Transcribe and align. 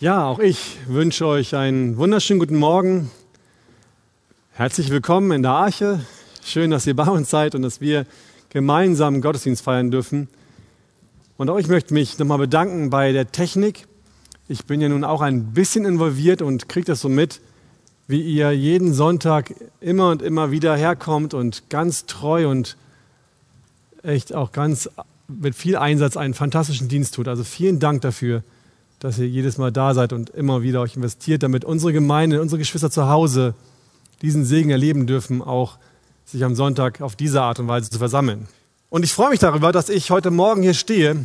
Ja, 0.00 0.28
auch 0.28 0.38
ich 0.38 0.76
wünsche 0.86 1.26
euch 1.26 1.56
einen 1.56 1.96
wunderschönen 1.96 2.38
guten 2.38 2.54
Morgen. 2.54 3.10
Herzlich 4.52 4.90
willkommen 4.90 5.32
in 5.32 5.42
der 5.42 5.50
Arche. 5.50 5.98
Schön, 6.44 6.70
dass 6.70 6.86
ihr 6.86 6.94
bei 6.94 7.08
uns 7.08 7.30
seid 7.30 7.56
und 7.56 7.62
dass 7.62 7.80
wir 7.80 8.06
gemeinsam 8.48 9.20
Gottesdienst 9.20 9.60
feiern 9.60 9.90
dürfen. 9.90 10.28
Und 11.36 11.50
auch 11.50 11.58
ich 11.58 11.66
möchte 11.66 11.94
mich 11.94 12.16
nochmal 12.16 12.38
bedanken 12.38 12.90
bei 12.90 13.10
der 13.10 13.32
Technik. 13.32 13.88
Ich 14.46 14.66
bin 14.66 14.80
ja 14.80 14.88
nun 14.88 15.02
auch 15.02 15.20
ein 15.20 15.52
bisschen 15.52 15.84
involviert 15.84 16.42
und 16.42 16.68
kriege 16.68 16.86
das 16.86 17.00
so 17.00 17.08
mit, 17.08 17.40
wie 18.06 18.22
ihr 18.22 18.52
jeden 18.52 18.94
Sonntag 18.94 19.52
immer 19.80 20.10
und 20.10 20.22
immer 20.22 20.52
wieder 20.52 20.76
herkommt 20.76 21.34
und 21.34 21.70
ganz 21.70 22.06
treu 22.06 22.48
und 22.48 22.76
echt 24.04 24.32
auch 24.32 24.52
ganz 24.52 24.88
mit 25.26 25.56
viel 25.56 25.76
Einsatz 25.76 26.16
einen 26.16 26.34
fantastischen 26.34 26.86
Dienst 26.86 27.16
tut. 27.16 27.26
Also 27.26 27.42
vielen 27.42 27.80
Dank 27.80 28.02
dafür 28.02 28.44
dass 29.00 29.18
ihr 29.18 29.28
jedes 29.28 29.58
Mal 29.58 29.70
da 29.70 29.94
seid 29.94 30.12
und 30.12 30.30
immer 30.30 30.62
wieder 30.62 30.80
euch 30.80 30.96
investiert, 30.96 31.42
damit 31.42 31.64
unsere 31.64 31.92
Gemeinde, 31.92 32.40
unsere 32.40 32.58
Geschwister 32.58 32.90
zu 32.90 33.08
Hause 33.08 33.54
diesen 34.22 34.44
Segen 34.44 34.70
erleben 34.70 35.06
dürfen, 35.06 35.42
auch 35.42 35.78
sich 36.24 36.44
am 36.44 36.54
Sonntag 36.54 37.00
auf 37.00 37.16
diese 37.16 37.42
Art 37.42 37.60
und 37.60 37.68
Weise 37.68 37.90
zu 37.90 37.98
versammeln. 37.98 38.48
Und 38.90 39.04
ich 39.04 39.12
freue 39.12 39.30
mich 39.30 39.38
darüber, 39.38 39.70
dass 39.70 39.88
ich 39.88 40.10
heute 40.10 40.30
Morgen 40.30 40.62
hier 40.62 40.74
stehe, 40.74 41.24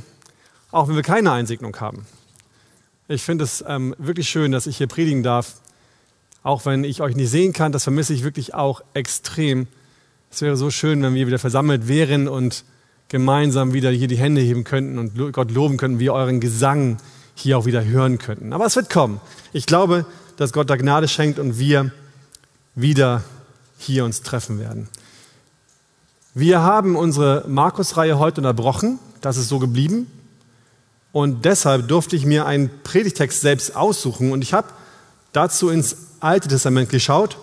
auch 0.71 0.87
wenn 0.87 0.95
wir 0.95 1.03
keine 1.03 1.31
Einsegnung 1.31 1.75
haben. 1.79 2.05
Ich 3.07 3.23
finde 3.23 3.43
es 3.43 3.63
ähm, 3.67 3.95
wirklich 3.97 4.29
schön, 4.29 4.51
dass 4.51 4.67
ich 4.67 4.77
hier 4.77 4.87
predigen 4.87 5.23
darf, 5.23 5.55
auch 6.41 6.65
wenn 6.65 6.83
ich 6.83 7.01
euch 7.01 7.15
nicht 7.15 7.29
sehen 7.29 7.53
kann. 7.53 7.71
Das 7.71 7.83
vermisse 7.83 8.13
ich 8.13 8.23
wirklich 8.23 8.53
auch 8.53 8.81
extrem. 8.93 9.67
Es 10.31 10.41
wäre 10.41 10.57
so 10.57 10.71
schön, 10.71 11.01
wenn 11.01 11.13
wir 11.15 11.27
wieder 11.27 11.39
versammelt 11.39 11.87
wären 11.87 12.27
und 12.27 12.63
gemeinsam 13.09 13.73
wieder 13.73 13.91
hier 13.91 14.07
die 14.07 14.17
Hände 14.17 14.41
heben 14.41 14.63
könnten 14.63 14.97
und 14.97 15.33
Gott 15.33 15.51
loben 15.51 15.77
könnten, 15.77 15.99
wie 15.99 16.09
euren 16.09 16.39
Gesang 16.39 16.97
hier 17.35 17.57
auch 17.57 17.65
wieder 17.65 17.83
hören 17.83 18.17
könnten. 18.17 18.53
Aber 18.53 18.65
es 18.65 18.75
wird 18.75 18.89
kommen. 18.89 19.19
Ich 19.51 19.65
glaube, 19.65 20.05
dass 20.37 20.53
Gott 20.53 20.69
da 20.69 20.75
Gnade 20.75 21.07
schenkt 21.07 21.39
und 21.39 21.59
wir 21.59 21.91
wieder 22.75 23.23
hier 23.77 24.05
uns 24.05 24.21
treffen 24.21 24.59
werden. 24.59 24.87
Wir 26.33 26.61
haben 26.61 26.95
unsere 26.95 27.45
Markus-Reihe 27.47 28.17
heute 28.17 28.41
unterbrochen. 28.41 28.99
Das 29.21 29.37
ist 29.37 29.49
so 29.49 29.59
geblieben. 29.59 30.07
Und 31.11 31.45
deshalb 31.45 31.87
durfte 31.87 32.15
ich 32.15 32.25
mir 32.25 32.47
einen 32.47 32.71
Predigtext 32.83 33.41
selbst 33.41 33.75
aussuchen. 33.75 34.31
Und 34.31 34.41
ich 34.41 34.53
habe 34.53 34.69
dazu 35.31 35.69
ins 35.69 35.95
Alte 36.19 36.47
Testament 36.47 36.89
geschaut 36.89 37.37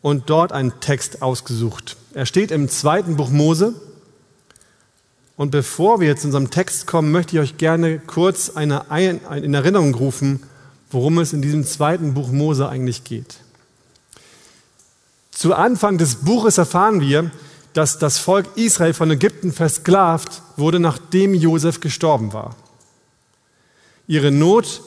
und 0.00 0.30
dort 0.30 0.52
einen 0.52 0.78
Text 0.80 1.22
ausgesucht. 1.22 1.96
Er 2.14 2.26
steht 2.26 2.50
im 2.50 2.68
zweiten 2.68 3.16
Buch 3.16 3.30
Mose, 3.30 3.74
und 5.36 5.50
bevor 5.50 6.00
wir 6.00 6.08
jetzt 6.08 6.22
zu 6.22 6.28
unserem 6.28 6.50
Text 6.50 6.86
kommen, 6.86 7.10
möchte 7.10 7.36
ich 7.36 7.42
euch 7.42 7.56
gerne 7.56 7.98
kurz 7.98 8.50
eine, 8.50 8.84
in 9.42 9.54
Erinnerung 9.54 9.94
rufen, 9.94 10.42
worum 10.90 11.18
es 11.18 11.32
in 11.32 11.42
diesem 11.42 11.64
zweiten 11.64 12.14
Buch 12.14 12.30
Mose 12.30 12.68
eigentlich 12.68 13.04
geht. 13.04 13.36
Zu 15.30 15.54
Anfang 15.54 15.98
des 15.98 16.16
Buches 16.16 16.58
erfahren 16.58 17.00
wir, 17.00 17.30
dass 17.72 17.98
das 17.98 18.18
Volk 18.18 18.46
Israel 18.56 18.92
von 18.92 19.10
Ägypten 19.10 19.52
versklavt 19.52 20.42
wurde, 20.56 20.78
nachdem 20.78 21.32
Josef 21.32 21.80
gestorben 21.80 22.34
war. 22.34 22.54
Ihre 24.06 24.30
Not 24.30 24.82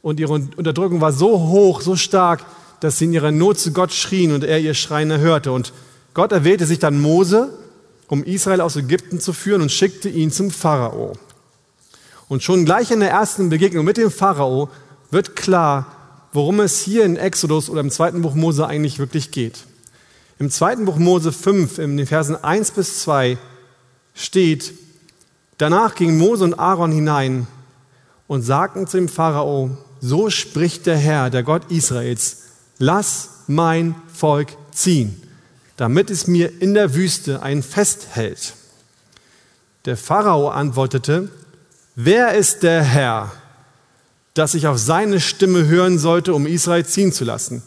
und 0.00 0.18
ihre 0.18 0.32
Unterdrückung 0.32 1.02
war 1.02 1.12
so 1.12 1.38
hoch, 1.38 1.82
so 1.82 1.94
stark, 1.96 2.44
dass 2.80 2.98
sie 2.98 3.04
in 3.04 3.12
ihrer 3.12 3.30
Not 3.30 3.58
zu 3.58 3.72
Gott 3.72 3.92
schrien 3.92 4.32
und 4.32 4.44
er 4.44 4.58
ihr 4.58 4.74
Schreien 4.74 5.10
erhörte. 5.10 5.52
Und 5.52 5.74
Gott 6.14 6.32
erwählte 6.32 6.64
sich 6.66 6.78
dann 6.78 7.00
Mose 7.00 7.52
um 8.12 8.24
Israel 8.24 8.60
aus 8.60 8.76
Ägypten 8.76 9.20
zu 9.20 9.32
führen 9.32 9.62
und 9.62 9.72
schickte 9.72 10.10
ihn 10.10 10.30
zum 10.30 10.50
Pharao. 10.50 11.14
Und 12.28 12.42
schon 12.42 12.66
gleich 12.66 12.90
in 12.90 13.00
der 13.00 13.10
ersten 13.10 13.48
Begegnung 13.48 13.86
mit 13.86 13.96
dem 13.96 14.10
Pharao 14.10 14.68
wird 15.10 15.34
klar, 15.34 15.86
worum 16.34 16.60
es 16.60 16.80
hier 16.80 17.06
in 17.06 17.16
Exodus 17.16 17.70
oder 17.70 17.80
im 17.80 17.90
zweiten 17.90 18.20
Buch 18.20 18.34
Mose 18.34 18.66
eigentlich 18.66 18.98
wirklich 18.98 19.30
geht. 19.30 19.64
Im 20.38 20.50
zweiten 20.50 20.84
Buch 20.84 20.98
Mose 20.98 21.32
5, 21.32 21.78
in 21.78 21.96
den 21.96 22.06
Versen 22.06 22.36
1 22.36 22.72
bis 22.72 23.00
2 23.00 23.38
steht, 24.14 24.74
danach 25.56 25.94
gingen 25.94 26.18
Mose 26.18 26.44
und 26.44 26.58
Aaron 26.58 26.92
hinein 26.92 27.46
und 28.26 28.42
sagten 28.42 28.86
zu 28.86 28.98
dem 28.98 29.08
Pharao, 29.08 29.70
so 30.02 30.28
spricht 30.28 30.84
der 30.84 30.98
Herr, 30.98 31.30
der 31.30 31.44
Gott 31.44 31.70
Israels, 31.70 32.42
lass 32.76 33.30
mein 33.46 33.94
Volk 34.12 34.48
ziehen 34.70 35.31
damit 35.76 36.10
es 36.10 36.26
mir 36.26 36.60
in 36.60 36.74
der 36.74 36.94
Wüste 36.94 37.42
ein 37.42 37.62
Fest 37.62 38.08
hält. 38.12 38.54
Der 39.84 39.96
Pharao 39.96 40.48
antwortete, 40.48 41.30
wer 41.94 42.34
ist 42.34 42.62
der 42.62 42.82
Herr, 42.82 43.32
dass 44.34 44.54
ich 44.54 44.66
auf 44.66 44.78
seine 44.78 45.20
Stimme 45.20 45.66
hören 45.66 45.98
sollte, 45.98 46.34
um 46.34 46.46
Israel 46.46 46.86
ziehen 46.86 47.12
zu 47.12 47.24
lassen? 47.24 47.62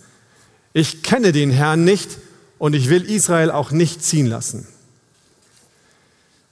Ich 0.73 1.03
kenne 1.03 1.31
den 1.31 1.51
Herrn 1.51 1.83
nicht 1.83 2.17
und 2.57 2.73
ich 2.73 2.89
will 2.89 3.03
Israel 3.03 3.51
auch 3.51 3.71
nicht 3.71 4.03
ziehen 4.03 4.27
lassen. 4.27 4.67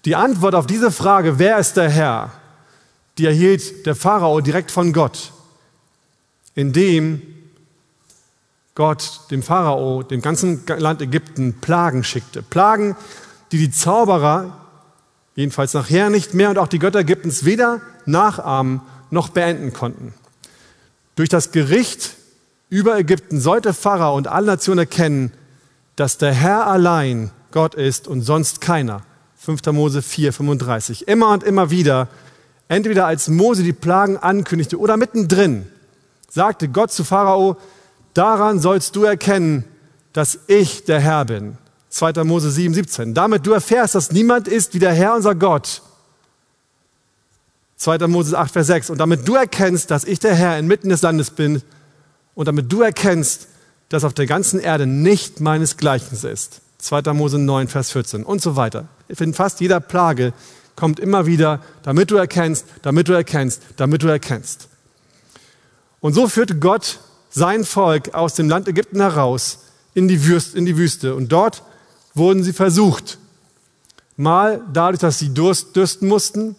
Die 0.06 0.16
Antwort 0.16 0.56
auf 0.56 0.68
diese 0.68 0.91
Frage, 0.91 1.40
wer 1.40 1.58
ist 1.59 1.78
der 1.78 1.90
Herr, 1.90 2.31
die 3.18 3.25
erhielt 3.25 3.85
der 3.85 3.96
Pharao 3.96 4.41
direkt 4.41 4.72
von 4.72 4.91
Gott, 4.91 5.31
indem 6.56 7.22
Gott 8.75 9.22
dem 9.29 9.44
Pharao, 9.44 10.01
dem 10.01 10.22
ganzen 10.22 10.63
Land 10.66 11.01
Ägypten 11.01 11.59
Plagen 11.61 12.03
schickte. 12.03 12.41
Plagen, 12.41 12.95
die 13.51 13.59
die 13.59 13.72
Zauberer, 13.72 14.57
jedenfalls 15.35 15.75
nachher 15.75 16.09
nicht 16.09 16.34
mehr 16.34 16.50
und 16.50 16.57
auch 16.57 16.67
die 16.67 16.79
Götter 16.79 17.00
Ägyptens 17.00 17.45
weder 17.45 17.81
nachahmen 18.06 18.81
noch 19.11 19.29
beenden 19.29 19.73
konnten. 19.73 20.13
Durch 21.16 21.29
das 21.29 21.51
Gericht 21.51 22.16
über 22.69 22.97
Ägypten 22.97 23.39
sollte 23.39 23.73
Pharao 23.73 24.17
und 24.17 24.28
alle 24.28 24.47
Nationen 24.47 24.79
erkennen, 24.79 25.31
dass 25.95 26.17
der 26.17 26.34
Herr 26.34 26.66
allein 26.66 27.29
Gott 27.51 27.75
ist 27.75 28.07
und 28.07 28.23
sonst 28.23 28.59
keiner. 28.59 29.03
5. 29.38 29.63
Mose 29.67 30.01
4, 30.01 30.34
35. 30.34 31.07
Immer 31.07 31.29
und 31.29 31.44
immer 31.44 31.69
wieder, 31.69 32.07
entweder 32.69 33.05
als 33.05 33.28
Mose 33.28 33.61
die 33.61 33.73
Plagen 33.73 34.17
ankündigte 34.17 34.79
oder 34.79 34.97
mittendrin, 34.97 35.67
sagte 36.31 36.69
Gott 36.69 36.91
zu 36.91 37.03
Pharao, 37.03 37.57
Daran 38.13 38.59
sollst 38.59 38.96
du 38.96 39.03
erkennen, 39.03 39.66
dass 40.13 40.40
ich 40.47 40.85
der 40.85 41.00
Herr 41.00 41.25
bin. 41.25 41.57
2. 41.90 42.24
Mose 42.24 42.51
7, 42.51 42.74
17. 42.74 43.13
Damit 43.13 43.46
du 43.46 43.51
erfährst, 43.51 43.96
dass 43.96 44.12
niemand 44.12 44.47
ist 44.47 44.74
wie 44.74 44.79
der 44.79 44.94
Herr 44.94 45.16
unser 45.16 45.35
Gott. 45.35 45.81
2. 47.78 48.07
Mose 48.07 48.38
8, 48.38 48.52
Vers 48.52 48.68
6. 48.68 48.90
Und 48.91 48.97
damit 49.00 49.28
du 49.28 49.35
erkennst, 49.35 49.91
dass 49.91 50.03
ich 50.03 50.19
der 50.19 50.35
Herr 50.35 50.57
inmitten 50.57 50.90
des 50.90 51.02
Landes 51.02 51.31
bin 51.31 51.62
und 52.35 52.47
damit 52.47 52.72
du 52.72 52.81
erkennst, 52.81 53.47
dass 53.90 54.03
auf 54.03 54.13
der 54.13 54.25
ganzen 54.25 54.59
Erde 54.59 54.88
nicht 54.88 55.40
meinesgleichen 55.40 56.18
ist. 56.18 56.62
2. 56.79 57.13
Mose 57.13 57.38
9, 57.38 57.68
Vers 57.68 57.91
14 57.91 58.23
und 58.23 58.41
so 58.41 58.56
weiter. 58.56 58.88
In 59.07 59.34
fast 59.34 59.59
jeder 59.59 59.79
Plage 59.79 60.34
kommt 60.75 61.00
immer 61.00 61.25
wieder, 61.25 61.62
damit 61.84 62.09
du 62.09 62.16
erkennst, 62.16 62.66
damit 62.81 63.07
du 63.07 63.13
erkennst, 63.13 63.62
damit 63.78 64.02
du 64.02 64.07
erkennst. 64.07 64.68
Und 66.00 66.13
so 66.13 66.28
führte 66.28 66.57
Gott 66.57 67.00
sein 67.33 67.66
Volk 67.66 68.13
aus 68.13 68.35
dem 68.35 68.47
Land 68.47 68.67
Ägypten 68.67 69.01
heraus 69.01 69.59
in 69.94 70.07
die, 70.07 70.25
Wüste. 70.25 71.16
Und 71.16 71.31
dort 71.31 71.63
wurden 72.13 72.44
sie 72.44 72.53
versucht. 72.53 73.17
Mal 74.16 74.61
dadurch, 74.71 74.99
dass 74.99 75.19
sie 75.19 75.33
Durst, 75.33 75.75
dürsten 75.75 76.07
mussten, 76.07 76.55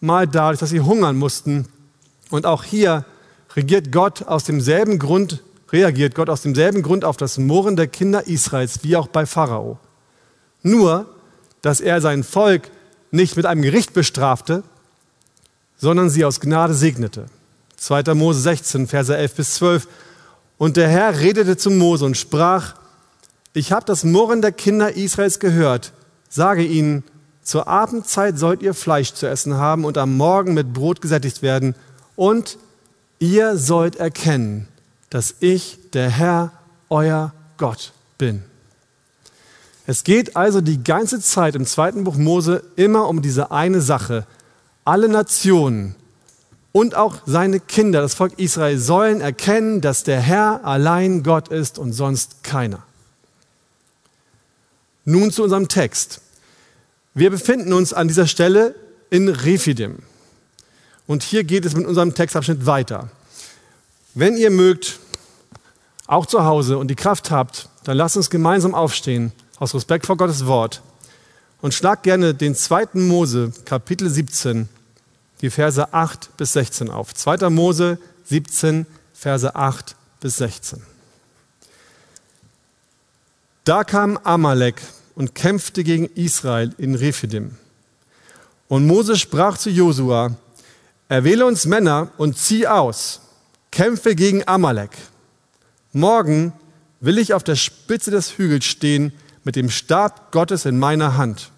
mal 0.00 0.26
dadurch, 0.26 0.58
dass 0.58 0.70
sie 0.70 0.80
hungern 0.80 1.16
mussten. 1.16 1.68
Und 2.30 2.44
auch 2.44 2.64
hier 2.64 3.04
regiert 3.54 3.92
Gott 3.92 4.24
aus 4.26 4.44
demselben 4.44 4.98
Grund, 4.98 5.42
reagiert 5.70 6.14
Gott 6.14 6.28
aus 6.28 6.42
demselben 6.42 6.82
Grund 6.82 7.04
auf 7.04 7.16
das 7.16 7.38
Murren 7.38 7.76
der 7.76 7.86
Kinder 7.86 8.26
Israels 8.26 8.80
wie 8.82 8.96
auch 8.96 9.06
bei 9.06 9.26
Pharao. 9.26 9.78
Nur, 10.62 11.06
dass 11.62 11.80
er 11.80 12.00
sein 12.00 12.24
Volk 12.24 12.70
nicht 13.12 13.36
mit 13.36 13.46
einem 13.46 13.62
Gericht 13.62 13.92
bestrafte, 13.92 14.64
sondern 15.78 16.10
sie 16.10 16.24
aus 16.24 16.40
Gnade 16.40 16.74
segnete. 16.74 17.26
2. 17.76 18.14
Mose 18.14 18.40
16, 18.40 18.88
Verse 18.88 19.16
11 19.16 19.34
bis 19.34 19.54
12. 19.54 19.88
Und 20.58 20.76
der 20.76 20.88
Herr 20.88 21.20
redete 21.20 21.56
zu 21.56 21.70
Mose 21.70 22.04
und 22.04 22.16
sprach, 22.16 22.74
ich 23.52 23.72
habe 23.72 23.86
das 23.86 24.04
Murren 24.04 24.42
der 24.42 24.52
Kinder 24.52 24.94
Israels 24.96 25.38
gehört. 25.38 25.92
Sage 26.28 26.64
ihnen, 26.64 27.04
zur 27.42 27.68
Abendzeit 27.68 28.38
sollt 28.38 28.62
ihr 28.62 28.74
Fleisch 28.74 29.14
zu 29.14 29.26
essen 29.28 29.54
haben 29.54 29.84
und 29.84 29.98
am 29.98 30.16
Morgen 30.16 30.54
mit 30.54 30.72
Brot 30.72 31.00
gesättigt 31.00 31.42
werden. 31.42 31.74
Und 32.16 32.58
ihr 33.18 33.56
sollt 33.56 33.96
erkennen, 33.96 34.68
dass 35.10 35.36
ich 35.40 35.78
der 35.92 36.10
Herr, 36.10 36.52
euer 36.88 37.32
Gott 37.56 37.92
bin. 38.18 38.42
Es 39.86 40.04
geht 40.04 40.36
also 40.36 40.60
die 40.60 40.82
ganze 40.82 41.20
Zeit 41.20 41.54
im 41.54 41.64
zweiten 41.64 42.04
Buch 42.04 42.16
Mose 42.16 42.64
immer 42.74 43.08
um 43.08 43.22
diese 43.22 43.52
eine 43.52 43.80
Sache. 43.80 44.26
Alle 44.84 45.08
Nationen 45.08 45.94
und 46.76 46.94
auch 46.94 47.16
seine 47.24 47.58
Kinder, 47.58 48.02
das 48.02 48.12
Volk 48.12 48.38
Israel, 48.38 48.78
sollen 48.78 49.22
erkennen, 49.22 49.80
dass 49.80 50.02
der 50.02 50.20
Herr 50.20 50.62
allein 50.62 51.22
Gott 51.22 51.48
ist 51.48 51.78
und 51.78 51.94
sonst 51.94 52.44
keiner. 52.44 52.82
Nun 55.06 55.30
zu 55.30 55.42
unserem 55.42 55.68
Text. 55.68 56.20
Wir 57.14 57.30
befinden 57.30 57.72
uns 57.72 57.94
an 57.94 58.08
dieser 58.08 58.26
Stelle 58.26 58.74
in 59.08 59.30
Rephidim. 59.30 60.00
Und 61.06 61.22
hier 61.22 61.44
geht 61.44 61.64
es 61.64 61.74
mit 61.74 61.86
unserem 61.86 62.12
Textabschnitt 62.12 62.66
weiter. 62.66 63.08
Wenn 64.12 64.36
ihr 64.36 64.50
mögt, 64.50 64.98
auch 66.06 66.26
zu 66.26 66.44
Hause 66.44 66.76
und 66.76 66.88
die 66.88 66.94
Kraft 66.94 67.30
habt, 67.30 67.70
dann 67.84 67.96
lasst 67.96 68.18
uns 68.18 68.28
gemeinsam 68.28 68.74
aufstehen, 68.74 69.32
aus 69.58 69.74
Respekt 69.74 70.04
vor 70.04 70.18
Gottes 70.18 70.44
Wort. 70.44 70.82
Und 71.62 71.72
schlag 71.72 72.02
gerne 72.02 72.34
den 72.34 72.54
zweiten 72.54 73.08
Mose, 73.08 73.50
Kapitel 73.64 74.10
17, 74.10 74.68
die 75.40 75.50
Verse 75.50 75.92
8 75.92 76.36
bis 76.36 76.52
16 76.54 76.90
auf. 76.90 77.14
2. 77.14 77.50
Mose 77.50 77.98
17, 78.24 78.86
Verse 79.12 79.54
8 79.54 79.96
bis 80.20 80.36
16. 80.38 80.82
Da 83.64 83.84
kam 83.84 84.16
Amalek 84.18 84.80
und 85.14 85.34
kämpfte 85.34 85.82
gegen 85.82 86.06
Israel 86.14 86.72
in 86.78 86.94
Rephidim. 86.94 87.56
Und 88.68 88.86
Mose 88.86 89.16
sprach 89.16 89.58
zu 89.58 89.70
Josua, 89.70 90.36
erwähle 91.08 91.46
uns 91.46 91.66
Männer 91.66 92.10
und 92.16 92.36
zieh 92.38 92.66
aus, 92.66 93.20
kämpfe 93.70 94.14
gegen 94.14 94.46
Amalek. 94.46 94.90
Morgen 95.92 96.52
will 97.00 97.18
ich 97.18 97.34
auf 97.34 97.44
der 97.44 97.56
Spitze 97.56 98.10
des 98.10 98.38
Hügels 98.38 98.64
stehen 98.64 99.12
mit 99.44 99.56
dem 99.56 99.70
Stab 99.70 100.32
Gottes 100.32 100.64
in 100.64 100.78
meiner 100.78 101.16
Hand. 101.16 101.50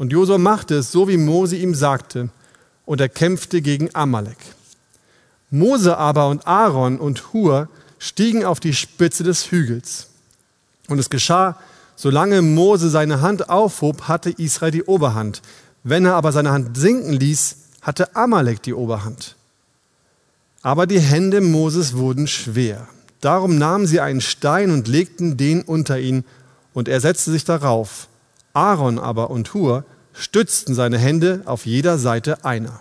Und 0.00 0.12
Josua 0.12 0.38
machte 0.38 0.76
es 0.76 0.92
so, 0.92 1.08
wie 1.08 1.18
Mose 1.18 1.56
ihm 1.56 1.74
sagte, 1.74 2.30
und 2.86 3.02
er 3.02 3.10
kämpfte 3.10 3.60
gegen 3.60 3.94
Amalek. 3.94 4.38
Mose 5.50 5.98
aber 5.98 6.28
und 6.28 6.46
Aaron 6.46 6.98
und 6.98 7.34
Hur 7.34 7.68
stiegen 7.98 8.46
auf 8.46 8.60
die 8.60 8.72
Spitze 8.72 9.24
des 9.24 9.50
Hügels. 9.50 10.08
Und 10.88 10.98
es 10.98 11.10
geschah, 11.10 11.58
solange 11.96 12.40
Mose 12.40 12.88
seine 12.88 13.20
Hand 13.20 13.50
aufhob, 13.50 14.08
hatte 14.08 14.30
Israel 14.30 14.70
die 14.70 14.84
Oberhand. 14.84 15.42
Wenn 15.84 16.06
er 16.06 16.14
aber 16.14 16.32
seine 16.32 16.50
Hand 16.50 16.78
sinken 16.78 17.12
ließ, 17.12 17.56
hatte 17.82 18.16
Amalek 18.16 18.62
die 18.62 18.72
Oberhand. 18.72 19.36
Aber 20.62 20.86
die 20.86 21.00
Hände 21.00 21.42
Moses 21.42 21.94
wurden 21.94 22.26
schwer. 22.26 22.88
Darum 23.20 23.58
nahmen 23.58 23.86
sie 23.86 24.00
einen 24.00 24.22
Stein 24.22 24.70
und 24.70 24.88
legten 24.88 25.36
den 25.36 25.60
unter 25.60 25.98
ihn, 26.00 26.24
und 26.72 26.88
er 26.88 27.02
setzte 27.02 27.32
sich 27.32 27.44
darauf. 27.44 28.08
Aaron 28.54 28.98
aber 28.98 29.28
und 29.28 29.52
Hur 29.54 29.84
stützten 30.12 30.74
seine 30.74 30.98
Hände 30.98 31.42
auf 31.44 31.66
jeder 31.66 31.98
Seite 31.98 32.44
einer. 32.44 32.80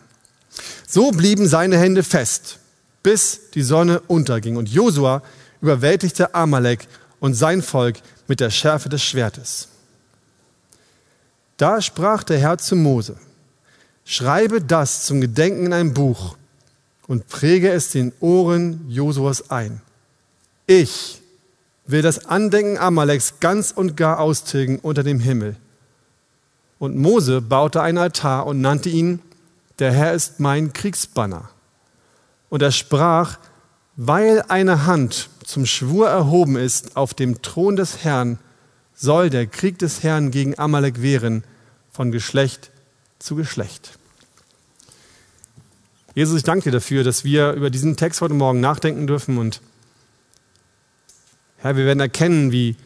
So 0.87 1.11
blieben 1.11 1.47
seine 1.47 1.77
Hände 1.77 2.03
fest, 2.03 2.59
bis 3.03 3.51
die 3.53 3.61
Sonne 3.61 4.01
unterging. 4.01 4.57
Und 4.57 4.69
Josua 4.69 5.21
überwältigte 5.61 6.33
Amalek 6.33 6.87
und 7.19 7.33
sein 7.33 7.61
Volk 7.61 7.97
mit 8.27 8.39
der 8.39 8.49
Schärfe 8.49 8.89
des 8.89 9.03
Schwertes. 9.03 9.67
Da 11.57 11.81
sprach 11.81 12.23
der 12.23 12.39
Herr 12.39 12.57
zu 12.57 12.75
Mose, 12.75 13.17
schreibe 14.05 14.61
das 14.61 15.05
zum 15.05 15.19
Gedenken 15.21 15.67
in 15.67 15.73
ein 15.73 15.93
Buch 15.93 16.37
und 17.07 17.27
präge 17.27 17.69
es 17.71 17.89
den 17.89 18.13
Ohren 18.19 18.85
Josuas 18.89 19.49
ein. 19.49 19.81
Ich 20.67 21.21
will 21.85 22.01
das 22.01 22.27
Andenken 22.27 22.77
Amaleks 22.77 23.39
ganz 23.39 23.71
und 23.71 23.97
gar 23.97 24.19
austilgen 24.19 24.79
unter 24.79 25.03
dem 25.03 25.19
Himmel. 25.19 25.55
Und 26.79 26.97
Mose 26.97 27.41
baute 27.41 27.81
einen 27.81 27.97
Altar 27.97 28.47
und 28.47 28.61
nannte 28.61 28.89
ihn, 28.89 29.21
der 29.79 29.91
Herr 29.91 30.13
ist 30.13 30.39
mein 30.39 30.73
Kriegsbanner. 30.73 31.49
Und 32.49 32.61
er 32.61 32.71
sprach, 32.71 33.37
weil 33.95 34.43
eine 34.47 34.85
Hand 34.85 35.29
zum 35.43 35.65
Schwur 35.65 36.09
erhoben 36.09 36.55
ist 36.55 36.95
auf 36.95 37.13
dem 37.13 37.41
Thron 37.41 37.75
des 37.75 38.03
Herrn, 38.03 38.39
soll 38.95 39.29
der 39.29 39.45
Krieg 39.45 39.77
des 39.79 40.03
Herrn 40.03 40.31
gegen 40.31 40.57
Amalek 40.57 41.01
wehren, 41.01 41.43
von 41.91 42.11
Geschlecht 42.11 42.71
zu 43.19 43.35
Geschlecht. 43.35 43.97
Jesus, 46.15 46.37
ich 46.37 46.43
danke 46.43 46.65
dir 46.65 46.71
dafür, 46.71 47.03
dass 47.03 47.23
wir 47.23 47.51
über 47.53 47.69
diesen 47.69 47.97
Text 47.97 48.21
heute 48.21 48.33
Morgen 48.33 48.61
nachdenken 48.61 49.05
dürfen 49.05 49.37
und 49.37 49.61
Herr, 51.57 51.75
wir 51.75 51.85
werden 51.85 51.99
erkennen, 51.99 52.53
wie, 52.53 52.77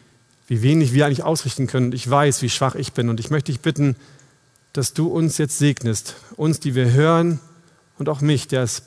wie 0.48 0.62
wenig 0.62 0.94
wir 0.94 1.06
eigentlich 1.06 1.24
ausrichten 1.24 1.68
können. 1.68 1.92
Ich 1.94 2.10
weiß, 2.10 2.42
wie 2.42 2.50
schwach 2.50 2.76
ich 2.76 2.94
bin 2.94 3.10
und 3.10 3.20
ich 3.20 3.30
möchte 3.30 3.52
dich 3.52 3.62
bitten, 3.62 3.96
dass 4.74 4.94
du 4.94 5.08
uns 5.08 5.38
jetzt 5.38 5.58
segnest, 5.58 6.16
uns, 6.36 6.60
die 6.60 6.76
wir 6.76 6.92
hören 6.92 7.40
und 7.98 8.10
auch 8.10 8.22
mich, 8.22 8.48
der 8.48 8.64
es 8.64 8.84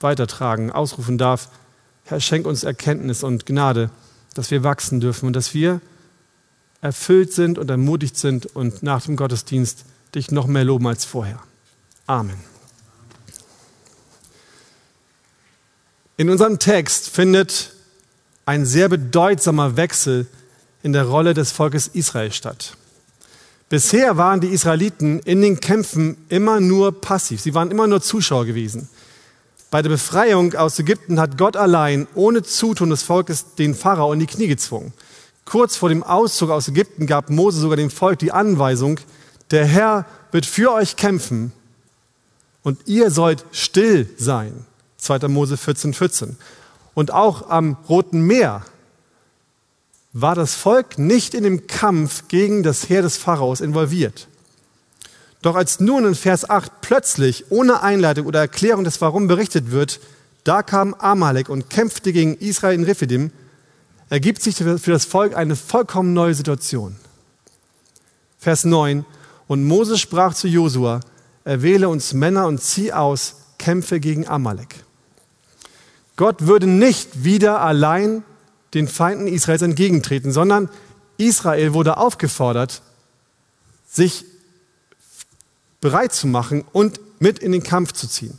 weitertragen, 0.00 0.70
ausrufen 0.70 1.18
darf. 1.18 1.48
Herr, 2.04 2.20
schenk 2.20 2.46
uns 2.46 2.64
Erkenntnis 2.64 3.22
und 3.22 3.46
Gnade, 3.46 3.90
dass 4.34 4.50
wir 4.50 4.62
wachsen 4.62 5.00
dürfen 5.00 5.26
und 5.26 5.32
dass 5.34 5.54
wir 5.54 5.80
erfüllt 6.82 7.32
sind 7.32 7.58
und 7.58 7.70
ermutigt 7.70 8.16
sind 8.16 8.44
und 8.46 8.82
nach 8.82 9.02
dem 9.04 9.16
Gottesdienst 9.16 9.86
dich 10.14 10.30
noch 10.30 10.46
mehr 10.46 10.64
loben 10.64 10.86
als 10.86 11.06
vorher. 11.06 11.40
Amen. 12.06 12.36
In 16.16 16.28
unserem 16.30 16.58
Text 16.58 17.08
findet 17.08 17.72
ein 18.46 18.66
sehr 18.66 18.88
bedeutsamer 18.88 19.76
Wechsel 19.76 20.26
in 20.84 20.92
der 20.92 21.06
Rolle 21.06 21.32
des 21.32 21.50
Volkes 21.50 21.88
Israel 21.88 22.30
statt. 22.30 22.76
Bisher 23.70 24.18
waren 24.18 24.40
die 24.40 24.48
Israeliten 24.48 25.18
in 25.20 25.40
den 25.40 25.58
Kämpfen 25.58 26.18
immer 26.28 26.60
nur 26.60 27.00
passiv. 27.00 27.40
Sie 27.40 27.54
waren 27.54 27.70
immer 27.70 27.86
nur 27.86 28.02
Zuschauer 28.02 28.44
gewesen. 28.44 28.88
Bei 29.70 29.80
der 29.80 29.88
Befreiung 29.88 30.54
aus 30.54 30.78
Ägypten 30.78 31.18
hat 31.18 31.38
Gott 31.38 31.56
allein 31.56 32.06
ohne 32.14 32.42
Zutun 32.42 32.90
des 32.90 33.02
Volkes 33.02 33.54
den 33.58 33.74
Pharao 33.74 34.12
in 34.12 34.20
die 34.20 34.26
Knie 34.26 34.46
gezwungen. 34.46 34.92
Kurz 35.46 35.74
vor 35.76 35.88
dem 35.88 36.02
Auszug 36.02 36.50
aus 36.50 36.68
Ägypten 36.68 37.06
gab 37.06 37.30
Mose 37.30 37.60
sogar 37.60 37.76
dem 37.76 37.90
Volk 37.90 38.18
die 38.18 38.30
Anweisung, 38.30 39.00
der 39.50 39.64
Herr 39.64 40.04
wird 40.32 40.44
für 40.44 40.72
euch 40.72 40.96
kämpfen 40.96 41.52
und 42.62 42.78
ihr 42.86 43.10
sollt 43.10 43.46
still 43.52 44.08
sein. 44.18 44.52
2. 44.98 45.28
Mose 45.28 45.56
14, 45.56 45.94
14. 45.94 46.36
Und 46.92 47.10
auch 47.10 47.48
am 47.48 47.76
Roten 47.88 48.20
Meer 48.20 48.62
war 50.14 50.36
das 50.36 50.54
Volk 50.54 50.96
nicht 50.96 51.34
in 51.34 51.42
dem 51.42 51.66
Kampf 51.66 52.28
gegen 52.28 52.62
das 52.62 52.88
Heer 52.88 53.02
des 53.02 53.16
Pharaos 53.16 53.60
involviert. 53.60 54.28
Doch 55.42 55.56
als 55.56 55.80
nun 55.80 56.06
in 56.06 56.14
Vers 56.14 56.48
8 56.48 56.80
plötzlich 56.80 57.50
ohne 57.50 57.82
Einleitung 57.82 58.24
oder 58.24 58.38
Erklärung 58.38 58.84
des 58.84 59.00
Warum 59.00 59.26
berichtet 59.26 59.72
wird, 59.72 60.00
da 60.44 60.62
kam 60.62 60.94
Amalek 60.94 61.48
und 61.48 61.68
kämpfte 61.68 62.12
gegen 62.12 62.36
Israel 62.36 62.76
in 62.76 62.84
Rephidim, 62.84 63.32
ergibt 64.08 64.40
sich 64.40 64.56
für 64.56 64.90
das 64.90 65.04
Volk 65.04 65.36
eine 65.36 65.56
vollkommen 65.56 66.14
neue 66.14 66.34
Situation. 66.34 66.96
Vers 68.38 68.64
9. 68.64 69.04
Und 69.48 69.64
Moses 69.64 70.00
sprach 70.00 70.34
zu 70.34 70.46
Josua, 70.46 71.00
erwähle 71.44 71.88
uns 71.88 72.14
Männer 72.14 72.46
und 72.46 72.62
zieh 72.62 72.92
aus, 72.92 73.34
kämpfe 73.58 73.98
gegen 73.98 74.28
Amalek. 74.28 74.84
Gott 76.16 76.46
würde 76.46 76.68
nicht 76.68 77.24
wieder 77.24 77.60
allein 77.60 78.22
den 78.74 78.88
Feinden 78.88 79.26
Israels 79.26 79.62
entgegentreten, 79.62 80.32
sondern 80.32 80.68
Israel 81.16 81.74
wurde 81.74 81.96
aufgefordert, 81.96 82.82
sich 83.88 84.24
bereit 85.80 86.12
zu 86.12 86.26
machen 86.26 86.64
und 86.72 87.00
mit 87.20 87.38
in 87.38 87.52
den 87.52 87.62
Kampf 87.62 87.92
zu 87.92 88.08
ziehen. 88.08 88.38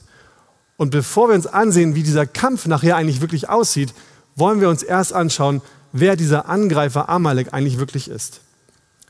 Und 0.78 0.90
bevor 0.90 1.30
wir 1.30 1.36
uns 1.36 1.48
ansehen, 1.48 1.96
wie 1.96 2.04
dieser 2.04 2.26
Kampf 2.26 2.66
nachher 2.66 2.98
eigentlich 2.98 3.22
wirklich 3.22 3.50
aussieht, 3.50 3.94
wollen 4.36 4.60
wir 4.60 4.70
uns 4.70 4.84
erst 4.84 5.14
anschauen, 5.14 5.62
wer 5.94 6.16
dieser 6.16 6.50
Angreifer 6.50 7.08
Amalek 7.08 7.54
eigentlich 7.54 7.78
wirklich 7.78 8.10
ist. 8.10 8.42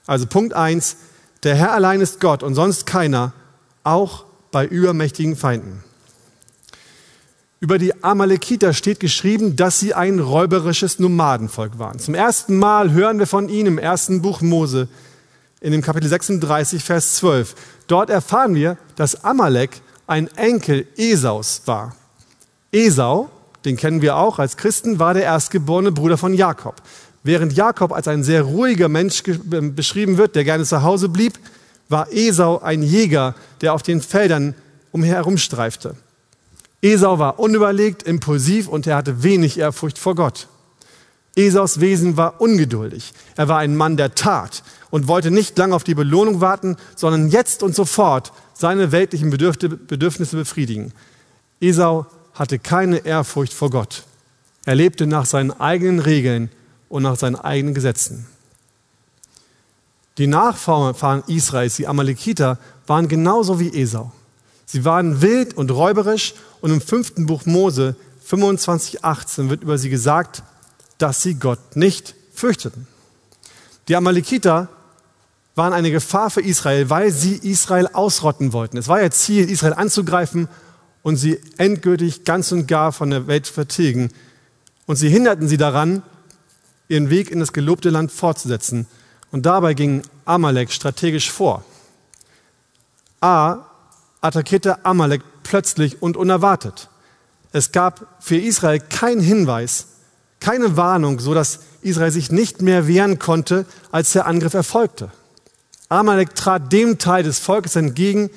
Also 0.06 0.28
Punkt 0.28 0.54
1, 0.54 0.98
der 1.44 1.56
Herr 1.56 1.72
allein 1.72 2.02
ist 2.02 2.20
Gott 2.20 2.44
und 2.44 2.54
sonst 2.54 2.86
keiner, 2.86 3.34
auch 3.84 4.26
bei 4.52 4.66
übermächtigen 4.66 5.36
Feinden. 5.36 5.85
Über 7.62 7.78
die 7.78 8.04
Amalekiter 8.04 8.74
steht 8.74 9.00
geschrieben, 9.00 9.56
dass 9.56 9.80
sie 9.80 9.94
ein 9.94 10.20
räuberisches 10.20 11.00
Nomadenvolk 11.00 11.80
waren. 11.80 12.00
Zum 12.00 12.14
ersten 12.14 12.58
Mal 12.58 12.92
hören 12.92 13.18
wir 13.18 13.28
von 13.28 13.48
ihnen 13.48 13.68
im 13.68 13.78
ersten 13.78 14.22
Buch 14.22 14.42
Mose 14.42 14.90
in 15.62 15.72
dem 15.72 15.82
Kapitel 15.82 16.08
36, 16.10 16.84
Vers 16.84 17.16
12. 17.16 17.56
Dort 17.88 18.10
erfahren 18.10 18.56
wir, 18.56 18.78
dass 18.96 19.24
Amalek 19.24 19.82
ein 20.06 20.28
Enkel 20.36 20.86
Esaus 20.98 21.62
war. 21.66 21.96
Esau, 22.72 23.30
den 23.64 23.78
kennen 23.78 24.02
wir 24.02 24.18
auch 24.18 24.38
als 24.38 24.58
Christen, 24.58 25.00
war 25.00 25.14
der 25.14 25.24
erstgeborene 25.24 25.92
Bruder 25.92 26.18
von 26.18 26.34
Jakob. 26.34 26.76
Während 27.24 27.54
Jakob 27.54 27.94
als 27.94 28.08
ein 28.08 28.24
sehr 28.24 28.44
ruhiger 28.44 28.90
Mensch 28.90 29.24
ähm, 29.28 29.74
beschrieben 29.74 30.18
wird, 30.18 30.36
der 30.36 30.44
gerne 30.44 30.66
zu 30.66 30.84
Hause 30.84 31.10
blieb, 31.10 31.40
war 31.90 32.12
Esau 32.12 32.60
ein 32.60 32.84
Jäger, 32.84 33.34
der 33.62 33.74
auf 33.74 33.82
den 33.82 34.02
Feldern 34.02 34.54
umherumstreifte. 34.92 35.96
Esau 36.86 37.18
war 37.18 37.40
unüberlegt, 37.40 38.04
impulsiv 38.04 38.68
und 38.68 38.86
er 38.86 38.98
hatte 38.98 39.24
wenig 39.24 39.58
Ehrfurcht 39.58 39.98
vor 39.98 40.14
Gott. 40.14 40.48
Esaus 41.36 41.80
Wesen 41.80 42.16
war 42.16 42.40
ungeduldig. 42.40 43.12
Er 43.36 43.48
war 43.48 43.58
ein 43.58 43.76
Mann 43.76 43.98
der 43.98 44.14
Tat 44.14 44.62
und 44.92 45.08
wollte 45.08 45.32
nicht 45.32 45.58
lange 45.58 45.76
auf 45.76 45.84
die 45.84 45.96
Belohnung 45.96 46.42
warten, 46.42 46.78
sondern 46.96 47.30
jetzt 47.30 47.64
und 47.64 47.74
sofort 47.74 48.34
seine 48.54 48.92
weltlichen 48.92 49.32
Bedürfnisse 49.32 50.38
befriedigen. 50.38 50.94
Esau 51.60 52.06
hatte 52.36 52.60
keine 52.60 53.00
Ehrfurcht 53.00 53.54
vor 53.54 53.72
Gott. 53.72 54.04
Er 54.66 54.76
lebte 54.76 55.08
nach 55.08 55.26
seinen 55.26 55.52
eigenen 55.52 55.98
Regeln 55.98 56.52
und 56.88 57.02
nach 57.02 57.16
seinen 57.16 57.36
eigenen 57.36 57.74
Gesetzen. 57.74 58.28
Die 60.20 60.28
Nachfahren 60.28 61.24
Israels, 61.26 61.78
die 61.78 61.88
Amalekiter, 61.88 62.60
waren 62.86 63.08
genauso 63.08 63.60
wie 63.60 63.76
Esau. 63.76 64.12
Sie 64.68 64.86
waren 64.86 65.22
wild 65.22 65.56
und 65.56 65.72
räuberisch 65.72 66.36
und 66.62 66.72
im 66.72 66.82
fünften 66.82 67.26
Buch 67.26 67.46
Mose 67.46 67.96
25,18 68.28 69.50
wird 69.50 69.64
über 69.64 69.78
sie 69.78 69.90
gesagt, 69.90 70.44
dass 70.98 71.22
sie 71.22 71.36
Gott 71.36 71.76
nicht 71.76 72.16
fürchteten. 72.34 72.88
Die 73.88 73.96
Amalekiter 73.96 74.70
waren 75.56 75.74
eine 75.74 75.92
Gefahr 75.92 76.30
für 76.30 76.42
Israel, 76.42 76.90
weil 76.90 77.12
sie 77.12 77.36
Israel 77.36 77.88
ausrotten 77.94 78.52
wollten. 78.52 78.78
Es 78.78 78.88
war 78.88 79.02
ihr 79.02 79.12
Ziel, 79.12 79.50
Israel 79.50 79.74
anzugreifen 79.74 80.48
und 81.04 81.18
sie 81.18 81.40
endgültig 81.58 82.26
ganz 82.26 82.52
und 82.52 82.68
gar 82.68 82.92
von 82.92 83.10
der 83.10 83.28
Welt 83.28 83.46
zu 83.46 83.54
vertilgen. 83.54 84.10
Und 84.86 84.98
sie 84.98 85.10
hinderten 85.10 85.48
sie 85.48 85.58
daran, 85.58 86.04
ihren 86.88 87.10
Weg 87.10 87.32
in 87.32 87.40
das 87.40 87.54
gelobte 87.54 87.90
Land 87.90 88.12
fortzusetzen. 88.12 88.88
Und 89.32 89.46
dabei 89.46 89.74
ging 89.74 90.02
Amalek 90.26 90.72
strategisch 90.72 91.32
vor. 91.32 91.64
A 93.22 93.66
attackierte 94.22 94.84
Amalek 94.86 95.22
plötzlich 95.46 96.02
und 96.02 96.18
unerwartet. 96.18 96.90
Es 97.54 97.72
gab 97.72 98.18
für 98.20 98.36
Israel 98.36 98.82
keinen 98.82 99.22
Hinweis, 99.22 99.88
keine 100.42 100.76
Warnung, 100.76 101.22
so 101.22 101.34
dass 101.34 101.60
Israel 101.82 102.12
sich 102.12 102.32
nicht 102.32 102.62
mehr 102.62 102.88
wehren 102.88 103.20
konnte, 103.20 103.66
als 103.92 104.12
der 104.12 104.26
Angriff 104.26 104.54
erfolgte. 104.54 105.12
Amalek 105.88 106.36
trat 106.36 106.74
dem 106.74 106.98
Teil 106.98 107.24
des 107.24 107.40
Volkes 107.40 107.78
entgegen, 107.78 108.30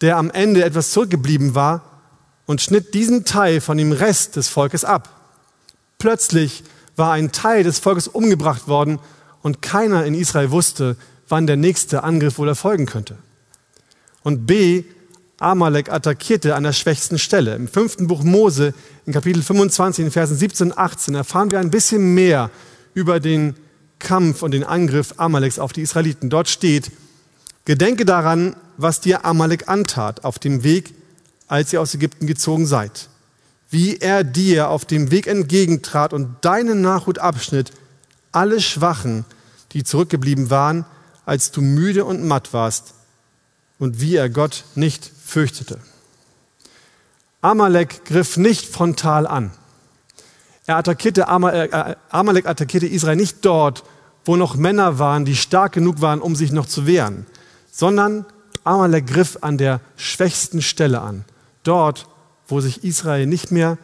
der 0.00 0.16
am 0.16 0.30
Ende 0.30 0.64
etwas 0.64 0.92
zurückgeblieben 0.92 1.54
war, 1.54 1.82
und 2.46 2.62
schnitt 2.62 2.94
diesen 2.94 3.24
Teil 3.24 3.60
von 3.60 3.76
dem 3.76 3.90
Rest 3.90 4.36
des 4.36 4.48
Volkes 4.48 4.84
ab. 4.84 5.10
Plötzlich 5.98 6.62
war 6.94 7.12
ein 7.12 7.32
Teil 7.32 7.64
des 7.64 7.80
Volkes 7.80 8.06
umgebracht 8.06 8.68
worden 8.68 9.00
und 9.42 9.62
keiner 9.62 10.04
in 10.04 10.14
Israel 10.14 10.52
wusste, 10.52 10.96
wann 11.28 11.48
der 11.48 11.56
nächste 11.56 12.04
Angriff 12.04 12.38
wohl 12.38 12.48
erfolgen 12.48 12.86
könnte. 12.86 13.18
Und 14.22 14.46
B, 14.46 14.84
Amalek 15.38 15.90
attackierte 15.90 16.54
an 16.54 16.62
der 16.62 16.72
schwächsten 16.72 17.18
Stelle. 17.18 17.54
Im 17.54 17.68
fünften 17.68 18.06
Buch 18.06 18.22
Mose, 18.22 18.72
in 19.04 19.12
Kapitel 19.12 19.42
25, 19.42 20.06
in 20.06 20.10
Versen 20.10 20.36
17 20.36 20.68
und 20.68 20.78
18, 20.78 21.14
erfahren 21.14 21.50
wir 21.50 21.60
ein 21.60 21.70
bisschen 21.70 22.14
mehr 22.14 22.50
über 22.94 23.20
den 23.20 23.54
Kampf 23.98 24.42
und 24.42 24.52
den 24.52 24.64
Angriff 24.64 25.14
Amaleks 25.18 25.58
auf 25.58 25.74
die 25.74 25.82
Israeliten. 25.82 26.30
Dort 26.30 26.48
steht, 26.48 26.90
Gedenke 27.66 28.06
daran, 28.06 28.56
was 28.78 29.00
dir 29.00 29.26
Amalek 29.26 29.68
antat 29.68 30.24
auf 30.24 30.38
dem 30.38 30.62
Weg, 30.62 30.94
als 31.48 31.72
ihr 31.72 31.82
aus 31.82 31.94
Ägypten 31.94 32.26
gezogen 32.26 32.66
seid. 32.66 33.08
Wie 33.68 33.98
er 33.98 34.24
dir 34.24 34.70
auf 34.70 34.84
dem 34.84 35.10
Weg 35.10 35.26
entgegentrat 35.26 36.14
und 36.14 36.36
deinen 36.42 36.80
Nachhut 36.80 37.18
abschnitt, 37.18 37.72
alle 38.32 38.60
Schwachen, 38.60 39.26
die 39.72 39.84
zurückgeblieben 39.84 40.48
waren, 40.48 40.86
als 41.26 41.50
du 41.50 41.60
müde 41.60 42.04
und 42.04 42.24
matt 42.24 42.54
warst, 42.54 42.94
und 43.78 44.00
wie 44.00 44.16
er 44.16 44.30
Gott 44.30 44.64
nicht 44.74 45.10
fürchtete. 45.26 45.78
Amalek 47.42 48.04
griff 48.04 48.36
nicht 48.36 48.66
frontal 48.66 49.26
an. 49.26 49.50
Er 50.66 50.76
attackierte, 50.76 51.22
äh, 51.22 51.96
Amalek 52.10 52.46
attackierte 52.46 52.86
Israel 52.86 53.16
nicht 53.16 53.44
dort, 53.44 53.84
wo 54.24 54.36
noch 54.36 54.56
Männer 54.56 54.98
waren, 54.98 55.24
die 55.24 55.36
stark 55.36 55.72
genug 55.72 56.00
waren, 56.00 56.20
um 56.20 56.34
sich 56.34 56.52
noch 56.52 56.66
zu 56.66 56.86
wehren, 56.86 57.26
sondern 57.70 58.24
Amalek 58.64 59.06
griff 59.06 59.38
an 59.42 59.58
der 59.58 59.80
schwächsten 59.96 60.62
Stelle 60.62 61.00
an. 61.00 61.24
Dort, 61.62 62.08
wo 62.48 62.60
sich 62.60 62.82
Israel 62.84 63.26
nicht 63.26 63.52
mehr 63.52 63.78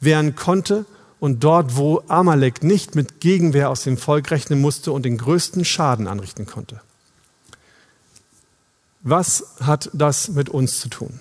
wehren 0.00 0.34
konnte 0.34 0.84
und 1.20 1.44
dort, 1.44 1.76
wo 1.76 2.02
Amalek 2.08 2.62
nicht 2.62 2.94
mit 2.94 3.20
Gegenwehr 3.20 3.70
aus 3.70 3.82
dem 3.82 3.98
Volk 3.98 4.30
rechnen 4.30 4.60
musste 4.60 4.92
und 4.92 5.04
den 5.04 5.18
größten 5.18 5.64
Schaden 5.64 6.08
anrichten 6.08 6.46
konnte. 6.46 6.80
Was 9.08 9.44
hat 9.60 9.88
das 9.92 10.30
mit 10.30 10.48
uns 10.48 10.80
zu 10.80 10.88
tun? 10.88 11.20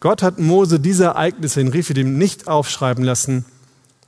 Gott 0.00 0.24
hat 0.24 0.40
Mose 0.40 0.80
diese 0.80 1.04
Ereignisse 1.04 1.60
in 1.60 1.68
Rephidim 1.68 2.18
nicht 2.18 2.48
aufschreiben 2.48 3.04
lassen, 3.04 3.44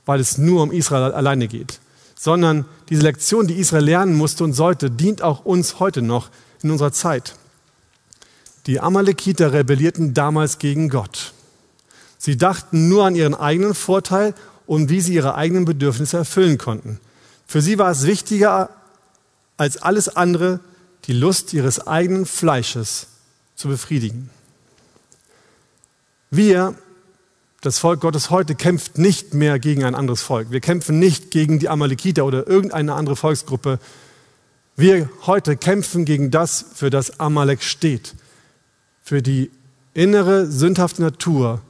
weil 0.05 0.19
es 0.19 0.37
nur 0.37 0.61
um 0.61 0.73
Israel 0.73 1.13
alleine 1.13 1.47
geht, 1.47 1.79
sondern 2.15 2.65
diese 2.89 3.03
Lektion, 3.03 3.47
die 3.47 3.57
Israel 3.57 3.85
lernen 3.85 4.17
musste 4.17 4.43
und 4.43 4.51
sollte, 4.51 4.91
dient 4.91 5.21
auch 5.21 5.45
uns 5.45 5.79
heute 5.79 6.01
noch 6.01 6.29
in 6.61 6.71
unserer 6.71 6.91
Zeit. 6.91 7.35
Die 8.65 8.81
Amalekiter 8.81 9.53
rebellierten 9.53 10.13
damals 10.13 10.59
gegen 10.59 10.89
Gott. 10.89 11.31
Sie 12.17 12.35
dachten 12.35 12.89
nur 12.89 13.05
an 13.05 13.15
ihren 13.15 13.33
eigenen 13.33 13.73
Vorteil 13.73 14.35
und 14.67 14.89
wie 14.89 14.99
sie 14.99 15.13
ihre 15.13 15.35
eigenen 15.35 15.63
Bedürfnisse 15.63 16.17
erfüllen 16.17 16.57
konnten. 16.57 16.99
Für 17.47 17.61
sie 17.61 17.79
war 17.79 17.89
es 17.89 18.05
wichtiger 18.05 18.71
als 19.55 19.77
alles 19.81 20.09
andere, 20.09 20.59
die 21.05 21.13
Lust 21.13 21.53
ihres 21.53 21.85
eigenen 21.87 22.25
Fleisches 22.25 23.07
zu 23.55 23.67
befriedigen. 23.67 24.29
Wir, 26.31 26.75
das 27.61 27.79
Volk 27.79 28.01
Gottes 28.01 28.29
heute, 28.29 28.55
kämpft 28.55 28.97
nicht 28.97 29.33
mehr 29.33 29.59
gegen 29.59 29.83
ein 29.83 29.95
anderes 29.95 30.21
Volk. 30.21 30.51
Wir 30.51 30.61
kämpfen 30.61 30.99
nicht 30.99 31.31
gegen 31.31 31.59
die 31.59 31.69
Amalekiter 31.69 32.25
oder 32.25 32.47
irgendeine 32.47 32.93
andere 32.93 33.15
Volksgruppe. 33.15 33.79
Wir 34.75 35.09
heute 35.25 35.57
kämpfen 35.57 36.05
gegen 36.05 36.31
das, 36.31 36.65
für 36.73 36.89
das 36.89 37.19
Amalek 37.19 37.63
steht. 37.63 38.15
Für 39.01 39.21
die 39.21 39.51
innere, 39.93 40.45
sündhafte 40.45 41.01
Natur, 41.01 41.61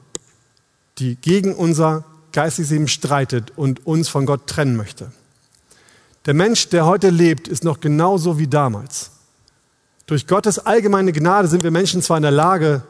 die 0.98 1.16
gegen 1.16 1.54
unser 1.54 2.04
geistiges 2.32 2.70
Leben 2.70 2.88
streitet 2.88 3.52
und 3.56 3.86
uns 3.86 4.08
von 4.08 4.26
Gott 4.26 4.46
trennen 4.46 4.76
möchte. 4.76 5.10
Der 6.26 6.34
Mensch, 6.34 6.68
der 6.68 6.84
heute 6.84 7.10
lebt, 7.10 7.48
ist 7.48 7.64
noch 7.64 7.80
genauso 7.80 8.38
wie 8.38 8.46
damals. 8.46 9.10
Durch 10.10 10.26
Gottes 10.26 10.58
allgemeine 10.58 11.12
Gnade 11.12 11.46
sind 11.46 11.62
wir 11.62 11.70
Menschen 11.70 12.02
zwar 12.02 12.16
in 12.16 12.24
der 12.24 12.32
Lage, 12.32 12.82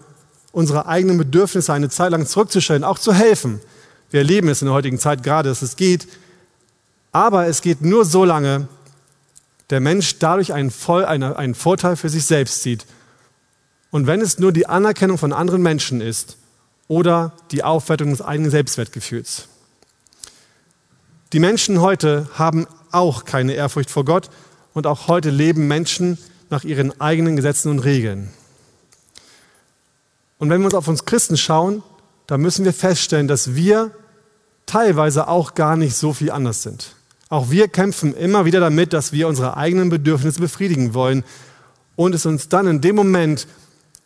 unsere 0.53 0.87
eigenen 0.87 1.19
Bedürfnisse 1.19 1.71
eine 1.71 1.91
Zeit 1.91 2.13
lang 2.13 2.25
zurückzustellen, 2.25 2.83
auch 2.83 2.99
zu 2.99 3.13
helfen. 3.13 3.61
Wir 4.11 4.21
erleben 4.21 4.49
es 4.49 4.63
in 4.63 4.69
der 4.69 4.75
heutigen 4.75 4.99
Zeit 4.99 5.23
gerade, 5.23 5.51
dass 5.51 5.61
es 5.61 5.77
geht. 5.77 6.09
Aber 7.13 7.47
es 7.47 7.61
geht 7.61 7.83
nur 7.83 8.07
so 8.07 8.25
lange, 8.25 8.69
der 9.69 9.81
Mensch 9.81 10.19
dadurch 10.19 10.55
einen, 10.55 10.71
Voll, 10.71 11.05
einen, 11.05 11.55
Vorteil 11.55 11.97
für 11.97 12.09
sich 12.09 12.25
selbst 12.25 12.63
sieht. 12.63 12.87
Und 13.91 14.07
wenn 14.07 14.23
es 14.23 14.39
nur 14.39 14.51
die 14.51 14.67
Anerkennung 14.67 15.19
von 15.19 15.35
anderen 15.35 15.61
Menschen 15.61 16.01
ist 16.01 16.39
oder 16.89 17.35
die 17.51 17.63
Aufwertung 17.63 18.13
des 18.13 18.23
eigenen 18.23 18.51
Selbstwertgefühls. 18.51 19.47
Die 21.35 21.39
Menschen 21.39 21.83
heute 21.83 22.31
haben 22.33 22.67
auch 22.93 23.27
keine 23.27 23.53
Ehrfurcht 23.53 23.91
vor 23.91 24.07
Gott 24.07 24.31
und 24.73 24.87
auch 24.87 25.07
heute 25.07 25.29
leben 25.29 25.69
Menschen 25.69 26.17
nach 26.51 26.65
ihren 26.65 27.01
eigenen 27.01 27.37
Gesetzen 27.37 27.71
und 27.71 27.79
Regeln. 27.81 28.31
Und 30.39 30.51
wenn 30.51 30.61
wir 30.61 30.67
uns 30.67 30.75
auf 30.75 30.89
uns 30.89 31.05
Christen 31.05 31.37
schauen, 31.37 31.83
dann 32.27 32.41
müssen 32.41 32.65
wir 32.65 32.73
feststellen, 32.73 33.29
dass 33.29 33.55
wir 33.55 33.91
teilweise 34.67 35.29
auch 35.29 35.55
gar 35.55 35.77
nicht 35.77 35.97
so 35.97 36.13
viel 36.13 36.31
anders 36.31 36.63
sind. 36.63 36.95
Auch 37.29 37.51
wir 37.51 37.69
kämpfen 37.69 38.15
immer 38.15 38.45
wieder 38.45 38.61
damit, 38.61 38.93
dass 38.93 39.13
wir 39.13 39.29
unsere 39.29 39.57
eigenen 39.57 39.89
Bedürfnisse 39.89 40.41
befriedigen 40.41 40.95
wollen 40.95 41.25
und 41.97 42.15
es 42.15 42.27
uns 42.27 42.49
dann 42.49 42.67
in 42.67 42.81
dem 42.81 42.97
Moment 42.97 43.47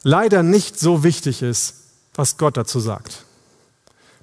leider 0.02 0.42
nicht 0.42 0.78
so 0.78 1.04
wichtig 1.04 1.42
ist, 1.42 1.74
was 2.14 2.36
Gott 2.36 2.56
dazu 2.56 2.80
sagt. 2.80 3.24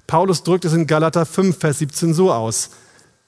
Paulus 0.06 0.42
drückt 0.42 0.64
es 0.64 0.72
in 0.72 0.86
Galater 0.86 1.26
5, 1.26 1.58
Vers 1.58 1.78
17 1.78 2.14
so 2.14 2.32
aus. 2.32 2.70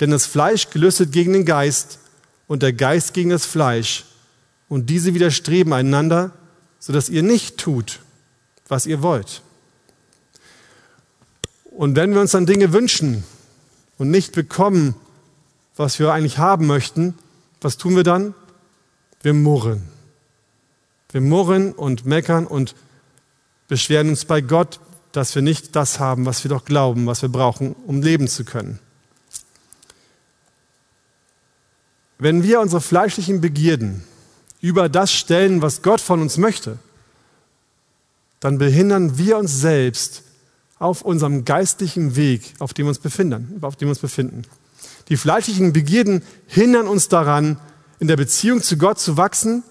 Denn 0.01 0.11
das 0.11 0.27
Fleisch 0.27 0.71
gelüstet 0.71 1.13
gegen 1.13 1.33
den 1.33 1.45
Geist 1.45 1.99
und 2.47 2.63
der 2.63 2.73
Geist 2.73 3.15
gegen 3.15 3.31
das 3.31 3.47
Fleisch. 3.47 4.05
Und 4.75 4.91
diese 4.91 5.15
widerstreben 5.15 5.73
einander, 5.73 6.33
sodass 6.81 7.09
ihr 7.09 7.23
nicht 7.23 7.59
tut, 7.59 8.01
was 8.67 8.87
ihr 8.87 9.03
wollt. 9.03 9.41
Und 11.67 11.95
wenn 11.95 12.13
wir 12.13 12.21
uns 12.21 12.33
dann 12.33 12.45
Dinge 12.45 12.73
wünschen 12.73 13.23
und 13.99 14.11
nicht 14.11 14.33
bekommen, 14.33 14.97
was 15.77 16.01
wir 16.01 16.13
eigentlich 16.13 16.39
haben 16.39 16.67
möchten, 16.67 17.15
was 17.61 17.77
tun 17.77 17.95
wir 17.95 18.03
dann? 18.03 18.35
Wir 19.23 19.33
murren. 19.33 19.85
Wir 21.13 21.21
murren 21.21 21.71
und 21.71 22.05
meckern 22.05 22.45
und 22.45 22.75
beschweren 23.69 24.09
uns 24.09 24.25
bei 24.25 24.41
Gott, 24.41 24.81
dass 25.13 25.37
wir 25.37 25.43
nicht 25.43 25.77
das 25.77 26.01
haben, 26.01 26.27
was 26.27 26.43
wir 26.43 26.49
doch 26.49 26.65
glauben, 26.65 27.07
was 27.07 27.23
wir 27.23 27.29
brauchen, 27.29 27.77
um 27.87 28.03
leben 28.03 28.27
zu 28.27 28.45
können. 28.45 28.81
Wenn 32.19 32.43
wir 32.43 32.59
unsere 32.59 32.81
fleischlichen 32.81 33.41
Begierden 33.41 34.03
über 34.65 34.89
das 34.89 35.13
stellen, 35.13 35.61
was 35.61 35.83
Gott 35.83 36.01
von 36.01 36.23
uns 36.23 36.39
möchte, 36.39 36.79
dann 38.41 38.57
behindern 38.57 39.19
wir 39.19 39.37
uns 39.37 39.61
selbst 39.61 40.23
auf 40.79 41.03
unserem 41.03 41.45
geistlichen 41.45 42.17
Weg, 42.17 42.55
auf 42.61 42.73
dem 42.73 42.87
wir 42.87 42.91
uns 42.91 43.99
befinden. 43.99 44.43
Die 45.11 45.19
fleischlichen 45.19 45.75
Begierden 45.75 46.23
hindern 46.47 46.89
uns 46.89 47.09
daran, 47.09 47.59
in 47.99 48.09
der 48.09 48.17
Beziehung 48.17 48.63
zu 48.63 48.79
Gott 48.79 48.99
zu 48.99 49.19
wachsen 49.19 49.65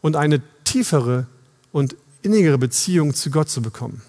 und 0.00 0.16
eine 0.16 0.40
tiefere 0.64 1.26
und 1.70 1.94
innigere 2.22 2.56
Beziehung 2.56 3.12
zu 3.12 3.30
Gott 3.30 3.50
zu 3.50 3.60
bekommen. 3.60 4.00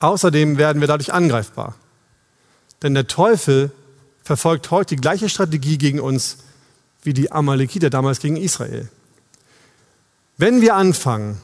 Außerdem 0.00 0.58
werden 0.58 0.82
wir 0.82 0.88
dadurch 0.88 1.14
angreifbar. 1.14 1.76
Denn 2.82 2.92
der 2.92 3.06
Teufel 3.06 3.72
verfolgt 4.22 4.70
heute 4.70 4.96
die 4.96 5.00
gleiche 5.00 5.30
Strategie 5.30 5.78
gegen 5.78 5.98
uns 5.98 6.44
wie 7.02 7.12
die 7.12 7.32
Amalekiter 7.32 7.90
damals 7.90 8.20
gegen 8.20 8.36
Israel. 8.36 8.88
Wenn 10.36 10.60
wir 10.60 10.74
anfangen, 10.74 11.40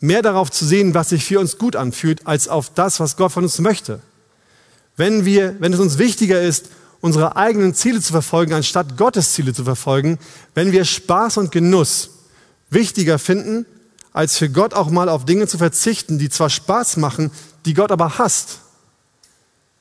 mehr 0.00 0.22
darauf 0.22 0.50
zu 0.50 0.64
sehen, 0.64 0.94
was 0.94 1.10
sich 1.10 1.24
für 1.24 1.40
uns 1.40 1.58
gut 1.58 1.76
anfühlt, 1.76 2.26
als 2.26 2.48
auf 2.48 2.72
das, 2.74 3.00
was 3.00 3.16
Gott 3.16 3.32
von 3.32 3.44
uns 3.44 3.58
möchte. 3.58 4.00
Wenn, 4.96 5.24
wir, 5.24 5.56
wenn 5.60 5.72
es 5.72 5.80
uns 5.80 5.98
wichtiger 5.98 6.40
ist, 6.40 6.70
unsere 7.00 7.36
eigenen 7.36 7.74
Ziele 7.74 8.00
zu 8.00 8.12
verfolgen, 8.12 8.52
anstatt 8.52 8.96
Gottes 8.96 9.32
Ziele 9.32 9.54
zu 9.54 9.64
verfolgen, 9.64 10.18
wenn 10.54 10.72
wir 10.72 10.84
Spaß 10.84 11.38
und 11.38 11.52
Genuss 11.52 12.10
wichtiger 12.70 13.18
finden, 13.18 13.66
als 14.12 14.36
für 14.36 14.50
Gott 14.50 14.74
auch 14.74 14.90
mal 14.90 15.08
auf 15.08 15.24
Dinge 15.24 15.46
zu 15.46 15.58
verzichten, 15.58 16.18
die 16.18 16.28
zwar 16.28 16.50
Spaß 16.50 16.96
machen, 16.96 17.30
die 17.64 17.74
Gott 17.74 17.92
aber 17.92 18.18
hasst, 18.18 18.58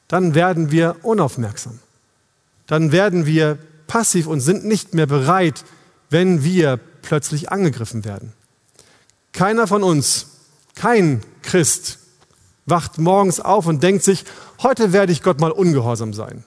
dann 0.08 0.36
werden 0.36 0.72
wir 0.72 0.98
unaufmerksam. 1.04 1.80
Dann 2.68 2.92
werden 2.92 3.26
wir 3.26 3.58
passiv 3.90 4.28
und 4.28 4.40
sind 4.40 4.64
nicht 4.64 4.94
mehr 4.94 5.08
bereit, 5.08 5.66
wenn 6.10 6.46
wir 6.46 6.80
plötzlich 7.02 7.52
angegriffen 7.52 8.06
werden. 8.06 8.32
Keiner 9.34 9.68
von 9.68 9.84
uns, 9.84 10.28
kein 10.76 11.22
Christ, 11.42 12.00
wacht 12.66 13.00
morgens 13.00 13.42
auf 13.42 13.66
und 13.68 13.84
denkt 13.84 14.04
sich, 14.04 14.24
heute 14.64 14.94
werde 14.94 15.12
ich 15.12 15.24
Gott 15.24 15.42
mal 15.42 15.52
ungehorsam 15.52 16.14
sein. 16.14 16.46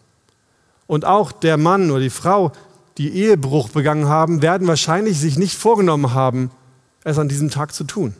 Und 0.86 1.04
auch 1.04 1.32
der 1.32 1.56
Mann 1.56 1.90
oder 1.90 2.00
die 2.00 2.10
Frau, 2.10 2.52
die 2.96 3.12
Ehebruch 3.12 3.68
begangen 3.70 4.06
haben, 4.06 4.40
werden 4.40 4.66
wahrscheinlich 4.68 5.18
sich 5.18 5.36
nicht 5.36 5.56
vorgenommen 5.56 6.14
haben, 6.14 6.50
es 7.04 7.18
an 7.18 7.28
diesem 7.28 7.50
Tag 7.50 7.74
zu 7.74 7.84
tun. 7.84 8.14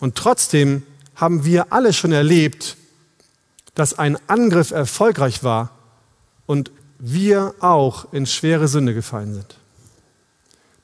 Und 0.00 0.14
trotzdem 0.14 0.82
haben 1.16 1.44
wir 1.44 1.72
alle 1.72 1.92
schon 1.92 2.12
erlebt, 2.12 2.76
dass 3.74 3.98
ein 3.98 4.16
Angriff 4.28 4.70
erfolgreich 4.70 5.42
war 5.44 5.70
und 6.46 6.70
wir 6.98 7.54
auch 7.60 8.12
in 8.12 8.26
schwere 8.26 8.68
Sünde 8.68 8.94
gefallen 8.94 9.34
sind. 9.34 9.56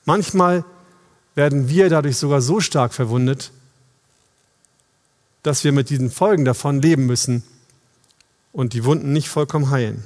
Manchmal 0.04 0.64
werden 1.34 1.68
wir 1.68 1.88
dadurch 1.88 2.16
sogar 2.16 2.40
so 2.40 2.60
stark 2.60 2.94
verwundet, 2.94 3.50
dass 5.42 5.64
wir 5.64 5.72
mit 5.72 5.90
diesen 5.90 6.10
Folgen 6.10 6.44
davon 6.44 6.80
leben 6.80 7.06
müssen 7.06 7.42
und 8.52 8.72
die 8.72 8.84
Wunden 8.84 9.12
nicht 9.12 9.28
vollkommen 9.28 9.70
heilen. 9.70 10.04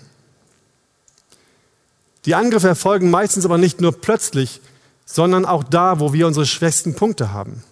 Die 2.25 2.35
Angriffe 2.35 2.69
erfolgen 2.69 3.11
meistens 3.11 3.45
aber 3.45 3.59
nicht 3.59 3.81
nur 3.81 3.93
plötzlich, 3.93 4.61
sondern 5.05 5.45
auch 5.45 5.65
da, 5.65 6.01
wo 6.01 6.13
wir 6.13 6.27
unsere 6.27 6.47
schwächsten 6.47 6.95
Punkte 6.95 7.33
haben. 7.33 7.63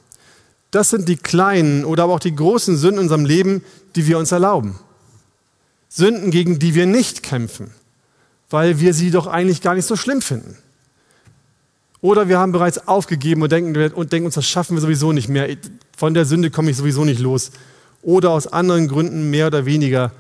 Das 0.71 0.91
sind 0.91 1.09
die 1.09 1.17
kleinen 1.17 1.85
oder 1.85 2.05
aber 2.05 2.15
auch 2.15 2.21
die 2.21 2.35
großen 2.35 2.77
Sünden 2.77 2.99
in 2.99 3.05
unserem 3.05 3.25
Leben, 3.25 3.65
die 3.95 4.07
wir 4.07 4.19
uns 4.19 4.33
erlauben. 4.33 4.79
Sünden, 5.89 6.31
gegen 6.31 6.59
die 6.59 6.75
wir 6.75 6.87
nicht 6.87 7.23
kämpfen, 7.23 7.71
weil 8.51 8.81
wir 8.81 8.95
sie 8.95 9.11
doch 9.11 9.27
eigentlich 9.27 9.61
gar 9.63 9.75
nicht 9.75 9.87
so 9.87 9.97
schlimm 9.97 10.23
finden. 10.23 10.57
Oder 12.01 12.29
wir 12.29 12.39
haben 12.39 12.53
bereits 12.53 12.87
aufgegeben 12.87 13.43
und 13.43 13.51
denken, 13.51 13.93
und 13.93 14.13
denken 14.13 14.27
uns, 14.27 14.35
das 14.35 14.47
schaffen 14.47 14.77
wir 14.77 14.81
sowieso 14.81 15.13
nicht 15.13 15.29
mehr. 15.29 15.49
Von 15.97 16.15
der 16.15 16.25
Sünde 16.25 16.51
komme 16.51 16.71
ich 16.71 16.77
sowieso 16.77 17.05
nicht 17.05 17.21
los. 17.21 17.51
Oder 18.03 18.31
aus 18.31 18.47
anderen 18.47 18.87
Gründen 18.87 19.31
mehr 19.31 19.49
oder 19.49 19.67
weniger 19.67 20.13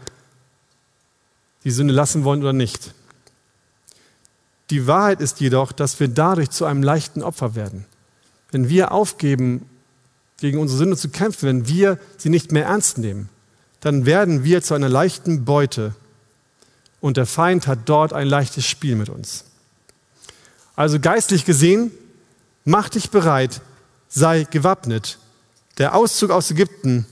die 1.65 1.71
Sünde 1.71 1.95
lassen 1.95 2.25
wollen 2.25 2.41
oder 2.41 2.53
nicht. 2.53 2.95
Die 4.71 4.87
Wahrheit 4.87 5.21
ist 5.21 5.41
jedoch, 5.41 5.73
dass 5.73 6.01
wir 6.01 6.09
dadurch 6.09 6.51
zu 6.51 6.65
einem 6.65 6.83
leichten 6.83 7.23
Opfer 7.23 7.55
werden. 7.55 7.85
Wenn 8.51 8.69
wir 8.69 8.93
aufgeben, 8.93 9.69
gegen 10.39 10.59
unsere 10.59 10.79
Sünde 10.79 10.97
zu 10.97 11.09
kämpfen, 11.09 11.47
wenn 11.47 11.69
wir 11.69 11.99
sie 12.19 12.29
nicht 12.29 12.53
mehr 12.53 12.67
ernst 12.67 12.99
nehmen, 12.99 13.29
dann 13.81 14.07
werden 14.07 14.45
wir 14.45 14.63
zu 14.63 14.75
einer 14.75 14.89
leichten 14.89 15.45
Beute 15.45 15.95
und 17.01 17.17
der 17.17 17.27
Feind 17.27 17.67
hat 17.67 17.81
dort 17.87 18.13
ein 18.13 18.27
leichtes 18.27 18.67
Spiel 18.67 18.97
mit 18.97 19.09
uns. 19.09 19.45
Also 20.75 21.01
geistlich 21.01 21.45
gesehen, 21.45 21.91
mach 22.65 22.89
dich 22.89 23.11
bereit, 23.11 23.61
sei 24.09 24.45
gewappnet. 24.45 25.19
Der 25.79 25.95
Auszug 25.95 26.31
aus 26.31 26.51
Ägypten, 26.51 27.07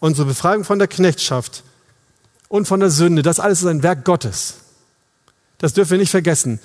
unsere 0.00 0.26
Befreiung 0.26 0.64
von 0.64 0.78
der 0.78 0.88
Knechtschaft 0.88 1.64
und 2.48 2.68
von 2.68 2.80
der 2.80 2.90
Sünde, 2.90 3.22
das 3.22 3.40
alles 3.40 3.62
ist 3.62 3.68
ein 3.68 3.82
Werk 3.82 4.04
Gottes. 4.04 4.56
Das 5.58 5.72
dürfen 5.72 5.92
wir 5.92 5.98
nicht 5.98 6.10
vergessen. 6.10 6.60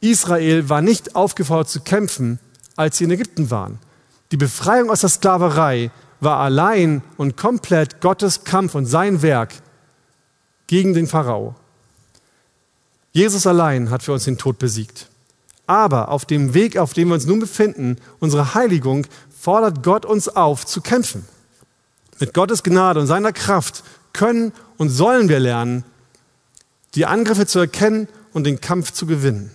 Israel 0.00 0.68
war 0.68 0.82
nicht 0.82 1.14
aufgefordert 1.14 1.68
zu 1.68 1.80
kämpfen, 1.80 2.38
als 2.76 2.98
sie 2.98 3.04
in 3.04 3.10
Ägypten 3.10 3.50
waren. 3.50 3.78
Die 4.30 4.36
Befreiung 4.36 4.90
aus 4.90 5.00
der 5.00 5.10
Sklaverei 5.10 5.90
war 6.20 6.38
allein 6.38 7.02
und 7.16 7.36
komplett 7.36 8.00
Gottes 8.00 8.44
Kampf 8.44 8.74
und 8.74 8.86
sein 8.86 9.22
Werk 9.22 9.52
gegen 10.66 10.94
den 10.94 11.06
Pharao. 11.06 11.54
Jesus 13.12 13.46
allein 13.46 13.90
hat 13.90 14.02
für 14.02 14.12
uns 14.12 14.24
den 14.24 14.38
Tod 14.38 14.58
besiegt. 14.58 15.08
Aber 15.66 16.08
auf 16.08 16.24
dem 16.24 16.54
Weg, 16.54 16.76
auf 16.76 16.92
dem 16.92 17.08
wir 17.08 17.14
uns 17.14 17.26
nun 17.26 17.40
befinden, 17.40 17.96
unsere 18.18 18.54
Heiligung, 18.54 19.06
fordert 19.38 19.82
Gott 19.82 20.04
uns 20.04 20.28
auf 20.28 20.66
zu 20.66 20.80
kämpfen. 20.80 21.26
Mit 22.18 22.34
Gottes 22.34 22.62
Gnade 22.62 23.00
und 23.00 23.06
seiner 23.06 23.32
Kraft 23.32 23.84
können 24.12 24.52
und 24.76 24.88
sollen 24.88 25.28
wir 25.28 25.40
lernen, 25.40 25.84
die 26.94 27.06
Angriffe 27.06 27.46
zu 27.46 27.58
erkennen 27.58 28.08
und 28.32 28.44
den 28.44 28.60
Kampf 28.60 28.92
zu 28.92 29.06
gewinnen. 29.06 29.50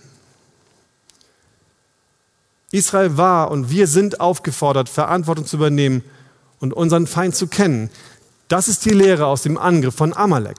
Israel 2.70 3.16
war 3.16 3.50
und 3.50 3.70
wir 3.70 3.86
sind 3.86 4.20
aufgefordert, 4.20 4.88
Verantwortung 4.88 5.46
zu 5.46 5.56
übernehmen 5.56 6.02
und 6.60 6.74
unseren 6.74 7.06
Feind 7.06 7.34
zu 7.34 7.46
kennen. 7.46 7.90
Das 8.48 8.68
ist 8.68 8.84
die 8.84 8.90
Lehre 8.90 9.26
aus 9.26 9.42
dem 9.42 9.56
Angriff 9.56 9.94
von 9.94 10.14
Amalek. 10.14 10.58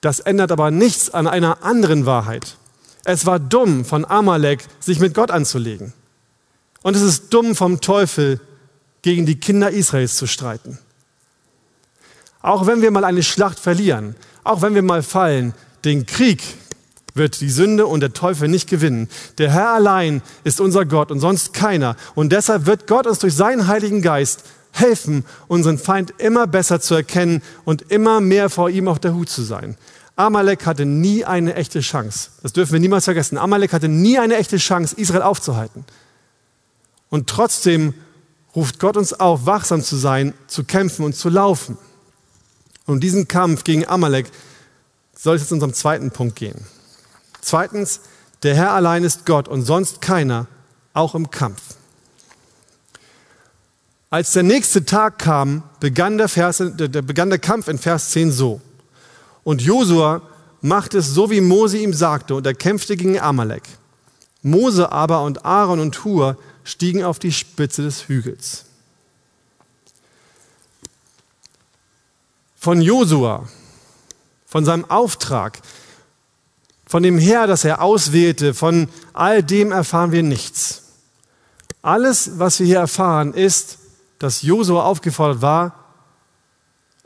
Das 0.00 0.20
ändert 0.20 0.52
aber 0.52 0.70
nichts 0.70 1.10
an 1.10 1.26
einer 1.26 1.64
anderen 1.64 2.06
Wahrheit. 2.06 2.56
Es 3.04 3.26
war 3.26 3.38
dumm 3.38 3.84
von 3.84 4.04
Amalek, 4.04 4.64
sich 4.80 5.00
mit 5.00 5.14
Gott 5.14 5.30
anzulegen. 5.30 5.92
Und 6.82 6.94
es 6.94 7.02
ist 7.02 7.32
dumm 7.34 7.54
vom 7.56 7.80
Teufel, 7.80 8.40
gegen 9.02 9.26
die 9.26 9.38
Kinder 9.38 9.70
Israels 9.70 10.16
zu 10.16 10.26
streiten. 10.26 10.78
Auch 12.42 12.66
wenn 12.66 12.82
wir 12.82 12.90
mal 12.90 13.04
eine 13.04 13.22
Schlacht 13.22 13.58
verlieren, 13.58 14.14
auch 14.44 14.62
wenn 14.62 14.74
wir 14.74 14.82
mal 14.82 15.02
fallen, 15.02 15.54
den 15.84 16.06
Krieg 16.06 16.42
wird 17.14 17.40
die 17.40 17.50
Sünde 17.50 17.86
und 17.86 18.00
der 18.00 18.12
Teufel 18.12 18.48
nicht 18.48 18.68
gewinnen. 18.68 19.08
Der 19.38 19.50
Herr 19.50 19.72
allein 19.72 20.22
ist 20.44 20.60
unser 20.60 20.84
Gott 20.84 21.10
und 21.10 21.20
sonst 21.20 21.52
keiner. 21.52 21.96
Und 22.14 22.32
deshalb 22.32 22.66
wird 22.66 22.86
Gott 22.86 23.06
uns 23.06 23.18
durch 23.18 23.34
seinen 23.34 23.66
Heiligen 23.66 24.02
Geist 24.02 24.44
helfen, 24.72 25.24
unseren 25.48 25.78
Feind 25.78 26.14
immer 26.18 26.46
besser 26.46 26.80
zu 26.80 26.94
erkennen 26.94 27.42
und 27.64 27.90
immer 27.90 28.20
mehr 28.20 28.50
vor 28.50 28.70
ihm 28.70 28.88
auf 28.88 28.98
der 28.98 29.14
Hut 29.14 29.28
zu 29.28 29.42
sein. 29.42 29.76
Amalek 30.16 30.66
hatte 30.66 30.84
nie 30.84 31.24
eine 31.24 31.54
echte 31.54 31.80
Chance. 31.80 32.30
Das 32.42 32.52
dürfen 32.52 32.72
wir 32.72 32.80
niemals 32.80 33.04
vergessen. 33.04 33.38
Amalek 33.38 33.72
hatte 33.72 33.88
nie 33.88 34.18
eine 34.18 34.36
echte 34.36 34.56
Chance, 34.56 34.96
Israel 34.96 35.22
aufzuhalten. 35.22 35.84
Und 37.08 37.28
trotzdem 37.28 37.94
ruft 38.56 38.80
Gott 38.80 38.96
uns 38.96 39.12
auf, 39.12 39.46
wachsam 39.46 39.82
zu 39.82 39.96
sein, 39.96 40.34
zu 40.48 40.64
kämpfen 40.64 41.04
und 41.04 41.14
zu 41.14 41.28
laufen. 41.28 41.78
Und 42.86 43.00
diesen 43.00 43.28
Kampf 43.28 43.62
gegen 43.64 43.86
Amalek 43.86 44.30
soll 45.16 45.36
es 45.36 45.42
jetzt 45.42 45.52
unserem 45.52 45.74
zweiten 45.74 46.10
Punkt 46.10 46.36
gehen. 46.36 46.66
Zweitens, 47.40 48.00
der 48.42 48.56
Herr 48.56 48.72
allein 48.72 49.04
ist 49.04 49.26
Gott 49.26 49.46
und 49.46 49.62
sonst 49.62 50.00
keiner, 50.00 50.46
auch 50.94 51.14
im 51.14 51.30
Kampf. 51.30 51.60
Als 54.10 54.32
der 54.32 54.42
nächste 54.42 54.84
Tag 54.84 55.18
kam, 55.18 55.62
begann 55.80 56.16
der, 56.16 56.28
Vers, 56.28 56.62
der, 56.62 57.02
begann 57.02 57.28
der 57.28 57.38
Kampf 57.38 57.68
in 57.68 57.78
Vers 57.78 58.10
10 58.10 58.32
so. 58.32 58.60
Und 59.44 59.60
Josua 59.60 60.22
machte 60.62 60.98
es 60.98 61.08
so, 61.08 61.30
wie 61.30 61.42
Mose 61.42 61.78
ihm 61.78 61.92
sagte, 61.92 62.34
und 62.34 62.46
er 62.46 62.54
kämpfte 62.54 62.96
gegen 62.96 63.20
Amalek. 63.20 63.64
Mose 64.42 64.90
aber 64.92 65.22
und 65.22 65.44
Aaron 65.44 65.80
und 65.80 66.04
Hur 66.04 66.38
stiegen 66.64 67.04
auf 67.04 67.18
die 67.18 67.32
Spitze 67.32 67.82
des 67.82 68.08
Hügels. 68.08 68.64
Von 72.56 72.80
Josua, 72.80 73.46
von 74.46 74.64
seinem 74.64 74.86
Auftrag, 74.86 75.60
von 76.86 77.02
dem 77.02 77.18
Herr, 77.18 77.46
das 77.46 77.64
er 77.64 77.82
auswählte, 77.82 78.54
von 78.54 78.88
all 79.12 79.42
dem 79.42 79.70
erfahren 79.70 80.12
wir 80.12 80.22
nichts. 80.22 80.84
Alles, 81.82 82.38
was 82.38 82.58
wir 82.58 82.66
hier 82.66 82.78
erfahren, 82.78 83.34
ist, 83.34 83.78
dass 84.18 84.42
Josua 84.42 84.84
aufgefordert 84.84 85.42
war, 85.42 85.84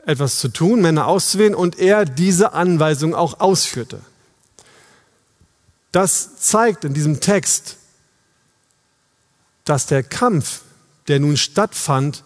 etwas 0.05 0.39
zu 0.39 0.49
tun, 0.49 0.81
Männer 0.81 1.07
auszuwählen 1.07 1.55
und 1.55 1.79
er 1.79 2.05
diese 2.05 2.53
Anweisung 2.53 3.15
auch 3.15 3.39
ausführte. 3.39 4.01
Das 5.91 6.37
zeigt 6.37 6.83
in 6.85 6.93
diesem 6.93 7.21
Text, 7.21 7.77
dass 9.63 9.85
der 9.85 10.03
Kampf, 10.03 10.61
der 11.07 11.19
nun 11.19 11.37
stattfand, 11.37 12.23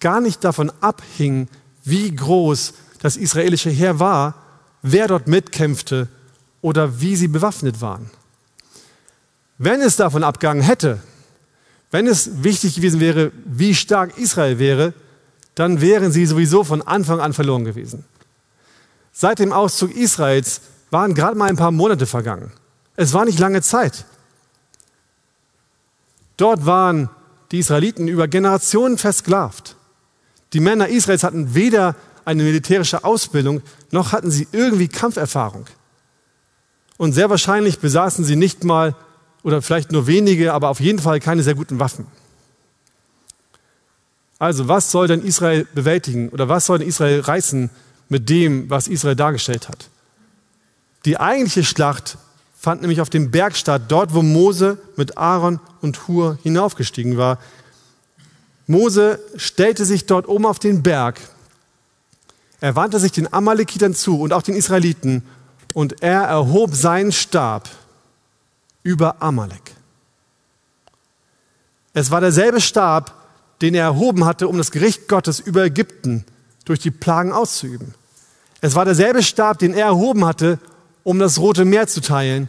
gar 0.00 0.20
nicht 0.20 0.42
davon 0.42 0.72
abhing, 0.80 1.48
wie 1.84 2.14
groß 2.14 2.72
das 3.00 3.16
israelische 3.16 3.70
Heer 3.70 4.00
war, 4.00 4.34
wer 4.82 5.06
dort 5.06 5.28
mitkämpfte 5.28 6.08
oder 6.62 7.00
wie 7.00 7.16
sie 7.16 7.28
bewaffnet 7.28 7.80
waren. 7.80 8.10
Wenn 9.58 9.82
es 9.82 9.96
davon 9.96 10.24
abgegangen 10.24 10.62
hätte, 10.62 11.02
wenn 11.90 12.06
es 12.06 12.42
wichtig 12.44 12.76
gewesen 12.76 13.00
wäre, 13.00 13.32
wie 13.44 13.74
stark 13.74 14.16
Israel 14.16 14.58
wäre, 14.58 14.94
dann 15.54 15.80
wären 15.80 16.12
sie 16.12 16.26
sowieso 16.26 16.64
von 16.64 16.82
Anfang 16.82 17.20
an 17.20 17.32
verloren 17.32 17.64
gewesen. 17.64 18.04
Seit 19.12 19.40
dem 19.40 19.52
Auszug 19.52 19.94
Israels 19.94 20.60
waren 20.90 21.14
gerade 21.14 21.36
mal 21.36 21.48
ein 21.48 21.56
paar 21.56 21.72
Monate 21.72 22.06
vergangen. 22.06 22.52
Es 22.96 23.12
war 23.12 23.24
nicht 23.24 23.38
lange 23.38 23.62
Zeit. 23.62 24.04
Dort 26.36 26.64
waren 26.64 27.10
die 27.50 27.58
Israeliten 27.58 28.08
über 28.08 28.28
Generationen 28.28 28.96
versklavt. 28.96 29.76
Die 30.52 30.60
Männer 30.60 30.88
Israels 30.88 31.24
hatten 31.24 31.54
weder 31.54 31.96
eine 32.24 32.42
militärische 32.42 33.04
Ausbildung, 33.04 33.62
noch 33.90 34.12
hatten 34.12 34.30
sie 34.30 34.46
irgendwie 34.52 34.88
Kampferfahrung. 34.88 35.66
Und 36.96 37.12
sehr 37.12 37.30
wahrscheinlich 37.30 37.78
besaßen 37.78 38.24
sie 38.24 38.36
nicht 38.36 38.64
mal 38.64 38.94
oder 39.42 39.62
vielleicht 39.62 39.92
nur 39.92 40.06
wenige, 40.06 40.52
aber 40.52 40.68
auf 40.68 40.80
jeden 40.80 40.98
Fall 40.98 41.20
keine 41.20 41.42
sehr 41.42 41.54
guten 41.54 41.78
Waffen. 41.78 42.06
Also, 44.38 44.68
was 44.68 44.90
soll 44.90 45.06
denn 45.06 45.22
Israel 45.22 45.66
bewältigen 45.74 46.30
oder 46.30 46.48
was 46.48 46.66
soll 46.66 46.78
denn 46.78 46.88
Israel 46.88 47.20
reißen 47.20 47.70
mit 48.08 48.28
dem, 48.28 48.70
was 48.70 48.88
Israel 48.88 49.16
dargestellt 49.16 49.68
hat? 49.68 49.90
Die 51.04 51.18
eigentliche 51.18 51.64
Schlacht 51.64 52.18
fand 52.58 52.80
nämlich 52.82 53.00
auf 53.00 53.10
dem 53.10 53.30
Berg 53.30 53.56
statt, 53.56 53.82
dort 53.88 54.14
wo 54.14 54.22
Mose 54.22 54.78
mit 54.96 55.16
Aaron 55.16 55.60
und 55.80 56.08
Hur 56.08 56.38
hinaufgestiegen 56.42 57.16
war. 57.16 57.38
Mose 58.66 59.18
stellte 59.36 59.84
sich 59.84 60.06
dort 60.06 60.28
oben 60.28 60.46
auf 60.46 60.58
den 60.58 60.82
Berg. 60.82 61.20
Er 62.60 62.76
wandte 62.76 62.98
sich 62.98 63.12
den 63.12 63.32
Amalekitern 63.32 63.94
zu 63.94 64.20
und 64.20 64.32
auch 64.32 64.42
den 64.42 64.54
Israeliten 64.54 65.22
und 65.72 66.02
er 66.02 66.22
erhob 66.22 66.74
seinen 66.74 67.12
Stab 67.12 67.68
über 68.82 69.20
Amalek. 69.22 69.74
Es 71.92 72.10
war 72.10 72.20
derselbe 72.20 72.60
Stab, 72.60 73.14
den 73.60 73.74
er 73.74 73.84
erhoben 73.84 74.24
hatte, 74.24 74.48
um 74.48 74.56
das 74.56 74.70
Gericht 74.70 75.08
Gottes 75.08 75.40
über 75.40 75.64
Ägypten 75.64 76.24
durch 76.64 76.80
die 76.80 76.90
Plagen 76.90 77.32
auszuüben. 77.32 77.94
Es 78.60 78.74
war 78.74 78.84
derselbe 78.84 79.22
Stab, 79.22 79.58
den 79.58 79.74
er 79.74 79.86
erhoben 79.86 80.24
hatte, 80.24 80.58
um 81.02 81.18
das 81.18 81.38
Rote 81.38 81.64
Meer 81.64 81.86
zu 81.86 82.00
teilen. 82.00 82.48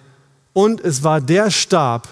Und 0.53 0.81
es 0.81 1.03
war 1.03 1.21
der 1.21 1.49
Stab, 1.51 2.07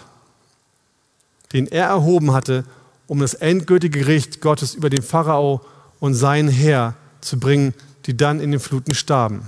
den 1.53 1.67
er 1.67 1.87
erhoben 1.87 2.31
hatte, 2.31 2.65
um 3.07 3.19
das 3.19 3.33
endgültige 3.33 3.99
Gericht 3.99 4.41
Gottes 4.41 4.73
über 4.73 4.89
den 4.89 5.01
Pharao 5.01 5.61
und 5.99 6.13
sein 6.13 6.47
Heer 6.47 6.95
zu 7.21 7.39
bringen, 7.39 7.73
die 8.05 8.15
dann 8.15 8.39
in 8.39 8.51
den 8.51 8.59
Fluten 8.59 8.93
starben. 8.93 9.47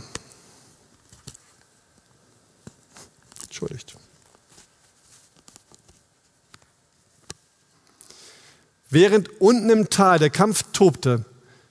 Entschuldigt. 3.43 4.00
Während 8.91 9.41
unten 9.41 9.69
im 9.69 9.89
Tal 9.89 10.19
der 10.19 10.30
Kampf 10.30 10.63
tobte, 10.73 11.23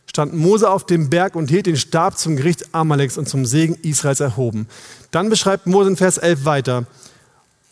stand 0.06 0.34
Mose 0.34 0.68
auf 0.68 0.86
dem 0.86 1.10
Berg 1.10 1.36
und 1.36 1.50
hielt 1.50 1.66
den 1.66 1.76
Stab 1.76 2.18
zum 2.18 2.34
Gericht 2.36 2.74
Amaleks 2.74 3.18
und 3.18 3.28
zum 3.28 3.44
Segen 3.44 3.74
Israels 3.82 4.20
erhoben. 4.20 4.66
Dann 5.10 5.28
beschreibt 5.28 5.66
Mose 5.66 5.90
in 5.90 5.96
Vers 5.98 6.16
11 6.16 6.46
weiter. 6.46 6.86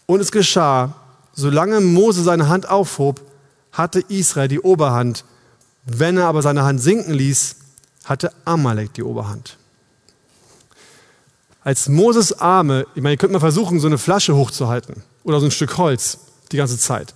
Und 0.04 0.20
es 0.20 0.30
geschah, 0.30 0.94
solange 1.32 1.80
Mose 1.80 2.22
seine 2.22 2.48
Hand 2.48 2.68
aufhob, 2.68 3.22
hatte 3.72 4.00
Israel 4.08 4.48
die 4.48 4.60
Oberhand. 4.60 5.24
Wenn 5.86 6.18
er 6.18 6.26
aber 6.26 6.42
seine 6.42 6.64
Hand 6.64 6.82
sinken 6.82 7.14
ließ, 7.14 7.56
hatte 8.04 8.30
Amalek 8.44 8.92
die 8.92 9.02
Oberhand. 9.02 9.56
Als 11.64 11.88
Moses 11.88 12.38
Arme, 12.38 12.86
ich 12.94 13.02
meine, 13.02 13.14
ihr 13.14 13.18
könnt 13.18 13.32
mal 13.32 13.40
versuchen, 13.40 13.80
so 13.80 13.86
eine 13.86 13.98
Flasche 13.98 14.36
hochzuhalten 14.36 15.02
oder 15.24 15.40
so 15.40 15.46
ein 15.46 15.50
Stück 15.50 15.78
Holz 15.78 16.18
die 16.52 16.58
ganze 16.58 16.78
Zeit 16.78 17.14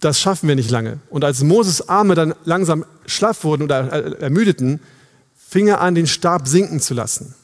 das 0.00 0.20
schaffen 0.20 0.48
wir 0.48 0.56
nicht 0.56 0.70
lange. 0.70 0.98
Und 1.10 1.24
als 1.24 1.42
Moses 1.42 1.88
Arme 1.88 2.14
dann 2.14 2.34
langsam 2.44 2.84
schlaff 3.06 3.44
wurden 3.44 3.64
oder 3.64 4.20
ermüdeten, 4.20 4.80
fing 5.36 5.68
er 5.68 5.80
an, 5.80 5.94
den 5.94 6.06
Stab 6.06 6.46
sinken 6.46 6.80
zu 6.80 6.94
lassen. 6.94 7.34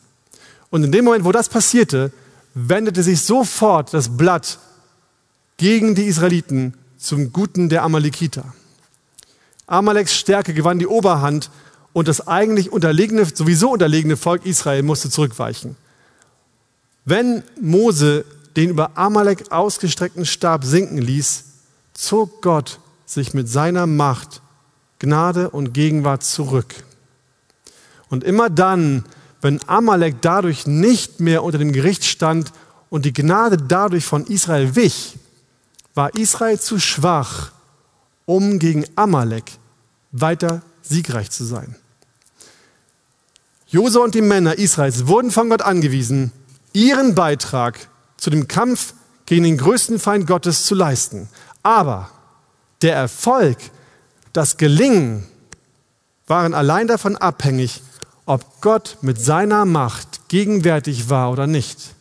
Und 0.71 0.85
in 0.85 0.93
dem 0.93 1.05
Moment, 1.05 1.25
wo 1.25 1.33
das 1.33 1.49
passierte, 1.49 2.13
wendete 2.55 3.03
sich 3.03 3.23
sofort 3.23 3.95
das 3.95 4.17
Blatt 4.17 4.59
gegen 5.57 5.95
die 5.95 6.05
Israeliten 6.05 6.75
zum 6.99 7.33
Guten 7.33 7.69
der 7.69 7.83
Amalekiter. 7.83 8.55
Amaleks 9.67 10.15
Stärke 10.15 10.55
gewann 10.55 10.79
die 10.79 10.87
Oberhand 10.87 11.51
und 11.93 12.09
das 12.09 12.27
eigentlich 12.27 12.73
unterlegene, 12.73 13.25
sowieso 13.25 13.73
unterlegene 13.73 14.17
Volk 14.17 14.45
Israel 14.45 14.83
musste 14.83 15.11
zurückweichen. 15.11 15.77
Wenn 17.05 17.43
Mose 17.61 18.25
den 18.57 18.71
über 18.71 18.97
Amalek 18.97 19.51
ausgestreckten 19.51 20.27
Stab 20.27 20.65
sinken 20.65 20.99
ließ, 20.99 21.45
zog 21.95 22.43
Gott 22.43 22.81
sich 23.07 23.35
mit 23.35 23.49
seiner 23.49 23.87
Macht, 23.87 24.43
Gnade 24.99 25.51
und 25.51 25.73
Gegenwart 25.73 26.23
zurück. 26.23 26.75
Und 28.09 28.25
immer 28.25 28.51
dann, 28.51 29.05
wenn 29.41 29.61
Amalek 29.69 30.21
dadurch 30.21 30.67
nicht 30.67 31.21
mehr 31.21 31.43
unter 31.43 31.59
dem 31.59 31.73
Gericht 31.73 32.05
stand 32.05 32.53
und 32.91 33.05
die 33.05 33.13
Gnade 33.13 33.57
dadurch 33.57 34.05
von 34.05 34.27
Israel 34.27 34.77
wich, 34.77 35.19
war 35.95 36.15
Israel 36.15 36.59
zu 36.59 36.79
schwach, 36.79 37.53
um 38.27 38.59
gegen 38.59 38.85
Amalek 38.97 39.53
weiter 40.13 40.63
siegreich 40.83 41.31
zu 41.31 41.45
sein. 41.45 41.77
Jose 43.67 43.99
und 44.01 44.15
die 44.15 44.23
Männer 44.23 44.57
Israels 44.59 45.07
wurden 45.07 45.31
von 45.31 45.51
Gott 45.51 45.63
angewiesen, 45.63 46.33
ihren 46.73 47.15
Beitrag 47.15 47.89
zu 48.17 48.31
dem 48.31 48.47
Kampf 48.47 48.95
gegen 49.27 49.45
den 49.45 49.59
größten 49.59 49.99
Feind 49.99 50.27
Gottes 50.27 50.65
zu 50.65 50.75
leisten. 50.75 51.29
Aber 51.65 52.11
der 52.83 52.95
Erfolg, 52.95 53.57
das 54.33 54.57
Gelingen 54.57 55.27
waren 56.29 56.55
allein 56.55 56.87
davon 56.87 57.17
abhängig, 57.17 57.83
ob 58.27 58.61
Gott 58.61 58.99
mit 59.01 59.21
seiner 59.21 59.65
Macht 59.65 60.29
gegenwärtig 60.29 61.11
war 61.11 61.33
oder 61.33 61.47
nicht. 61.47 61.95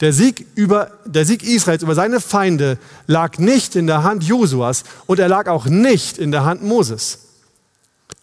Der 0.00 0.12
Sieg, 0.12 0.46
über, 0.54 0.90
der 1.04 1.24
Sieg 1.24 1.42
Israels 1.42 1.82
über 1.82 1.94
seine 1.94 2.20
Feinde 2.20 2.78
lag 3.06 3.38
nicht 3.38 3.76
in 3.76 3.86
der 3.86 4.02
Hand 4.02 4.24
Josuas 4.24 4.84
und 5.06 5.18
er 5.18 5.28
lag 5.28 5.48
auch 5.48 5.66
nicht 5.66 6.18
in 6.18 6.30
der 6.30 6.44
Hand 6.44 6.62
Moses. 6.62 7.18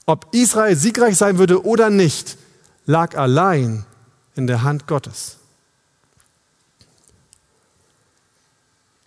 Ob 0.05 0.27
Israel 0.34 0.75
siegreich 0.75 1.17
sein 1.17 1.38
würde 1.38 1.65
oder 1.65 1.89
nicht, 1.89 2.38
lag 2.86 3.17
allein 3.17 3.86
in 4.36 4.45
der 4.45 4.63
Hand 4.63 4.88
Gottes. 4.88 5.38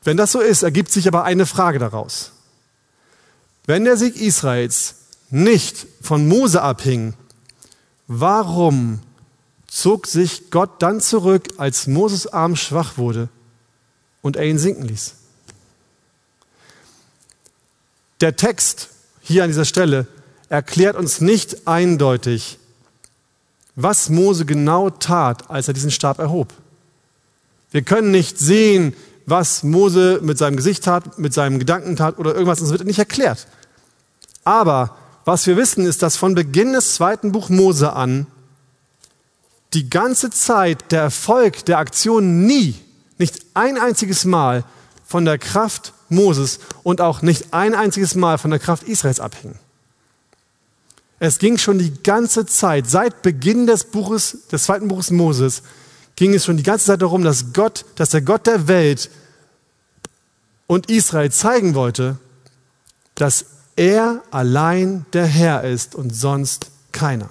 Wenn 0.04 0.16
das 0.16 0.32
so 0.32 0.40
ist, 0.40 0.62
ergibt 0.62 0.90
sich 0.90 1.06
aber 1.06 1.24
eine 1.24 1.46
Frage 1.46 1.78
daraus. 1.78 2.32
Wenn 3.66 3.84
der 3.84 3.96
Sieg 3.96 4.16
Israels 4.16 4.96
nicht 5.30 5.86
von 6.00 6.26
Mose 6.26 6.62
abhing, 6.62 7.14
warum 8.08 9.00
zog 9.68 10.06
sich 10.06 10.50
Gott 10.50 10.82
dann 10.82 11.00
zurück, 11.00 11.54
als 11.56 11.86
Moses 11.86 12.26
Arm 12.26 12.56
schwach 12.56 12.98
wurde 12.98 13.28
und 14.20 14.36
er 14.36 14.44
ihn 14.44 14.58
sinken 14.58 14.86
ließ? 14.86 15.14
Der 18.20 18.36
Text 18.36 18.88
hier 19.20 19.44
an 19.44 19.50
dieser 19.50 19.64
Stelle 19.64 20.06
erklärt 20.48 20.96
uns 20.96 21.20
nicht 21.20 21.66
eindeutig, 21.66 22.58
was 23.74 24.10
Mose 24.10 24.44
genau 24.44 24.90
tat, 24.90 25.50
als 25.50 25.68
er 25.68 25.74
diesen 25.74 25.90
Stab 25.90 26.18
erhob. 26.18 26.52
Wir 27.70 27.82
können 27.82 28.10
nicht 28.10 28.38
sehen, 28.38 28.94
was 29.26 29.62
Mose 29.62 30.20
mit 30.22 30.38
seinem 30.38 30.56
Gesicht 30.56 30.84
tat, 30.84 31.18
mit 31.18 31.32
seinem 31.34 31.58
Gedanken 31.58 31.96
tat 31.96 32.18
oder 32.18 32.32
irgendwas, 32.32 32.60
das 32.60 32.70
wird 32.70 32.84
nicht 32.84 32.98
erklärt. 32.98 33.46
Aber 34.44 34.96
was 35.24 35.46
wir 35.46 35.56
wissen, 35.56 35.86
ist, 35.86 36.02
dass 36.02 36.16
von 36.16 36.34
Beginn 36.34 36.72
des 36.72 36.94
zweiten 36.94 37.32
Buch 37.32 37.48
Mose 37.48 37.92
an 37.92 38.26
die 39.74 39.88
ganze 39.88 40.30
Zeit 40.30 40.90
der 40.90 41.02
Erfolg 41.02 41.64
der 41.64 41.78
Aktion 41.78 42.44
nie, 42.46 42.74
nicht 43.18 43.38
ein 43.54 43.78
einziges 43.78 44.24
Mal 44.24 44.64
von 45.06 45.24
der 45.24 45.38
Kraft 45.38 45.92
Moses 46.08 46.58
und 46.82 47.00
auch 47.00 47.22
nicht 47.22 47.54
ein 47.54 47.74
einziges 47.74 48.14
Mal 48.14 48.38
von 48.38 48.50
der 48.50 48.60
Kraft 48.60 48.82
Israels 48.84 49.20
abhing. 49.20 49.54
Es 51.18 51.38
ging 51.38 51.56
schon 51.56 51.78
die 51.78 52.02
ganze 52.02 52.46
Zeit, 52.46 52.90
seit 52.90 53.22
Beginn 53.22 53.66
des 53.66 53.84
Buches, 53.84 54.48
des 54.50 54.64
zweiten 54.64 54.88
Buches 54.88 55.10
Moses, 55.12 55.62
ging 56.22 56.34
es 56.34 56.44
schon 56.44 56.56
die 56.56 56.62
ganze 56.62 56.86
Zeit 56.86 57.02
darum, 57.02 57.24
dass 57.24 57.52
Gott, 57.52 57.84
dass 57.96 58.10
der 58.10 58.22
Gott 58.22 58.46
der 58.46 58.68
Welt 58.68 59.10
und 60.68 60.88
Israel 60.88 61.32
zeigen 61.32 61.74
wollte, 61.74 62.16
dass 63.16 63.46
er 63.74 64.22
allein 64.30 65.04
der 65.14 65.26
Herr 65.26 65.64
ist 65.64 65.96
und 65.96 66.14
sonst 66.14 66.70
keiner. 66.92 67.28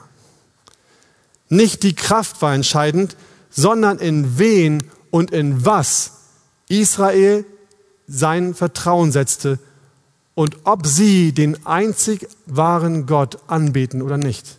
Nicht 1.48 1.84
die 1.84 1.96
Kraft 1.96 2.42
war 2.42 2.54
entscheidend, 2.54 3.16
sondern 3.50 3.98
in 3.98 4.38
wen 4.38 4.84
und 5.10 5.32
in 5.32 5.66
was 5.66 6.12
Israel 6.68 7.46
sein 8.10 8.54
Vertrauen 8.54 9.14
setzte 9.14 9.58
und 10.36 10.58
ob 10.66 10.86
sie 10.86 11.32
den 11.32 11.66
einzig 11.66 12.28
wahren 12.46 13.06
Gott 13.06 13.38
anbeten 13.48 14.02
oder 14.02 14.18
nicht. 14.18 14.58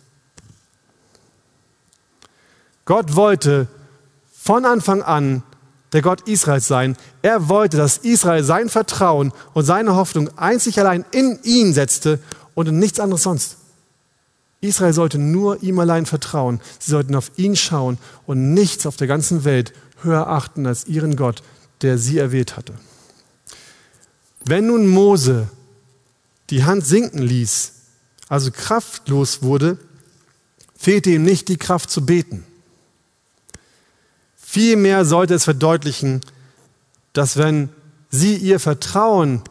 Gott 2.85 3.15
wollte 3.15 3.67
von 4.43 4.65
Anfang 4.65 5.01
an 5.01 5.41
der 5.93 6.01
Gott 6.01 6.27
Israels 6.27 6.67
sein. 6.67 6.97
Er 7.21 7.47
wollte, 7.47 7.77
dass 7.77 7.97
Israel 7.97 8.43
sein 8.43 8.67
Vertrauen 8.67 9.31
und 9.53 9.63
seine 9.63 9.95
Hoffnung 9.95 10.37
einzig 10.37 10.79
allein 10.79 11.05
in 11.11 11.39
ihn 11.43 11.73
setzte 11.73 12.19
und 12.53 12.67
in 12.67 12.77
nichts 12.77 12.99
anderes 12.99 13.23
sonst. 13.23 13.57
Israel 14.59 14.91
sollte 14.91 15.17
nur 15.17 15.63
ihm 15.63 15.79
allein 15.79 16.05
vertrauen. 16.05 16.59
Sie 16.79 16.91
sollten 16.91 17.15
auf 17.15 17.31
ihn 17.37 17.55
schauen 17.55 17.97
und 18.25 18.53
nichts 18.53 18.85
auf 18.85 18.97
der 18.97 19.07
ganzen 19.07 19.45
Welt 19.45 19.73
höher 20.01 20.27
achten 20.27 20.65
als 20.67 20.87
ihren 20.87 21.15
Gott, 21.15 21.41
der 21.81 21.97
sie 21.97 22.17
erwählt 22.17 22.57
hatte. 22.57 22.73
Wenn 24.43 24.67
nun 24.67 24.87
Mose 24.87 25.47
die 26.49 26.65
Hand 26.65 26.85
sinken 26.85 27.21
ließ, 27.21 27.71
also 28.27 28.51
kraftlos 28.51 29.41
wurde, 29.41 29.77
fehlte 30.75 31.11
ihm 31.11 31.23
nicht 31.23 31.47
die 31.47 31.57
Kraft 31.57 31.89
zu 31.89 32.05
beten. 32.05 32.45
Vielmehr 34.53 35.03
sollte 35.03 35.33
es 35.33 35.45
verdeutlichen, 35.45 36.21
dass 37.11 37.37
wenn 37.37 37.69
sie 38.11 38.35
ihr 38.35 38.59
Vertrauen 38.59 39.41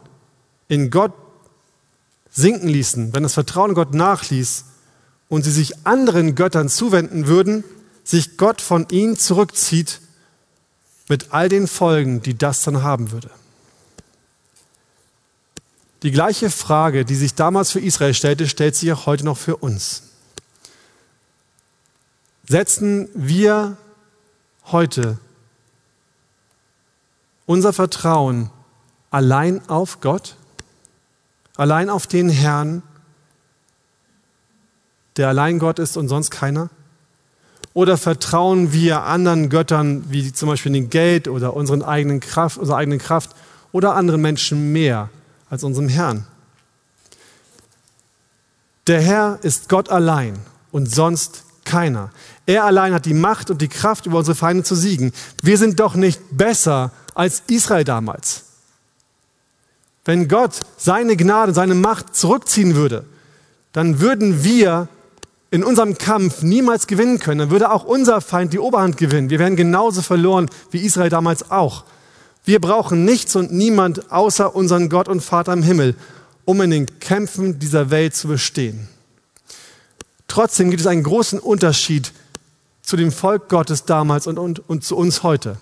in 0.69 0.91
Gott 0.91 1.11
sinken 2.31 2.69
ließen, 2.69 3.13
wenn 3.13 3.23
das 3.23 3.33
Vertrauen 3.33 3.71
in 3.71 3.75
Gott 3.75 3.93
nachließ 3.93 4.63
und 5.27 5.43
sie 5.43 5.51
sich 5.51 5.85
anderen 5.85 6.35
Göttern 6.35 6.69
zuwenden 6.69 7.27
würden, 7.27 7.65
sich 8.05 8.37
Gott 8.37 8.61
von 8.61 8.87
ihnen 8.91 9.17
zurückzieht 9.17 9.99
mit 11.09 11.33
all 11.33 11.49
den 11.49 11.67
Folgen, 11.67 12.21
die 12.21 12.37
das 12.37 12.63
dann 12.63 12.81
haben 12.81 13.11
würde. 13.11 13.29
Die 16.03 16.11
gleiche 16.11 16.49
Frage, 16.49 17.03
die 17.03 17.15
sich 17.15 17.35
damals 17.35 17.71
für 17.71 17.81
Israel 17.81 18.13
stellte, 18.13 18.47
stellt 18.47 18.77
sich 18.77 18.93
auch 18.93 19.05
heute 19.05 19.25
noch 19.25 19.37
für 19.37 19.57
uns. 19.57 20.03
Setzen 22.47 23.09
wir 23.13 23.75
heute 24.71 25.17
unser 27.45 27.73
Vertrauen 27.73 28.49
allein 29.11 29.67
auf 29.69 30.01
Gott, 30.01 30.35
allein 31.55 31.89
auf 31.89 32.07
den 32.07 32.29
Herrn, 32.29 32.81
der 35.17 35.27
allein 35.27 35.59
Gott 35.59 35.79
ist 35.79 35.97
und 35.97 36.07
sonst 36.07 36.31
keiner? 36.31 36.69
Oder 37.73 37.97
vertrauen 37.97 38.71
wir 38.71 39.03
anderen 39.03 39.49
Göttern, 39.49 40.05
wie 40.09 40.31
zum 40.31 40.49
Beispiel 40.49 40.71
den 40.71 40.89
Geld 40.89 41.27
oder 41.27 41.55
unseren 41.55 41.81
eigenen 41.81 42.19
Kraft, 42.19 42.57
unserer 42.57 42.77
eigenen 42.77 42.99
Kraft 42.99 43.31
oder 43.71 43.95
anderen 43.95 44.21
Menschen 44.21 44.71
mehr? 44.71 45.09
als 45.53 45.63
unserem 45.63 45.87
Herrn. 45.87 46.25
Der 48.87 48.99
Herr 48.99 49.37
ist 49.43 49.69
Gott 49.69 49.89
allein 49.89 50.39
und 50.71 50.91
sonst 50.91 51.43
keiner. 51.65 52.11
Er 52.45 52.65
allein 52.65 52.93
hat 52.93 53.05
die 53.05 53.13
Macht 53.13 53.49
und 53.49 53.61
die 53.61 53.67
Kraft, 53.67 54.05
über 54.05 54.19
unsere 54.19 54.35
Feinde 54.35 54.63
zu 54.63 54.75
siegen. 54.75 55.11
Wir 55.41 55.57
sind 55.57 55.79
doch 55.79 55.95
nicht 55.95 56.21
besser 56.31 56.91
als 57.13 57.43
Israel 57.47 57.83
damals. 57.83 58.43
Wenn 60.05 60.27
Gott 60.27 60.59
seine 60.77 61.15
Gnade, 61.15 61.53
seine 61.53 61.75
Macht 61.75 62.15
zurückziehen 62.15 62.75
würde, 62.75 63.05
dann 63.71 63.99
würden 63.99 64.43
wir 64.43 64.87
in 65.49 65.63
unserem 65.63 65.97
Kampf 65.97 66.41
niemals 66.41 66.87
gewinnen 66.87 67.19
können. 67.19 67.39
Dann 67.39 67.51
würde 67.51 67.71
auch 67.71 67.83
unser 67.83 68.21
Feind 68.21 68.53
die 68.53 68.59
Oberhand 68.59 68.97
gewinnen. 68.97 69.29
Wir 69.29 69.39
wären 69.39 69.55
genauso 69.55 70.01
verloren 70.01 70.49
wie 70.71 70.79
Israel 70.79 71.09
damals 71.09 71.51
auch. 71.51 71.85
Wir 72.43 72.59
brauchen 72.59 73.05
nichts 73.05 73.35
und 73.35 73.53
niemand 73.53 74.11
außer 74.11 74.55
unseren 74.55 74.89
Gott 74.89 75.07
und 75.07 75.21
Vater 75.21 75.53
im 75.53 75.63
Himmel, 75.63 75.95
um 76.43 76.59
in 76.61 76.71
den 76.71 76.99
Kämpfen 76.99 77.59
dieser 77.59 77.89
Welt 77.89 78.15
zu 78.15 78.27
bestehen. 78.27 78.89
Trotzdem 80.33 80.71
gibt 80.71 80.81
es 80.81 80.87
einen 80.87 81.03
großen 81.03 81.37
Unterschied 81.37 82.11
zu 82.81 82.97
dem 82.97 83.11
Volk 83.11 83.49
Gottes 83.49 83.85
damals 83.85 84.25
und, 84.25 84.39
und, 84.39 84.67
und 84.67 84.83
zu 84.83 84.97
uns 84.97 85.21
heute. 85.21 85.57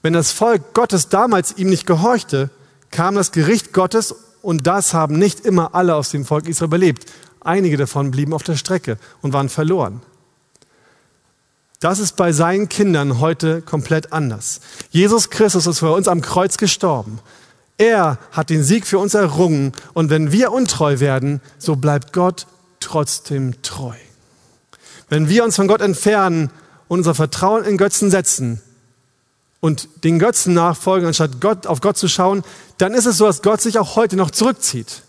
Wenn 0.00 0.14
das 0.14 0.32
Volk 0.32 0.72
Gottes 0.72 1.10
damals 1.10 1.58
ihm 1.58 1.68
nicht 1.68 1.86
gehorchte, 1.86 2.48
kam 2.90 3.14
das 3.14 3.30
Gericht 3.30 3.74
Gottes 3.74 4.14
und 4.40 4.66
das 4.66 4.94
haben 4.94 5.18
nicht 5.18 5.40
immer 5.40 5.74
alle 5.74 5.96
aus 5.96 6.08
dem 6.08 6.24
Volk 6.24 6.48
Israel 6.48 6.68
überlebt. 6.68 7.12
Einige 7.40 7.76
davon 7.76 8.10
blieben 8.10 8.32
auf 8.32 8.42
der 8.42 8.56
Strecke 8.56 8.96
und 9.20 9.34
waren 9.34 9.50
verloren. 9.50 10.00
Das 11.80 11.98
ist 11.98 12.16
bei 12.16 12.32
seinen 12.32 12.70
Kindern 12.70 13.20
heute 13.20 13.60
komplett 13.60 14.14
anders. 14.14 14.62
Jesus 14.92 15.28
Christus 15.28 15.66
ist 15.66 15.80
für 15.80 15.92
uns 15.92 16.08
am 16.08 16.22
Kreuz 16.22 16.56
gestorben. 16.56 17.18
Er 17.76 18.16
hat 18.32 18.48
den 18.48 18.64
Sieg 18.64 18.86
für 18.86 18.98
uns 18.98 19.12
errungen 19.12 19.72
und 19.92 20.08
wenn 20.08 20.32
wir 20.32 20.52
untreu 20.52 21.00
werden, 21.00 21.42
so 21.58 21.76
bleibt 21.76 22.14
Gott 22.14 22.46
trotzdem 22.84 23.60
treu. 23.62 23.94
Wenn 25.08 25.28
wir 25.28 25.44
uns 25.44 25.56
von 25.56 25.68
Gott 25.68 25.80
entfernen 25.80 26.50
und 26.88 27.00
unser 27.00 27.14
Vertrauen 27.14 27.64
in 27.64 27.76
Götzen 27.76 28.10
setzen 28.10 28.60
und 29.60 29.88
den 30.04 30.18
Götzen 30.18 30.54
nachfolgen, 30.54 31.06
anstatt 31.06 31.40
Gott, 31.40 31.66
auf 31.66 31.80
Gott 31.80 31.96
zu 31.96 32.08
schauen, 32.08 32.44
dann 32.78 32.94
ist 32.94 33.06
es 33.06 33.18
so, 33.18 33.26
dass 33.26 33.42
Gott 33.42 33.60
sich 33.60 33.78
auch 33.78 33.96
heute 33.96 34.16
noch 34.16 34.30
zurückzieht. 34.30 35.02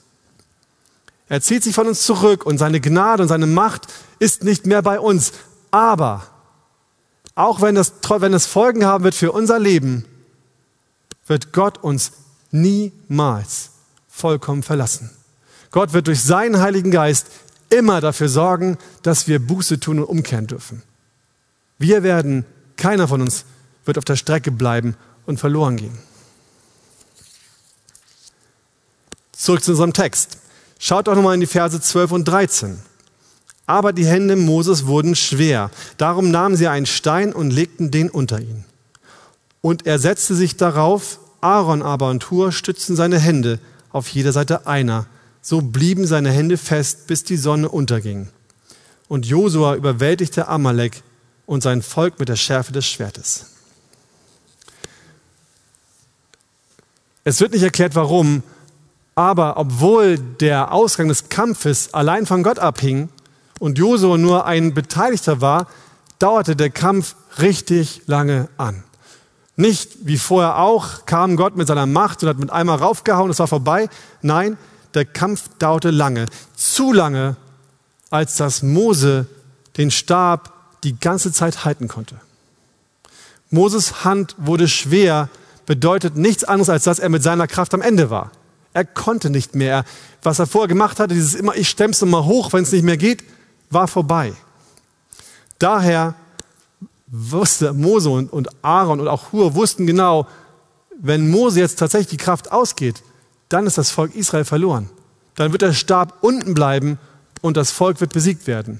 Er 1.27 1.41
zieht 1.41 1.63
sich 1.63 1.75
von 1.75 1.87
uns 1.87 2.03
zurück 2.03 2.45
und 2.45 2.57
seine 2.57 2.79
Gnade 2.79 3.23
und 3.23 3.29
seine 3.29 3.47
Macht 3.47 3.87
ist 4.19 4.43
nicht 4.43 4.65
mehr 4.65 4.81
bei 4.81 4.99
uns. 4.99 5.33
Aber 5.71 6.27
auch 7.33 7.61
wenn 7.61 7.75
es, 7.77 7.93
wenn 8.07 8.33
es 8.33 8.45
Folgen 8.45 8.85
haben 8.85 9.03
wird 9.03 9.15
für 9.15 9.31
unser 9.31 9.59
Leben, 9.59 10.05
wird 11.27 11.51
Gott 11.51 11.79
uns 11.79 12.11
niemals 12.51 13.71
vollkommen 14.07 14.63
verlassen. 14.63 15.09
Gott 15.71 15.91
wird 15.91 16.07
durch 16.07 16.23
seinen 16.23 16.61
Heiligen 16.61 16.91
Geist 16.91 17.27
immer 17.69 18.01
dafür 18.01 18.29
sorgen, 18.29 18.77
dass 19.03 19.27
wir 19.27 19.39
Buße 19.39 19.79
tun 19.79 19.99
und 19.99 20.05
umkehren 20.05 20.47
dürfen. 20.47 20.81
Wir 21.77 22.03
werden, 22.03 22.45
keiner 22.77 23.07
von 23.07 23.21
uns 23.21 23.45
wird 23.85 23.97
auf 23.97 24.05
der 24.05 24.15
Strecke 24.15 24.51
bleiben 24.51 24.95
und 25.25 25.39
verloren 25.39 25.77
gehen. 25.77 25.97
Zurück 29.31 29.63
zu 29.63 29.71
unserem 29.71 29.93
Text. 29.93 30.37
Schaut 30.79 31.07
doch 31.07 31.15
nochmal 31.15 31.35
in 31.35 31.41
die 31.41 31.47
Verse 31.47 31.79
12 31.79 32.11
und 32.11 32.25
13. 32.25 32.79
Aber 33.67 33.93
die 33.93 34.05
Hände 34.05 34.35
Moses 34.35 34.85
wurden 34.85 35.15
schwer. 35.15 35.71
Darum 35.97 36.31
nahmen 36.31 36.55
sie 36.55 36.67
einen 36.67 36.85
Stein 36.85 37.33
und 37.33 37.51
legten 37.51 37.91
den 37.91 38.09
unter 38.09 38.39
ihn. 38.39 38.63
Und 39.61 39.87
er 39.87 39.99
setzte 39.99 40.35
sich 40.35 40.57
darauf, 40.57 41.19
Aaron 41.41 41.81
aber 41.81 42.09
und 42.09 42.29
Hur 42.29 42.51
stützten 42.51 42.95
seine 42.95 43.19
Hände 43.19 43.59
auf 43.91 44.07
jeder 44.09 44.31
Seite 44.31 44.67
einer. 44.67 45.07
So 45.47 45.61
blieben 45.61 46.07
seine 46.07 46.31
Hände 46.31 46.57
fest, 46.57 47.05
bis 47.05 47.23
die 47.23 47.37
Sonne 47.37 47.69
unterging. 47.69 48.29
Und 49.07 49.27
Josua 49.27 49.75
überwältigte 49.75 50.47
Amalek 50.47 51.03
und 51.45 51.61
sein 51.61 51.83
Volk 51.83 52.17
mit 52.17 52.29
der 52.29 52.35
Schärfe 52.35 52.71
des 52.71 52.87
Schwertes. 52.87 53.45
Es 57.23 57.39
wird 57.41 57.53
nicht 57.53 57.61
erklärt, 57.61 57.93
warum, 57.93 58.41
aber 59.13 59.57
obwohl 59.57 60.17
der 60.17 60.71
Ausgang 60.71 61.09
des 61.09 61.29
Kampfes 61.29 61.93
allein 61.93 62.25
von 62.25 62.41
Gott 62.41 62.57
abhing, 62.57 63.09
und 63.59 63.77
Josua 63.77 64.17
nur 64.17 64.47
ein 64.47 64.73
Beteiligter 64.73 65.41
war, 65.41 65.67
dauerte 66.17 66.55
der 66.55 66.71
Kampf 66.71 67.15
richtig 67.37 68.01
lange 68.07 68.49
an. 68.57 68.83
Nicht 69.57 70.07
wie 70.07 70.17
vorher 70.17 70.57
auch 70.57 71.05
kam 71.05 71.35
Gott 71.35 71.55
mit 71.55 71.67
seiner 71.67 71.85
Macht 71.85 72.23
und 72.23 72.29
hat 72.29 72.39
mit 72.39 72.49
einmal 72.49 72.79
raufgehauen, 72.79 73.29
es 73.29 73.37
war 73.37 73.47
vorbei. 73.47 73.89
Nein, 74.23 74.57
der 74.95 75.05
Kampf 75.05 75.49
dauerte 75.59 75.91
lange. 75.91 76.25
Zu 76.55 76.93
lange, 76.93 77.35
als 78.09 78.37
dass 78.37 78.63
Mose 78.63 79.27
den 79.77 79.91
Stab 79.91 80.53
die 80.83 80.97
ganze 80.99 81.31
Zeit 81.31 81.65
halten 81.65 81.87
konnte. 81.87 82.15
Moses 83.49 84.03
Hand 84.03 84.35
wurde 84.37 84.67
schwer, 84.67 85.29
bedeutet 85.65 86.15
nichts 86.15 86.43
anderes, 86.43 86.69
als 86.69 86.83
dass 86.83 86.99
er 86.99 87.09
mit 87.09 87.23
seiner 87.23 87.47
Kraft 87.47 87.73
am 87.73 87.81
Ende 87.81 88.09
war. 88.09 88.31
Er 88.73 88.85
konnte 88.85 89.29
nicht 89.29 89.55
mehr. 89.55 89.85
Was 90.21 90.39
er 90.39 90.47
vorher 90.47 90.67
gemacht 90.67 90.99
hatte, 90.99 91.13
dieses 91.13 91.35
immer, 91.35 91.55
ich 91.55 91.69
stemm's 91.69 92.01
mal 92.01 92.25
hoch, 92.25 92.51
wenn 92.53 92.63
es 92.63 92.71
nicht 92.71 92.83
mehr 92.83 92.97
geht, 92.97 93.23
war 93.69 93.87
vorbei. 93.87 94.33
Daher 95.59 96.15
wusste 97.07 97.73
Mose 97.73 98.09
und 98.09 98.49
Aaron 98.63 98.99
und 98.99 99.07
auch 99.07 99.31
Hur 99.31 99.55
wussten 99.55 99.87
genau, 99.87 100.27
wenn 100.99 101.29
Mose 101.29 101.59
jetzt 101.59 101.79
tatsächlich 101.79 102.19
die 102.19 102.23
Kraft 102.23 102.51
ausgeht, 102.51 103.01
dann 103.49 103.67
ist 103.67 103.77
das 103.77 103.91
Volk 103.91 104.15
Israel 104.15 104.45
verloren. 104.45 104.89
Dann 105.35 105.51
wird 105.51 105.61
der 105.61 105.73
Stab 105.73 106.17
unten 106.21 106.53
bleiben 106.53 106.97
und 107.41 107.57
das 107.57 107.71
Volk 107.71 108.01
wird 108.01 108.13
besiegt 108.13 108.47
werden. 108.47 108.79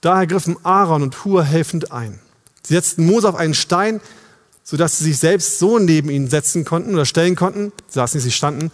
Daher 0.00 0.26
griffen 0.26 0.56
Aaron 0.64 1.02
und 1.02 1.24
Hur 1.24 1.44
helfend 1.44 1.92
ein. 1.92 2.18
Sie 2.62 2.74
setzten 2.74 3.04
Mose 3.06 3.28
auf 3.28 3.34
einen 3.34 3.54
Stein, 3.54 4.00
sodass 4.62 4.98
sie 4.98 5.04
sich 5.04 5.18
selbst 5.18 5.58
so 5.58 5.78
neben 5.78 6.10
ihn 6.10 6.28
setzen 6.28 6.64
konnten 6.64 6.94
oder 6.94 7.04
stellen 7.04 7.36
konnten, 7.36 7.72
saßen 7.88 8.18
nicht, 8.18 8.24
sie 8.24 8.30
standen, 8.30 8.70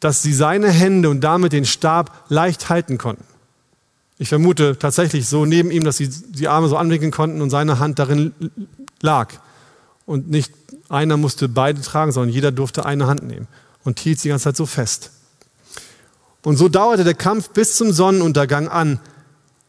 dass 0.00 0.22
sie 0.22 0.34
seine 0.34 0.70
Hände 0.70 1.08
und 1.08 1.20
damit 1.20 1.52
den 1.52 1.64
Stab 1.64 2.24
leicht 2.28 2.68
halten 2.68 2.98
konnten. 2.98 3.24
Ich 4.18 4.28
vermute 4.28 4.78
tatsächlich 4.78 5.28
so 5.28 5.46
neben 5.46 5.70
ihm, 5.70 5.84
dass 5.84 5.96
sie 5.96 6.08
die 6.08 6.48
Arme 6.48 6.68
so 6.68 6.76
anwinkeln 6.76 7.10
konnten 7.10 7.40
und 7.40 7.48
seine 7.48 7.78
Hand 7.78 7.98
darin 7.98 8.34
lag. 9.00 9.32
Und 10.04 10.28
nicht 10.28 10.52
einer 10.90 11.16
musste 11.16 11.48
beide 11.48 11.80
tragen, 11.80 12.12
sondern 12.12 12.34
jeder 12.34 12.52
durfte 12.52 12.84
eine 12.84 13.06
Hand 13.06 13.22
nehmen 13.22 13.46
und 13.84 14.00
hielt 14.00 14.18
sie 14.18 14.24
die 14.24 14.28
ganze 14.30 14.44
Zeit 14.44 14.56
so 14.56 14.66
fest. 14.66 15.10
Und 16.42 16.56
so 16.56 16.68
dauerte 16.68 17.04
der 17.04 17.14
Kampf 17.14 17.50
bis 17.50 17.76
zum 17.76 17.92
Sonnenuntergang 17.92 18.68
an. 18.68 19.00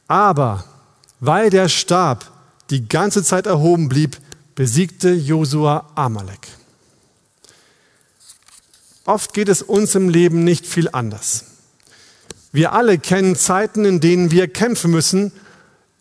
Aber 0.08 0.64
weil 1.20 1.50
der 1.50 1.70
Stab 1.70 2.32
die 2.70 2.88
ganze 2.88 3.24
Zeit 3.24 3.46
erhoben 3.46 3.90
blieb, 3.90 4.18
besiegte 4.56 5.12
Josua 5.12 5.90
Amalek. 5.96 6.48
Oft 9.06 9.34
geht 9.34 9.50
es 9.50 9.62
uns 9.62 9.96
im 9.96 10.10
Leben 10.10 10.44
nicht 10.44 10.66
viel 10.66 10.90
anders. 10.92 11.46
Wir 12.52 12.74
alle 12.74 12.98
kennen 12.98 13.36
Zeiten, 13.36 13.86
in 13.86 14.00
denen 14.00 14.32
wir 14.32 14.48
kämpfen 14.48 14.92
müssen. 14.92 15.32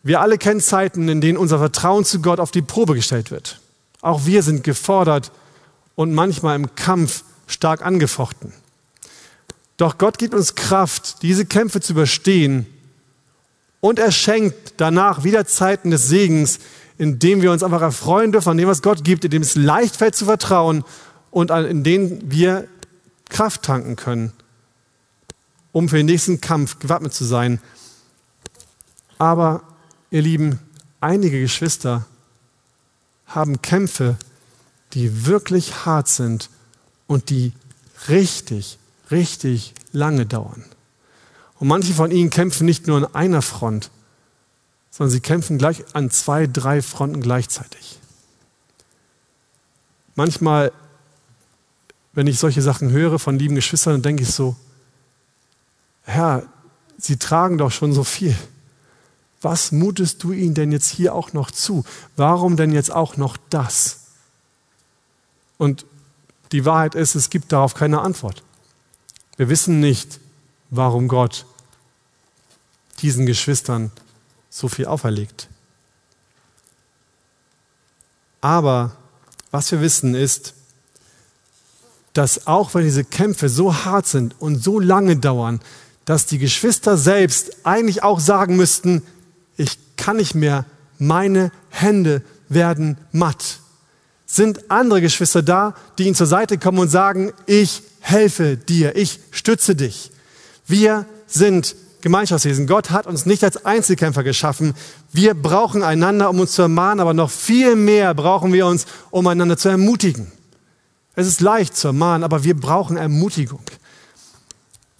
Wir 0.02 0.20
alle 0.20 0.38
kennen 0.38 0.60
Zeiten, 0.60 1.08
in 1.08 1.20
denen 1.20 1.38
unser 1.38 1.58
Vertrauen 1.58 2.04
zu 2.04 2.20
Gott 2.20 2.40
auf 2.40 2.50
die 2.50 2.62
Probe 2.62 2.94
gestellt 2.94 3.30
wird. 3.30 3.60
Auch 4.00 4.26
wir 4.26 4.42
sind 4.42 4.64
gefordert 4.64 5.32
und 5.94 6.12
manchmal 6.12 6.56
im 6.56 6.74
Kampf 6.74 7.24
stark 7.50 7.84
angefochten. 7.84 8.52
Doch 9.76 9.98
Gott 9.98 10.18
gibt 10.18 10.34
uns 10.34 10.54
Kraft, 10.54 11.22
diese 11.22 11.46
Kämpfe 11.46 11.80
zu 11.80 11.94
überstehen. 11.94 12.66
Und 13.80 13.98
er 13.98 14.12
schenkt 14.12 14.74
danach 14.76 15.24
wieder 15.24 15.46
Zeiten 15.46 15.90
des 15.90 16.06
Segens, 16.06 16.58
in 16.98 17.18
denen 17.18 17.40
wir 17.40 17.50
uns 17.50 17.62
einfach 17.62 17.80
erfreuen 17.80 18.30
dürfen 18.30 18.50
an 18.50 18.58
dem, 18.58 18.68
was 18.68 18.82
Gott 18.82 19.04
gibt, 19.04 19.24
in 19.24 19.30
dem 19.30 19.40
es 19.40 19.54
leicht 19.54 19.96
fällt 19.96 20.14
zu 20.14 20.26
vertrauen 20.26 20.84
und 21.30 21.50
in 21.50 21.82
denen 21.82 22.30
wir 22.30 22.68
Kraft 23.30 23.62
tanken 23.62 23.96
können, 23.96 24.32
um 25.72 25.88
für 25.88 25.96
den 25.96 26.06
nächsten 26.06 26.42
Kampf 26.42 26.78
gewappnet 26.78 27.14
zu 27.14 27.24
sein. 27.24 27.58
Aber, 29.16 29.62
ihr 30.10 30.20
Lieben, 30.20 30.58
einige 31.00 31.40
Geschwister 31.40 32.04
haben 33.24 33.62
Kämpfe, 33.62 34.16
die 34.92 35.24
wirklich 35.24 35.86
hart 35.86 36.08
sind 36.08 36.50
und 37.10 37.28
die 37.28 37.52
richtig, 38.06 38.78
richtig 39.10 39.74
lange 39.90 40.26
dauern. 40.26 40.64
Und 41.58 41.66
manche 41.66 41.92
von 41.92 42.12
ihnen 42.12 42.30
kämpfen 42.30 42.64
nicht 42.64 42.86
nur 42.86 42.98
an 42.98 43.14
einer 43.16 43.42
Front, 43.42 43.90
sondern 44.92 45.10
sie 45.10 45.18
kämpfen 45.18 45.58
gleich 45.58 45.82
an 45.92 46.12
zwei, 46.12 46.46
drei 46.46 46.80
Fronten 46.82 47.20
gleichzeitig. 47.20 47.98
Manchmal, 50.14 50.70
wenn 52.12 52.28
ich 52.28 52.38
solche 52.38 52.62
Sachen 52.62 52.92
höre 52.92 53.18
von 53.18 53.40
lieben 53.40 53.56
Geschwistern, 53.56 53.94
dann 53.94 54.02
denke 54.02 54.22
ich 54.22 54.30
so, 54.32 54.54
Herr, 56.04 56.44
sie 56.96 57.16
tragen 57.16 57.58
doch 57.58 57.72
schon 57.72 57.92
so 57.92 58.04
viel. 58.04 58.36
Was 59.40 59.72
mutest 59.72 60.22
du 60.22 60.30
ihnen 60.30 60.54
denn 60.54 60.70
jetzt 60.70 60.88
hier 60.88 61.12
auch 61.16 61.32
noch 61.32 61.50
zu? 61.50 61.84
Warum 62.14 62.56
denn 62.56 62.70
jetzt 62.70 62.92
auch 62.92 63.16
noch 63.16 63.36
das? 63.48 64.02
Und 65.58 65.84
die 66.52 66.64
Wahrheit 66.64 66.94
ist, 66.94 67.14
es 67.14 67.30
gibt 67.30 67.52
darauf 67.52 67.74
keine 67.74 68.00
Antwort. 68.00 68.42
Wir 69.36 69.48
wissen 69.48 69.80
nicht, 69.80 70.20
warum 70.70 71.08
Gott 71.08 71.46
diesen 73.00 73.26
Geschwistern 73.26 73.90
so 74.50 74.68
viel 74.68 74.86
auferlegt. 74.86 75.48
Aber 78.40 78.96
was 79.50 79.70
wir 79.72 79.80
wissen 79.80 80.14
ist, 80.14 80.54
dass 82.12 82.46
auch 82.46 82.74
wenn 82.74 82.84
diese 82.84 83.04
Kämpfe 83.04 83.48
so 83.48 83.84
hart 83.84 84.06
sind 84.06 84.40
und 84.40 84.62
so 84.62 84.80
lange 84.80 85.16
dauern, 85.16 85.60
dass 86.04 86.26
die 86.26 86.38
Geschwister 86.38 86.96
selbst 86.96 87.64
eigentlich 87.64 88.02
auch 88.02 88.18
sagen 88.18 88.56
müssten, 88.56 89.02
ich 89.56 89.78
kann 89.96 90.16
nicht 90.16 90.34
mehr, 90.34 90.64
meine 90.98 91.52
Hände 91.68 92.22
werden 92.48 92.98
matt. 93.12 93.60
Sind 94.32 94.70
andere 94.70 95.00
Geschwister 95.00 95.42
da, 95.42 95.74
die 95.98 96.04
ihnen 96.04 96.14
zur 96.14 96.28
Seite 96.28 96.56
kommen 96.56 96.78
und 96.78 96.88
sagen, 96.88 97.32
ich 97.46 97.82
helfe 97.98 98.56
dir, 98.56 98.94
ich 98.94 99.18
stütze 99.32 99.74
dich. 99.74 100.12
Wir 100.68 101.04
sind 101.26 101.74
Gemeinschaftswesen. 102.00 102.68
Gott 102.68 102.90
hat 102.90 103.08
uns 103.08 103.26
nicht 103.26 103.42
als 103.42 103.66
Einzelkämpfer 103.66 104.22
geschaffen. 104.22 104.74
Wir 105.12 105.34
brauchen 105.34 105.82
einander, 105.82 106.30
um 106.30 106.38
uns 106.38 106.52
zu 106.52 106.62
ermahnen, 106.62 107.00
aber 107.00 107.12
noch 107.12 107.28
viel 107.28 107.74
mehr 107.74 108.14
brauchen 108.14 108.52
wir 108.52 108.66
uns, 108.66 108.86
um 109.10 109.26
einander 109.26 109.56
zu 109.56 109.68
ermutigen. 109.68 110.30
Es 111.16 111.26
ist 111.26 111.40
leicht 111.40 111.76
zu 111.76 111.88
ermahnen, 111.88 112.22
aber 112.22 112.44
wir 112.44 112.58
brauchen 112.58 112.96
Ermutigung. 112.96 113.62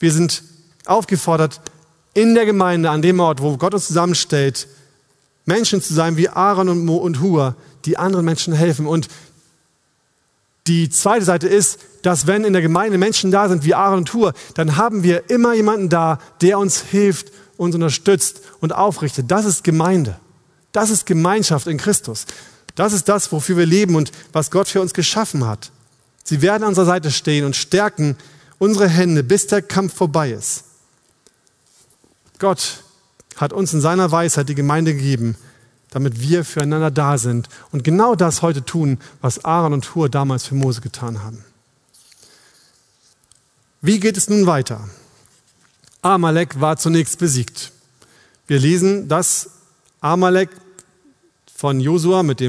Wir 0.01 0.11
sind 0.13 0.43
aufgefordert, 0.87 1.61
in 2.15 2.35
der 2.35 2.47
Gemeinde, 2.47 2.91
an 2.91 3.01
dem 3.01 3.21
Ort, 3.21 3.41
wo 3.41 3.57
Gott 3.57 3.75
uns 3.75 3.87
zusammenstellt, 3.87 4.67
Menschen 5.47 5.81
zu 5.81 5.95
sein 5.95 6.17
wie 6.17 6.29
Aaron 6.29 6.69
und 6.69 6.85
Mo 6.85 6.97
und 6.97 7.21
Hur, 7.21 7.55
die 7.85 7.97
anderen 7.97 8.25
Menschen 8.25 8.53
helfen. 8.53 8.87
Und 8.87 9.09
die 10.67 10.89
zweite 10.91 11.25
Seite 11.25 11.49
ist, 11.49 11.81
dass 12.03 12.27
wenn 12.27 12.45
in 12.45 12.53
der 12.53 12.63
Gemeinde 12.63 12.99
Menschen 12.99 13.31
da 13.31 13.49
sind 13.49 13.65
wie 13.65 13.75
Aaron 13.75 13.99
und 13.99 14.15
Hur, 14.15 14.33
dann 14.55 14.77
haben 14.77 15.03
wir 15.03 15.31
immer 15.31 15.55
jemanden 15.55 15.89
da, 15.89 16.19
der 16.41 16.59
uns 16.59 16.81
hilft, 16.83 17.33
uns 17.57 17.75
unterstützt 17.75 18.41
und 18.61 18.75
aufrichtet. 18.75 19.31
Das 19.31 19.45
ist 19.45 19.65
Gemeinde. 19.65 20.19
Das 20.73 20.91
ist 20.91 21.07
Gemeinschaft 21.07 21.67
in 21.67 21.79
Christus. 21.79 22.27
Das 22.75 22.93
ist 22.93 23.09
das, 23.09 23.33
wofür 23.33 23.57
wir 23.57 23.67
leben 23.67 23.97
und 23.97 24.13
was 24.33 24.51
Gott 24.51 24.69
für 24.69 24.81
uns 24.81 24.95
geschaffen 24.95 25.47
hat. 25.47 25.71
Sie 26.25 26.43
werden 26.43 26.63
an 26.63 26.71
unserer 26.71 26.87
Seite 26.87 27.11
stehen 27.11 27.45
und 27.45 27.57
stärken 27.57 28.17
unsere 28.59 28.89
Hände, 28.89 29.25
bis 29.25 29.47
der 29.47 29.63
Kampf 29.63 29.95
vorbei 29.95 30.31
ist. 30.31 30.65
Gott 32.39 32.85
hat 33.37 33.53
uns 33.53 33.73
in 33.73 33.81
seiner 33.81 34.13
Weisheit 34.13 34.49
die 34.49 34.55
Gemeinde 34.55 34.95
gegeben, 34.95 35.37
damit 35.91 36.21
wir 36.21 36.45
füreinander 36.45 36.91
da 36.91 37.19
sind 37.19 37.49
und 37.73 37.85
genau 37.85 38.15
das 38.15 38.43
heute 38.43 38.65
tun, 38.65 38.99
was 39.21 39.45
Aaron 39.45 39.73
und 39.73 39.95
Hur 39.95 40.09
damals 40.09 40.47
für 40.47 40.55
Mose 40.55 40.81
getan 40.81 41.23
haben. 41.23 41.45
Wie 43.83 43.99
geht 43.99 44.17
es 44.17 44.29
nun 44.29 44.47
weiter? 44.47 44.89
Amalek 46.03 46.61
war 46.61 46.77
zunächst 46.77 47.19
besiegt. 47.19 47.73
Wir 48.47 48.59
lesen, 48.59 49.09
dass 49.09 49.51
Amalek 50.01 50.51
von 51.55 51.81
Josua 51.81 52.23
mit 52.23 52.41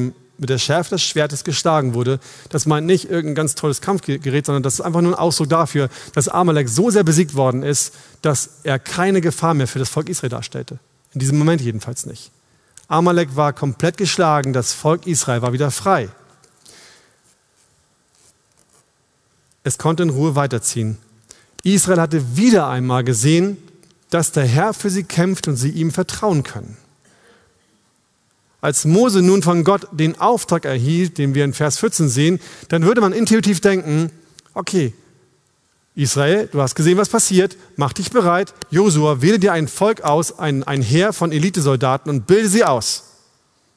mit 0.41 0.49
der 0.49 0.57
Schärfe 0.57 0.91
des 0.91 1.03
Schwertes 1.03 1.43
geschlagen 1.43 1.93
wurde. 1.93 2.19
Das 2.49 2.65
meint 2.65 2.87
nicht 2.87 3.09
irgendein 3.09 3.35
ganz 3.35 3.53
tolles 3.53 3.79
Kampfgerät, 3.79 4.45
sondern 4.45 4.63
das 4.63 4.73
ist 4.73 4.81
einfach 4.81 5.01
nur 5.01 5.11
ein 5.11 5.19
Ausdruck 5.19 5.49
dafür, 5.49 5.87
dass 6.15 6.27
Amalek 6.27 6.67
so 6.67 6.89
sehr 6.89 7.03
besiegt 7.03 7.35
worden 7.35 7.61
ist, 7.61 7.93
dass 8.23 8.49
er 8.63 8.79
keine 8.79 9.21
Gefahr 9.21 9.53
mehr 9.53 9.67
für 9.67 9.77
das 9.77 9.89
Volk 9.89 10.09
Israel 10.09 10.31
darstellte. 10.31 10.79
In 11.13 11.19
diesem 11.19 11.37
Moment 11.37 11.61
jedenfalls 11.61 12.07
nicht. 12.07 12.31
Amalek 12.91 13.37
war 13.37 13.53
komplett 13.53 13.95
geschlagen, 13.95 14.51
das 14.51 14.73
Volk 14.73 15.07
Israel 15.07 15.41
war 15.41 15.53
wieder 15.53 15.71
frei. 15.71 16.09
Es 19.63 19.77
konnte 19.77 20.03
in 20.03 20.09
Ruhe 20.09 20.35
weiterziehen. 20.35 20.97
Israel 21.63 22.01
hatte 22.01 22.35
wieder 22.35 22.67
einmal 22.67 23.05
gesehen, 23.05 23.57
dass 24.09 24.33
der 24.33 24.45
Herr 24.45 24.73
für 24.73 24.89
sie 24.89 25.03
kämpft 25.03 25.47
und 25.47 25.55
sie 25.55 25.69
ihm 25.69 25.91
vertrauen 25.91 26.43
können. 26.43 26.75
Als 28.59 28.83
Mose 28.83 29.21
nun 29.21 29.41
von 29.41 29.63
Gott 29.63 29.87
den 29.93 30.19
Auftrag 30.19 30.65
erhielt, 30.65 31.17
den 31.17 31.33
wir 31.33 31.45
in 31.45 31.53
Vers 31.53 31.77
14 31.77 32.09
sehen, 32.09 32.41
dann 32.67 32.83
würde 32.83 32.99
man 32.99 33.13
intuitiv 33.13 33.61
denken, 33.61 34.11
okay, 34.53 34.93
Israel, 35.95 36.47
du 36.51 36.61
hast 36.61 36.75
gesehen, 36.75 36.97
was 36.97 37.09
passiert, 37.09 37.57
mach 37.75 37.93
dich 37.93 38.11
bereit, 38.11 38.53
Josua, 38.69 39.21
wähle 39.21 39.39
dir 39.39 39.51
ein 39.51 39.67
Volk 39.67 40.01
aus, 40.01 40.39
ein, 40.39 40.63
ein 40.63 40.81
Heer 40.81 41.11
von 41.11 41.31
Elitesoldaten 41.31 42.09
und 42.09 42.27
bilde 42.27 42.47
sie 42.47 42.63
aus. 42.63 43.03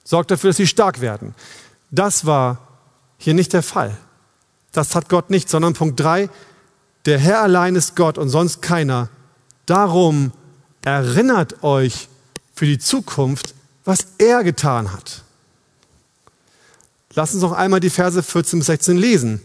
Sorg 0.05 0.29
dafür, 0.29 0.51
dass 0.51 0.59
sie 0.59 0.67
stark 0.67 1.01
werden. 1.01 1.35
Das 1.91 2.25
war 2.25 2.59
hier 3.19 3.35
nicht 3.35 3.53
der 3.53 3.63
Fall. 3.63 3.97
Das 4.73 4.95
hat 4.95 5.09
Gott 5.09 5.31
nicht, 5.31 5.49
sondern 5.49 5.75
Punkt 5.75 5.99
3, 5.99 6.29
der 7.07 7.19
Herr 7.19 7.43
allein 7.43 7.75
ist 7.75 7.97
Gott 7.97 8.19
und 8.19 8.29
sonst 8.29 8.63
keiner. 8.63 9.09
Darum 9.67 10.33
erinnert 10.83 11.63
euch 11.63 12.09
für 12.55 12.67
die 12.67 12.79
Zukunft 12.79 13.55
was 13.85 14.07
er 14.19 14.43
getan 14.43 14.93
hat. 14.93 15.23
Lass 17.15 17.35
uns 17.35 17.43
noch 17.43 17.53
einmal 17.53 17.81
die 17.81 17.91
Verse 17.91 18.23
14 18.23 18.59
bis 18.59 18.67
16 18.67 18.97
lesen. 18.97 19.41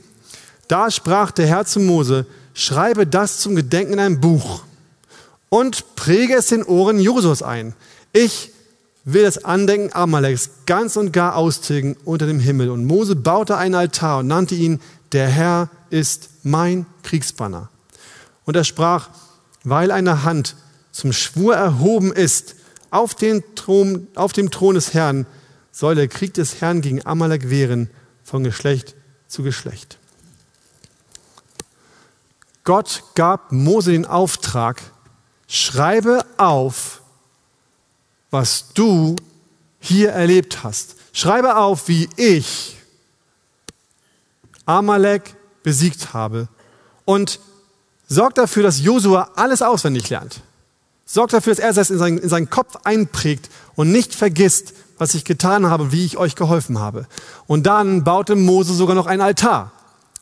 Da 0.67 0.89
sprach 0.89 1.31
der 1.31 1.47
Herr 1.47 1.65
zu 1.65 1.79
Mose, 1.79 2.25
schreibe 2.59 3.07
das 3.07 3.39
zum 3.39 3.55
Gedenken 3.55 3.93
in 3.93 3.99
ein 3.99 4.21
Buch 4.21 4.63
und 5.49 5.95
präge 5.95 6.35
es 6.35 6.47
den 6.47 6.63
Ohren 6.63 6.99
Josus 6.99 7.41
ein. 7.41 7.73
Ich 8.13 8.51
will 9.05 9.23
das 9.23 9.43
Andenken 9.45 9.93
Amaleks 9.93 10.49
ganz 10.65 10.97
und 10.97 11.13
gar 11.13 11.35
austilgen 11.35 11.95
unter 12.05 12.27
dem 12.27 12.39
Himmel. 12.39 12.69
Und 12.69 12.85
Mose 12.85 13.15
baute 13.15 13.57
einen 13.57 13.75
Altar 13.75 14.19
und 14.19 14.27
nannte 14.27 14.55
ihn, 14.55 14.81
der 15.11 15.27
Herr 15.27 15.69
ist 15.89 16.29
mein 16.43 16.85
Kriegsbanner. 17.03 17.69
Und 18.45 18.55
er 18.55 18.63
sprach, 18.63 19.09
weil 19.63 19.91
eine 19.91 20.23
Hand 20.23 20.55
zum 20.91 21.13
Schwur 21.13 21.55
erhoben 21.55 22.11
ist, 22.11 22.55
auf, 22.91 23.15
den 23.15 23.43
Thron, 23.55 24.07
auf 24.15 24.33
dem 24.33 24.51
Thron 24.51 24.75
des 24.75 24.93
Herrn 24.93 25.25
soll 25.71 25.95
der 25.95 26.07
Krieg 26.07 26.33
des 26.33 26.59
Herrn 26.59 26.81
gegen 26.81 27.05
Amalek 27.05 27.49
wehren, 27.49 27.89
von 28.23 28.43
Geschlecht 28.43 28.95
zu 29.27 29.43
Geschlecht. 29.43 29.97
Gott 32.69 33.01
gab 33.15 33.51
Mose 33.51 33.93
den 33.93 34.05
Auftrag, 34.05 34.79
schreibe 35.47 36.23
auf, 36.37 37.01
was 38.29 38.65
du 38.75 39.15
hier 39.79 40.11
erlebt 40.11 40.63
hast. 40.63 40.95
Schreibe 41.11 41.55
auf, 41.55 41.87
wie 41.87 42.07
ich 42.15 42.77
Amalek 44.67 45.35
besiegt 45.63 46.13
habe 46.13 46.47
und 47.05 47.39
sorg 48.07 48.35
dafür, 48.35 48.61
dass 48.61 48.79
Josua 48.81 49.31
alles 49.35 49.63
auswendig 49.63 50.07
lernt. 50.11 50.41
Sorgt 51.07 51.33
dafür, 51.33 51.55
dass 51.55 51.75
er 51.75 51.81
es 51.81 51.89
in 51.89 51.97
seinen, 51.97 52.19
in 52.19 52.29
seinen 52.29 52.51
Kopf 52.51 52.75
einprägt 52.83 53.49
und 53.73 53.91
nicht 53.91 54.13
vergisst, 54.13 54.73
was 54.99 55.15
ich 55.15 55.25
getan 55.25 55.65
habe, 55.65 55.91
wie 55.91 56.05
ich 56.05 56.17
euch 56.17 56.35
geholfen 56.35 56.77
habe. 56.77 57.07
Und 57.47 57.65
dann 57.65 58.03
baute 58.03 58.35
Mose 58.35 58.75
sogar 58.75 58.93
noch 58.93 59.07
ein 59.07 59.21
Altar. 59.21 59.71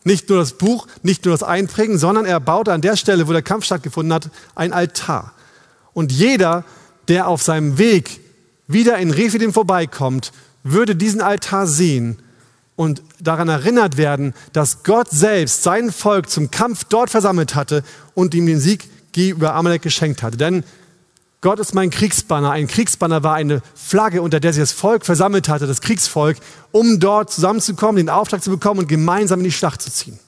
Nicht 0.03 0.29
nur 0.29 0.39
das 0.39 0.53
Buch, 0.53 0.87
nicht 1.03 1.25
nur 1.25 1.33
das 1.33 1.43
Einprägen, 1.43 1.97
sondern 1.97 2.25
er 2.25 2.39
baute 2.39 2.71
an 2.71 2.81
der 2.81 2.95
Stelle, 2.95 3.27
wo 3.27 3.33
der 3.33 3.41
Kampf 3.41 3.65
stattgefunden 3.65 4.13
hat, 4.13 4.29
ein 4.55 4.73
Altar. 4.73 5.33
Und 5.93 6.11
jeder, 6.11 6.63
der 7.07 7.27
auf 7.27 7.41
seinem 7.41 7.77
Weg 7.77 8.21
wieder 8.67 8.97
in 8.97 9.11
Rephidim 9.11 9.53
vorbeikommt, 9.53 10.31
würde 10.63 10.95
diesen 10.95 11.21
Altar 11.21 11.67
sehen 11.67 12.19
und 12.75 13.01
daran 13.19 13.49
erinnert 13.49 13.97
werden, 13.97 14.33
dass 14.53 14.83
Gott 14.83 15.09
selbst 15.09 15.63
sein 15.63 15.91
Volk 15.91 16.29
zum 16.29 16.51
Kampf 16.51 16.83
dort 16.83 17.09
versammelt 17.09 17.55
hatte 17.55 17.83
und 18.13 18.33
ihm 18.33 18.45
den 18.45 18.59
Sieg 18.59 18.87
über 19.15 19.55
Amalek 19.55 19.81
geschenkt 19.81 20.21
hatte. 20.21 20.37
Denn 20.37 20.63
Gott 21.47 21.59
ist 21.59 21.73
mein 21.73 21.91
Kriegsbanner. 21.91 22.51
Ein 22.51 22.67
Kriegsbanner 22.67 23.23
war 23.23 23.35
eine 23.35 23.61
Flagge, 23.73 24.21
unter 24.21 24.41
der 24.41 24.51
sich 24.51 24.61
das 24.61 24.73
Volk 24.73 25.05
versammelt 25.05 25.47
hatte, 25.47 25.65
das 25.65 25.79
Kriegsvolk, 25.79 26.35
um 26.73 26.99
dort 26.99 27.31
zusammenzukommen, 27.31 27.95
den 27.95 28.09
Auftrag 28.09 28.43
zu 28.43 28.49
bekommen 28.49 28.81
und 28.81 28.89
gemeinsam 28.89 29.39
in 29.39 29.45
die 29.45 29.53
Schlacht 29.53 29.81
zu 29.81 29.89
ziehen. 29.89 30.19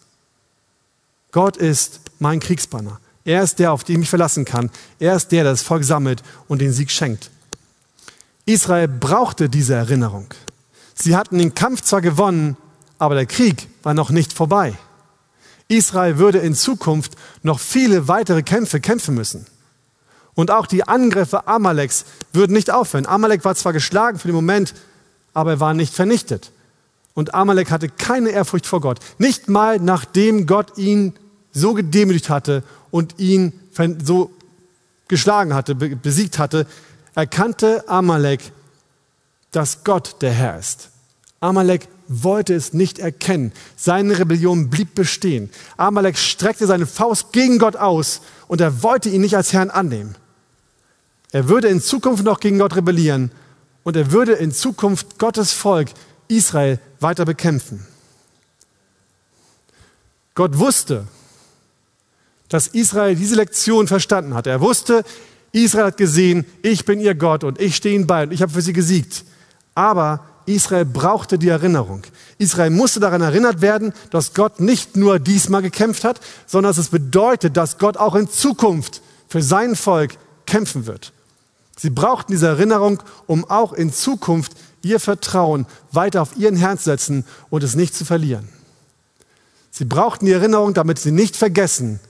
Gott 1.33 1.57
ist 1.57 1.99
mein 2.19 2.39
Kriegsbanner. 2.39 3.01
Er 3.25 3.43
ist 3.43 3.59
der, 3.59 3.73
auf 3.73 3.83
den 3.83 3.95
ich 3.95 3.99
mich 3.99 4.09
verlassen 4.09 4.45
kann. 4.45 4.71
Er 4.97 5.13
ist 5.13 5.33
der, 5.33 5.43
der 5.43 5.51
das 5.51 5.61
Volk 5.61 5.83
sammelt 5.83 6.23
und 6.47 6.61
den 6.61 6.71
Sieg 6.71 6.89
schenkt. 6.89 7.31
Israel 8.45 8.87
brauchte 8.87 9.49
diese 9.49 9.73
Erinnerung. 9.73 10.33
Sie 10.95 11.17
hatten 11.17 11.37
den 11.37 11.53
Kampf 11.53 11.81
zwar 11.81 11.99
gewonnen, 11.99 12.55
aber 12.97 13.15
der 13.15 13.25
Krieg 13.25 13.67
war 13.83 13.93
noch 13.93 14.09
nicht 14.09 14.31
vorbei. 14.31 14.73
Israel 15.67 16.17
würde 16.17 16.37
in 16.37 16.55
Zukunft 16.55 17.17
noch 17.43 17.59
viele 17.59 18.07
weitere 18.07 18.41
Kämpfe 18.41 18.79
kämpfen 18.79 19.15
müssen. 19.15 19.45
Und 20.39 20.51
auch 20.51 20.67
die 20.67 20.87
Angriffe 20.87 21.49
Amaleks 21.49 22.05
würden 22.31 22.53
nicht 22.53 22.71
aufhören. 22.71 23.05
Amalek 23.05 23.43
war 23.43 23.55
zwar 23.55 23.73
geschlagen 23.73 24.19
für 24.19 24.29
den 24.29 24.35
Moment, 24.35 24.73
aber 25.33 25.51
er 25.51 25.59
war 25.59 25.73
nicht 25.73 25.93
vernichtet. 25.93 26.53
Und 27.13 27.33
Amalek 27.33 27.71
hatte 27.71 27.89
keine 27.89 28.29
Ehrfurcht 28.29 28.65
vor 28.65 28.79
Gott. 28.79 28.99
Nicht 29.17 29.49
mal 29.49 29.79
nachdem 29.79 30.47
Gott 30.47 30.77
ihn 30.77 31.13
so 31.51 31.73
gedemütigt 31.73 32.29
hatte 32.29 32.63
und 32.89 33.19
ihn 33.19 33.51
so 34.01 34.31
geschlagen 35.09 35.53
hatte, 35.53 35.75
besiegt 35.75 36.39
hatte, 36.39 36.65
erkannte 37.15 37.83
Amalek, 37.89 38.39
dass 39.51 39.83
Gott 39.83 40.21
der 40.21 40.31
Herr 40.31 40.57
ist. 40.57 40.87
Amalek 41.41 41.89
wollte 42.07 42.53
es 42.53 42.71
nicht 42.71 42.99
erkennen. 42.99 43.51
Seine 43.75 44.17
Rebellion 44.17 44.69
blieb 44.69 44.95
bestehen. 44.95 45.49
Amalek 45.75 46.17
streckte 46.17 46.65
seine 46.65 46.85
Faust 46.85 47.33
gegen 47.33 47.59
Gott 47.59 47.75
aus 47.75 48.21
und 48.47 48.61
er 48.61 48.83
wollte 48.83 49.09
ihn 49.09 49.19
nicht 49.19 49.35
als 49.35 49.51
Herrn 49.51 49.69
annehmen. 49.69 50.15
Er 51.31 51.47
würde 51.47 51.67
in 51.67 51.81
Zukunft 51.81 52.23
noch 52.23 52.39
gegen 52.39 52.59
Gott 52.59 52.75
rebellieren 52.75 53.31
und 53.83 53.95
er 53.95 54.11
würde 54.11 54.33
in 54.33 54.51
Zukunft 54.51 55.19
Gottes 55.19 55.51
Volk 55.53 55.89
Israel 56.27 56.79
weiter 56.99 57.25
bekämpfen. 57.25 57.85
Gott 60.35 60.57
wusste, 60.57 61.05
dass 62.47 62.67
Israel 62.67 63.15
diese 63.15 63.35
Lektion 63.35 63.87
verstanden 63.87 64.33
hat. 64.33 64.47
Er 64.47 64.61
wusste, 64.61 65.03
Israel 65.51 65.85
hat 65.85 65.97
gesehen, 65.97 66.45
ich 66.61 66.85
bin 66.85 66.99
ihr 66.99 67.15
Gott 67.15 67.43
und 67.43 67.59
ich 67.59 67.75
stehe 67.75 67.95
ihnen 67.95 68.07
bei 68.07 68.23
und 68.23 68.31
ich 68.31 68.41
habe 68.41 68.51
für 68.51 68.61
sie 68.61 68.73
gesiegt. 68.73 69.23
Aber 69.75 70.25
Israel 70.45 70.85
brauchte 70.85 71.37
die 71.37 71.49
Erinnerung. 71.49 72.03
Israel 72.39 72.71
musste 72.71 72.99
daran 72.99 73.21
erinnert 73.21 73.61
werden, 73.61 73.93
dass 74.09 74.33
Gott 74.33 74.59
nicht 74.59 74.95
nur 74.95 75.19
diesmal 75.19 75.61
gekämpft 75.61 76.03
hat, 76.03 76.19
sondern 76.47 76.71
dass 76.71 76.79
es 76.79 76.89
bedeutet, 76.89 77.55
dass 77.55 77.77
Gott 77.77 77.97
auch 77.97 78.15
in 78.15 78.29
Zukunft 78.29 79.01
für 79.27 79.43
sein 79.43 79.75
Volk 79.75 80.17
kämpfen 80.47 80.87
wird. 80.87 81.13
Sie 81.81 81.89
brauchten 81.89 82.33
diese 82.33 82.47
Erinnerung, 82.47 83.01
um 83.25 83.45
auch 83.45 83.71
in 83.71 83.93
Zukunft 83.93 84.51
ihr 84.81 84.99
Vertrauen 84.99 85.65
weiter 85.93 86.21
auf 86.21 86.35
ihren 86.35 86.57
Herrn 86.57 86.77
zu 86.77 86.83
setzen 86.85 87.23
und 87.49 87.63
es 87.63 87.75
nicht 87.75 87.95
zu 87.95 88.03
verlieren. 88.03 88.49
Sie 89.71 89.85
brauchten 89.85 90.25
die 90.25 90.33
Erinnerung, 90.33 90.73
damit 90.73 90.99
sie 90.99 91.11
nicht 91.11 91.37
vergessen, 91.37 92.01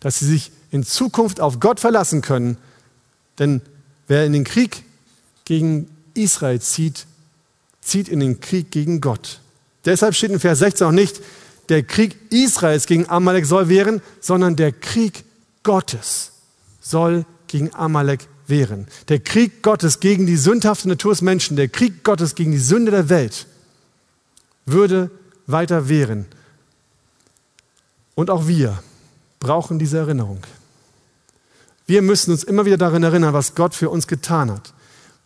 dass 0.00 0.18
sie 0.18 0.26
sich 0.26 0.52
in 0.70 0.84
Zukunft 0.84 1.40
auf 1.40 1.58
Gott 1.58 1.80
verlassen 1.80 2.20
können. 2.20 2.58
Denn 3.38 3.62
wer 4.08 4.26
in 4.26 4.34
den 4.34 4.44
Krieg 4.44 4.84
gegen 5.46 5.88
Israel 6.12 6.60
zieht, 6.60 7.06
zieht 7.80 8.10
in 8.10 8.20
den 8.20 8.40
Krieg 8.40 8.70
gegen 8.70 9.00
Gott. 9.00 9.40
Deshalb 9.86 10.14
steht 10.14 10.32
in 10.32 10.40
Vers 10.40 10.58
16 10.58 10.86
auch 10.86 10.92
nicht, 10.92 11.22
der 11.70 11.82
Krieg 11.82 12.18
Israels 12.30 12.84
gegen 12.84 13.08
Amalek 13.08 13.46
soll 13.46 13.70
wehren, 13.70 14.02
sondern 14.20 14.54
der 14.54 14.72
Krieg 14.72 15.24
Gottes 15.62 16.32
soll 16.82 17.24
gegen 17.46 17.74
Amalek 17.74 18.28
wehren. 18.46 18.86
Der 19.08 19.20
Krieg 19.20 19.62
Gottes 19.62 20.00
gegen 20.00 20.26
die 20.26 20.36
sündhafte 20.36 20.88
Natur 20.88 21.12
des 21.12 21.22
Menschen, 21.22 21.56
der 21.56 21.68
Krieg 21.68 22.04
Gottes 22.04 22.34
gegen 22.34 22.52
die 22.52 22.58
Sünde 22.58 22.90
der 22.90 23.08
Welt 23.08 23.46
würde 24.66 25.10
weiter 25.46 25.88
wehren. 25.88 26.26
Und 28.14 28.30
auch 28.30 28.46
wir 28.46 28.82
brauchen 29.40 29.78
diese 29.78 29.98
Erinnerung. 29.98 30.40
Wir 31.86 32.00
müssen 32.00 32.30
uns 32.30 32.44
immer 32.44 32.64
wieder 32.64 32.78
daran 32.78 33.02
erinnern, 33.02 33.34
was 33.34 33.54
Gott 33.54 33.74
für 33.74 33.90
uns 33.90 34.06
getan 34.06 34.50
hat. 34.50 34.72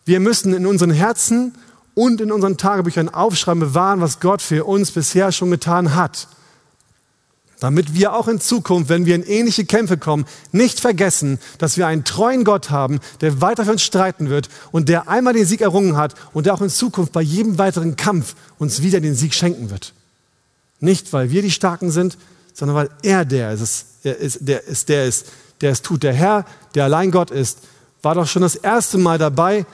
Wir 0.05 0.19
müssen 0.19 0.53
in 0.53 0.65
unseren 0.65 0.91
Herzen 0.91 1.53
und 1.93 2.19
in 2.19 2.31
unseren 2.31 2.57
Tagebüchern 2.57 3.09
aufschreiben, 3.09 3.59
bewahren, 3.59 4.01
was 4.01 4.19
Gott 4.19 4.41
für 4.41 4.65
uns 4.65 4.91
bisher 4.91 5.31
schon 5.31 5.51
getan 5.51 5.95
hat. 5.95 6.27
Damit 7.59 7.93
wir 7.93 8.13
auch 8.13 8.29
in 8.29 8.39
Zukunft, 8.39 8.89
wenn 8.89 9.05
wir 9.05 9.15
in 9.15 9.23
ähnliche 9.23 9.65
Kämpfe 9.65 9.97
kommen, 9.97 10.25
nicht 10.53 10.79
vergessen, 10.79 11.39
dass 11.57 11.75
wir 11.75 11.87
einen 11.87 12.05
treuen 12.05 12.45
Gott 12.45 12.69
haben, 12.69 12.99
der 13.19 13.41
weiter 13.41 13.65
für 13.65 13.71
uns 13.71 13.81
streiten 13.81 14.29
wird 14.29 14.49
und 14.71 14.87
der 14.87 15.09
einmal 15.09 15.33
den 15.33 15.45
Sieg 15.45 15.59
errungen 15.59 15.97
hat 15.97 16.15
und 16.33 16.45
der 16.45 16.53
auch 16.53 16.61
in 16.61 16.69
Zukunft 16.69 17.11
bei 17.11 17.21
jedem 17.21 17.57
weiteren 17.57 17.97
Kampf 17.97 18.35
uns 18.59 18.81
wieder 18.81 19.01
den 19.01 19.15
Sieg 19.15 19.33
schenken 19.33 19.69
wird. 19.69 19.93
Nicht, 20.79 21.11
weil 21.11 21.31
wir 21.31 21.41
die 21.41 21.51
Starken 21.51 21.91
sind, 21.91 22.17
sondern 22.53 22.77
weil 22.77 22.89
er 23.03 23.25
der 23.25 23.51
ist, 23.51 23.85
er 24.03 24.17
ist, 24.17 24.39
der 24.47 24.63
ist, 24.65 24.87
der 24.87 25.05
ist, 25.05 25.25
der 25.59 25.71
es 25.71 25.81
tut. 25.81 26.03
Der 26.03 26.13
Herr, 26.13 26.45
der 26.75 26.85
allein 26.85 27.11
Gott 27.11 27.29
ist, 27.29 27.59
war 28.01 28.15
doch 28.15 28.27
schon 28.27 28.41
das 28.41 28.55
erste 28.55 28.97
Mal 28.97 29.17
dabei, 29.17 29.65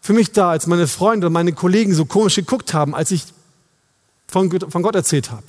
für 0.00 0.14
mich 0.14 0.32
da, 0.32 0.50
als 0.50 0.66
meine 0.66 0.86
Freunde 0.86 1.26
und 1.26 1.32
meine 1.32 1.52
Kollegen 1.52 1.94
so 1.94 2.04
komisch 2.04 2.36
geguckt 2.36 2.74
haben, 2.74 2.94
als 2.94 3.10
ich 3.10 3.24
von, 4.28 4.50
von 4.70 4.82
Gott 4.82 4.94
erzählt 4.94 5.30
habe. 5.30 5.44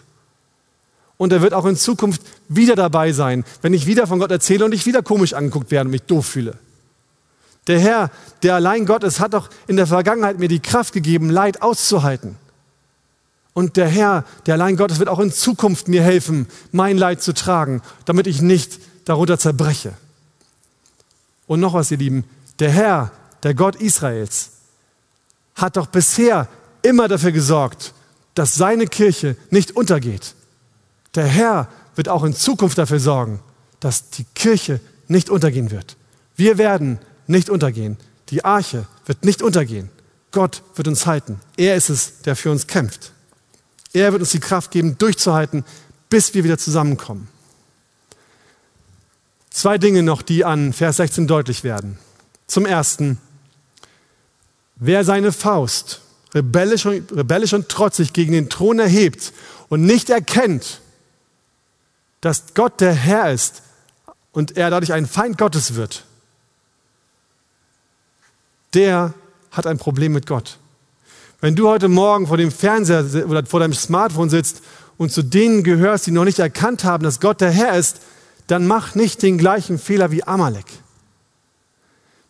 Und 1.17 1.31
er 1.31 1.41
wird 1.41 1.53
auch 1.53 1.65
in 1.65 1.77
Zukunft 1.77 2.21
wieder 2.49 2.75
dabei 2.75 3.13
sein, 3.13 3.45
wenn 3.61 3.73
ich 3.73 3.87
wieder 3.87 4.07
von 4.07 4.19
Gott 4.19 4.31
erzähle 4.31 4.65
und 4.65 4.73
ich 4.73 4.85
wieder 4.85 5.01
komisch 5.01 5.33
angeguckt 5.33 5.71
werde 5.71 5.87
und 5.87 5.91
mich 5.91 6.03
doof 6.03 6.25
fühle. 6.25 6.57
Der 7.67 7.79
Herr, 7.79 8.11
der 8.43 8.55
allein 8.55 8.85
Gott 8.85 9.03
ist, 9.03 9.19
hat 9.19 9.33
doch 9.33 9.49
in 9.67 9.75
der 9.75 9.87
Vergangenheit 9.87 10.39
mir 10.39 10.49
die 10.49 10.59
Kraft 10.59 10.93
gegeben, 10.93 11.29
Leid 11.29 11.61
auszuhalten. 11.61 12.35
Und 13.53 13.77
der 13.77 13.87
Herr, 13.87 14.25
der 14.45 14.55
allein 14.55 14.75
Gott 14.75 14.91
ist, 14.91 14.99
wird 14.99 15.09
auch 15.09 15.19
in 15.19 15.31
Zukunft 15.31 15.87
mir 15.87 16.03
helfen, 16.03 16.47
mein 16.71 16.97
Leid 16.97 17.21
zu 17.21 17.33
tragen, 17.33 17.81
damit 18.03 18.27
ich 18.27 18.41
nicht 18.41 18.79
darunter 19.05 19.39
zerbreche. 19.39 19.93
Und 21.47 21.61
noch 21.61 21.73
was, 21.73 21.89
ihr 21.91 21.97
Lieben, 21.97 22.25
der 22.59 22.71
Herr, 22.71 23.11
der 23.43 23.53
Gott 23.53 23.77
Israels, 23.77 24.51
hat 25.55 25.77
doch 25.77 25.87
bisher 25.87 26.49
immer 26.81 27.07
dafür 27.07 27.31
gesorgt, 27.31 27.93
dass 28.33 28.55
seine 28.55 28.87
Kirche 28.87 29.37
nicht 29.49 29.71
untergeht. 29.75 30.35
Der 31.15 31.25
Herr 31.25 31.69
wird 31.95 32.09
auch 32.09 32.23
in 32.23 32.33
Zukunft 32.35 32.77
dafür 32.77 32.99
sorgen, 32.99 33.39
dass 33.79 34.09
die 34.09 34.25
Kirche 34.35 34.79
nicht 35.07 35.29
untergehen 35.29 35.71
wird. 35.71 35.97
Wir 36.35 36.57
werden 36.57 36.99
nicht 37.27 37.49
untergehen. 37.49 37.97
Die 38.29 38.43
Arche 38.43 38.85
wird 39.05 39.23
nicht 39.23 39.41
untergehen. 39.41 39.89
Gott 40.31 40.63
wird 40.75 40.87
uns 40.87 41.05
halten. 41.05 41.39
Er 41.55 41.75
ist 41.75 41.89
es, 41.89 42.21
der 42.21 42.35
für 42.35 42.51
uns 42.51 42.67
kämpft. 42.67 43.13
Er 43.93 44.11
wird 44.11 44.21
uns 44.21 44.31
die 44.31 44.39
Kraft 44.39 44.71
geben, 44.71 44.97
durchzuhalten, 44.97 45.63
bis 46.09 46.33
wir 46.33 46.43
wieder 46.43 46.57
zusammenkommen. 46.57 47.29
Zwei 49.49 49.77
Dinge 49.77 50.03
noch, 50.03 50.21
die 50.21 50.43
an 50.43 50.73
Vers 50.73 50.97
16 50.97 51.27
deutlich 51.27 51.63
werden. 51.63 51.97
Zum 52.47 52.65
Ersten, 52.65 53.19
Wer 54.77 55.05
seine 55.05 55.31
Faust 55.31 56.01
rebellisch 56.33 56.85
und, 56.85 57.11
rebellisch 57.15 57.53
und 57.53 57.69
trotzig 57.69 58.11
gegen 58.11 58.33
den 58.33 58.49
Thron 58.49 58.79
erhebt 58.79 59.31
und 59.69 59.81
nicht 59.81 60.09
erkennt, 60.09 60.81
dass 62.21 62.53
Gott 62.53 62.81
der 62.81 62.93
Herr 62.93 63.31
ist 63.31 63.61
und 64.31 64.57
er 64.57 64.69
dadurch 64.69 64.93
ein 64.93 65.07
Feind 65.07 65.37
Gottes 65.37 65.75
wird, 65.75 66.03
der 68.73 69.13
hat 69.51 69.67
ein 69.67 69.77
Problem 69.77 70.11
mit 70.11 70.27
Gott. 70.27 70.57
Wenn 71.41 71.55
du 71.55 71.69
heute 71.69 71.87
Morgen 71.87 72.27
vor 72.27 72.37
dem 72.37 72.51
Fernseher 72.51 73.05
oder 73.27 73.45
vor 73.45 73.59
deinem 73.59 73.73
Smartphone 73.73 74.29
sitzt 74.29 74.61
und 74.97 75.11
zu 75.11 75.21
denen 75.21 75.63
gehörst, 75.63 76.07
die 76.07 76.11
noch 76.11 76.25
nicht 76.25 76.39
erkannt 76.39 76.83
haben, 76.83 77.03
dass 77.03 77.19
Gott 77.19 77.41
der 77.41 77.51
Herr 77.51 77.77
ist, 77.77 78.01
dann 78.47 78.67
mach 78.67 78.95
nicht 78.95 79.21
den 79.21 79.37
gleichen 79.37 79.79
Fehler 79.79 80.11
wie 80.11 80.23
Amalek. 80.23 80.65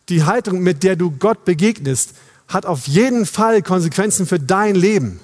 Die 0.08 0.24
Haltung, 0.24 0.60
mit 0.60 0.82
der 0.82 0.96
du 0.96 1.10
Gott 1.10 1.44
begegnest, 1.44 2.14
hat 2.48 2.64
auf 2.64 2.86
jeden 2.86 3.26
Fall 3.26 3.62
Konsequenzen 3.62 4.26
für 4.26 4.38
dein 4.38 4.74
Leben. 4.74 5.20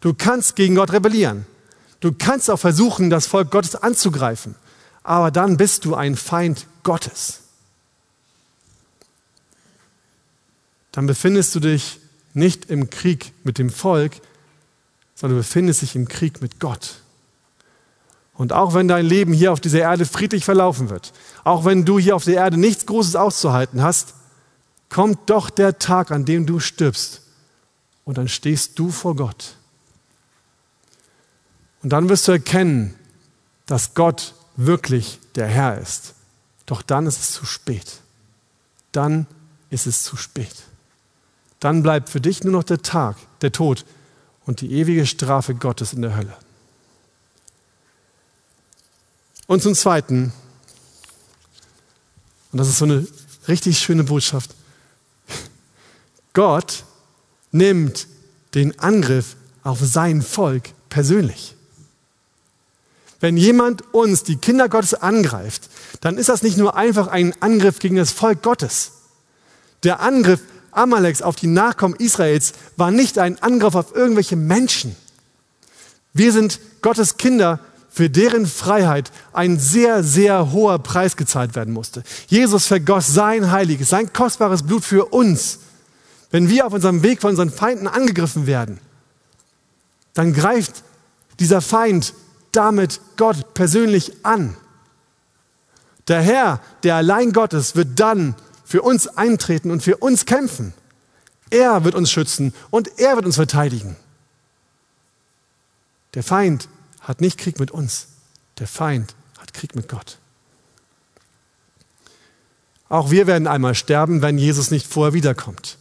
Du 0.00 0.14
kannst 0.14 0.56
gegen 0.56 0.74
Gott 0.74 0.92
rebellieren. 0.92 1.46
Du 2.02 2.12
kannst 2.12 2.50
auch 2.50 2.58
versuchen, 2.58 3.10
das 3.10 3.28
Volk 3.28 3.52
Gottes 3.52 3.76
anzugreifen. 3.76 4.56
Aber 5.04 5.30
dann 5.30 5.56
bist 5.56 5.84
du 5.84 5.94
ein 5.94 6.16
Feind 6.16 6.66
Gottes. 6.82 7.42
Dann 10.90 11.06
befindest 11.06 11.54
du 11.54 11.60
dich 11.60 12.00
nicht 12.34 12.68
im 12.70 12.90
Krieg 12.90 13.32
mit 13.44 13.56
dem 13.58 13.70
Volk, 13.70 14.14
sondern 15.14 15.38
du 15.38 15.44
befindest 15.44 15.82
dich 15.82 15.94
im 15.94 16.08
Krieg 16.08 16.42
mit 16.42 16.58
Gott. 16.58 16.96
Und 18.34 18.52
auch 18.52 18.74
wenn 18.74 18.88
dein 18.88 19.06
Leben 19.06 19.32
hier 19.32 19.52
auf 19.52 19.60
dieser 19.60 19.80
Erde 19.80 20.04
friedlich 20.04 20.44
verlaufen 20.44 20.90
wird, 20.90 21.12
auch 21.44 21.64
wenn 21.64 21.84
du 21.84 22.00
hier 22.00 22.16
auf 22.16 22.24
der 22.24 22.34
Erde 22.34 22.58
nichts 22.58 22.84
Großes 22.86 23.14
auszuhalten 23.14 23.80
hast, 23.80 24.14
kommt 24.88 25.30
doch 25.30 25.50
der 25.50 25.78
Tag, 25.78 26.10
an 26.10 26.24
dem 26.24 26.46
du 26.46 26.58
stirbst. 26.58 27.22
Und 28.04 28.18
dann 28.18 28.26
stehst 28.26 28.76
du 28.80 28.90
vor 28.90 29.14
Gott. 29.14 29.54
Und 31.82 31.90
dann 31.90 32.08
wirst 32.08 32.28
du 32.28 32.32
erkennen, 32.32 32.94
dass 33.66 33.94
Gott 33.94 34.34
wirklich 34.56 35.18
der 35.34 35.46
Herr 35.46 35.78
ist. 35.78 36.14
Doch 36.66 36.82
dann 36.82 37.06
ist 37.06 37.18
es 37.18 37.32
zu 37.32 37.44
spät. 37.44 38.00
Dann 38.92 39.26
ist 39.70 39.86
es 39.86 40.02
zu 40.02 40.16
spät. 40.16 40.54
Dann 41.60 41.82
bleibt 41.82 42.08
für 42.08 42.20
dich 42.20 42.44
nur 42.44 42.52
noch 42.52 42.64
der 42.64 42.82
Tag, 42.82 43.16
der 43.40 43.52
Tod 43.52 43.84
und 44.44 44.60
die 44.60 44.72
ewige 44.72 45.06
Strafe 45.06 45.54
Gottes 45.54 45.92
in 45.92 46.02
der 46.02 46.16
Hölle. 46.16 46.36
Und 49.46 49.62
zum 49.62 49.74
Zweiten, 49.74 50.32
und 52.52 52.58
das 52.58 52.68
ist 52.68 52.78
so 52.78 52.84
eine 52.84 53.06
richtig 53.48 53.78
schöne 53.78 54.04
Botschaft, 54.04 54.54
Gott 56.32 56.84
nimmt 57.50 58.06
den 58.54 58.78
Angriff 58.78 59.36
auf 59.62 59.78
sein 59.80 60.22
Volk 60.22 60.70
persönlich. 60.88 61.54
Wenn 63.22 63.36
jemand 63.36 63.94
uns, 63.94 64.24
die 64.24 64.36
Kinder 64.36 64.68
Gottes, 64.68 64.94
angreift, 64.94 65.70
dann 66.00 66.18
ist 66.18 66.28
das 66.28 66.42
nicht 66.42 66.56
nur 66.56 66.74
einfach 66.76 67.06
ein 67.06 67.32
Angriff 67.40 67.78
gegen 67.78 67.94
das 67.94 68.10
Volk 68.10 68.42
Gottes. 68.42 68.90
Der 69.84 70.00
Angriff 70.00 70.40
Amaleks 70.72 71.22
auf 71.22 71.36
die 71.36 71.46
Nachkommen 71.46 71.94
Israels 71.94 72.52
war 72.76 72.90
nicht 72.90 73.18
ein 73.20 73.40
Angriff 73.40 73.76
auf 73.76 73.94
irgendwelche 73.94 74.34
Menschen. 74.34 74.96
Wir 76.12 76.32
sind 76.32 76.58
Gottes 76.80 77.16
Kinder, 77.16 77.60
für 77.90 78.10
deren 78.10 78.44
Freiheit 78.44 79.12
ein 79.32 79.56
sehr, 79.56 80.02
sehr 80.02 80.50
hoher 80.50 80.80
Preis 80.80 81.16
gezahlt 81.16 81.54
werden 81.54 81.72
musste. 81.72 82.02
Jesus 82.26 82.66
vergoss 82.66 83.06
sein 83.14 83.52
heiliges, 83.52 83.90
sein 83.90 84.12
kostbares 84.12 84.64
Blut 84.64 84.84
für 84.84 85.12
uns. 85.12 85.60
Wenn 86.32 86.48
wir 86.48 86.66
auf 86.66 86.72
unserem 86.72 87.04
Weg 87.04 87.20
von 87.20 87.30
unseren 87.30 87.52
Feinden 87.52 87.86
angegriffen 87.86 88.48
werden, 88.48 88.80
dann 90.12 90.32
greift 90.32 90.82
dieser 91.38 91.60
Feind 91.60 92.14
damit 92.52 93.00
Gott 93.16 93.54
persönlich 93.54 94.24
an. 94.24 94.56
Der 96.08 96.20
Herr, 96.20 96.60
der 96.82 96.96
allein 96.96 97.32
Gott 97.32 97.52
ist, 97.52 97.76
wird 97.76 97.98
dann 97.98 98.34
für 98.64 98.82
uns 98.82 99.06
eintreten 99.06 99.70
und 99.70 99.82
für 99.82 99.96
uns 99.98 100.26
kämpfen. 100.26 100.74
Er 101.50 101.84
wird 101.84 101.94
uns 101.94 102.10
schützen 102.10 102.54
und 102.70 102.98
er 102.98 103.16
wird 103.16 103.26
uns 103.26 103.36
verteidigen. 103.36 103.96
Der 106.14 106.22
Feind 106.22 106.68
hat 107.00 107.20
nicht 107.20 107.38
Krieg 107.38 107.58
mit 107.58 107.70
uns, 107.70 108.08
der 108.58 108.66
Feind 108.66 109.14
hat 109.38 109.54
Krieg 109.54 109.74
mit 109.74 109.88
Gott. 109.88 110.18
Auch 112.88 113.10
wir 113.10 113.26
werden 113.26 113.48
einmal 113.48 113.74
sterben, 113.74 114.20
wenn 114.20 114.36
Jesus 114.36 114.70
nicht 114.70 114.86
vorher 114.86 115.14
wiederkommt. 115.14 115.78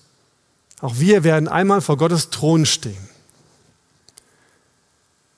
Auch 0.80 0.96
wir 0.98 1.24
werden 1.24 1.48
einmal 1.48 1.82
vor 1.82 1.98
Gottes 1.98 2.30
Thron 2.30 2.66
stehen. 2.66 3.11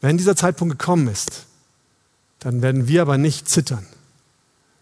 Wenn 0.03 0.17
dieser 0.17 0.35
Zeitpunkt 0.35 0.77
gekommen 0.77 1.07
ist, 1.07 1.45
dann 2.39 2.61
werden 2.61 2.89
wir 2.89 3.03
aber 3.03 3.17
nicht 3.17 3.47
zittern, 3.47 3.87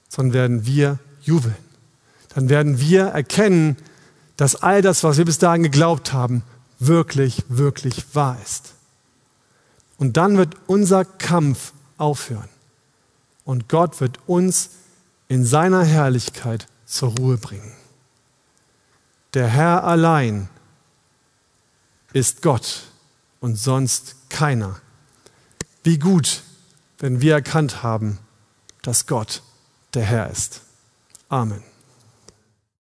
sondern 0.10 0.34
werden 0.34 0.66
wir 0.66 0.98
jubeln. 1.22 1.56
Dann 2.30 2.50
werden 2.50 2.80
wir 2.80 3.04
erkennen, 3.04 3.78
dass 4.36 4.56
all 4.56 4.82
das, 4.82 5.04
was 5.04 5.20
wir 5.20 5.26
bis 5.26 5.38
dahin 5.38 5.62
geglaubt 5.62 6.12
haben, 6.12 6.42
wirklich, 6.80 7.44
wirklich 7.50 8.16
wahr 8.16 8.36
ist. 8.42 8.74
Und 10.00 10.18
dann 10.18 10.38
wird 10.38 10.56
unser 10.66 11.06
Kampf 11.06 11.74
aufhören. 12.00 12.50
Und 13.46 13.70
Gott 13.70 14.02
wird 14.02 14.18
uns 14.26 14.72
in 15.28 15.46
seiner 15.46 15.84
Herrlichkeit 15.84 16.66
zur 16.88 17.10
Ruhe 17.10 17.38
bringen. 17.38 17.74
Der 19.36 19.46
Herr 19.46 19.84
allein 19.84 20.50
ist 22.12 22.42
Gott 22.42 22.86
und 23.40 23.56
sonst 23.56 24.16
keiner. 24.30 24.82
Wie 25.84 25.98
gut, 25.98 26.44
wenn 27.00 27.22
wir 27.22 27.34
erkannt 27.34 27.82
haben, 27.82 28.20
dass 28.82 29.08
Gott 29.08 29.42
der 29.94 30.04
Herr 30.04 30.30
ist. 30.30 30.62
Amen. 31.30 31.64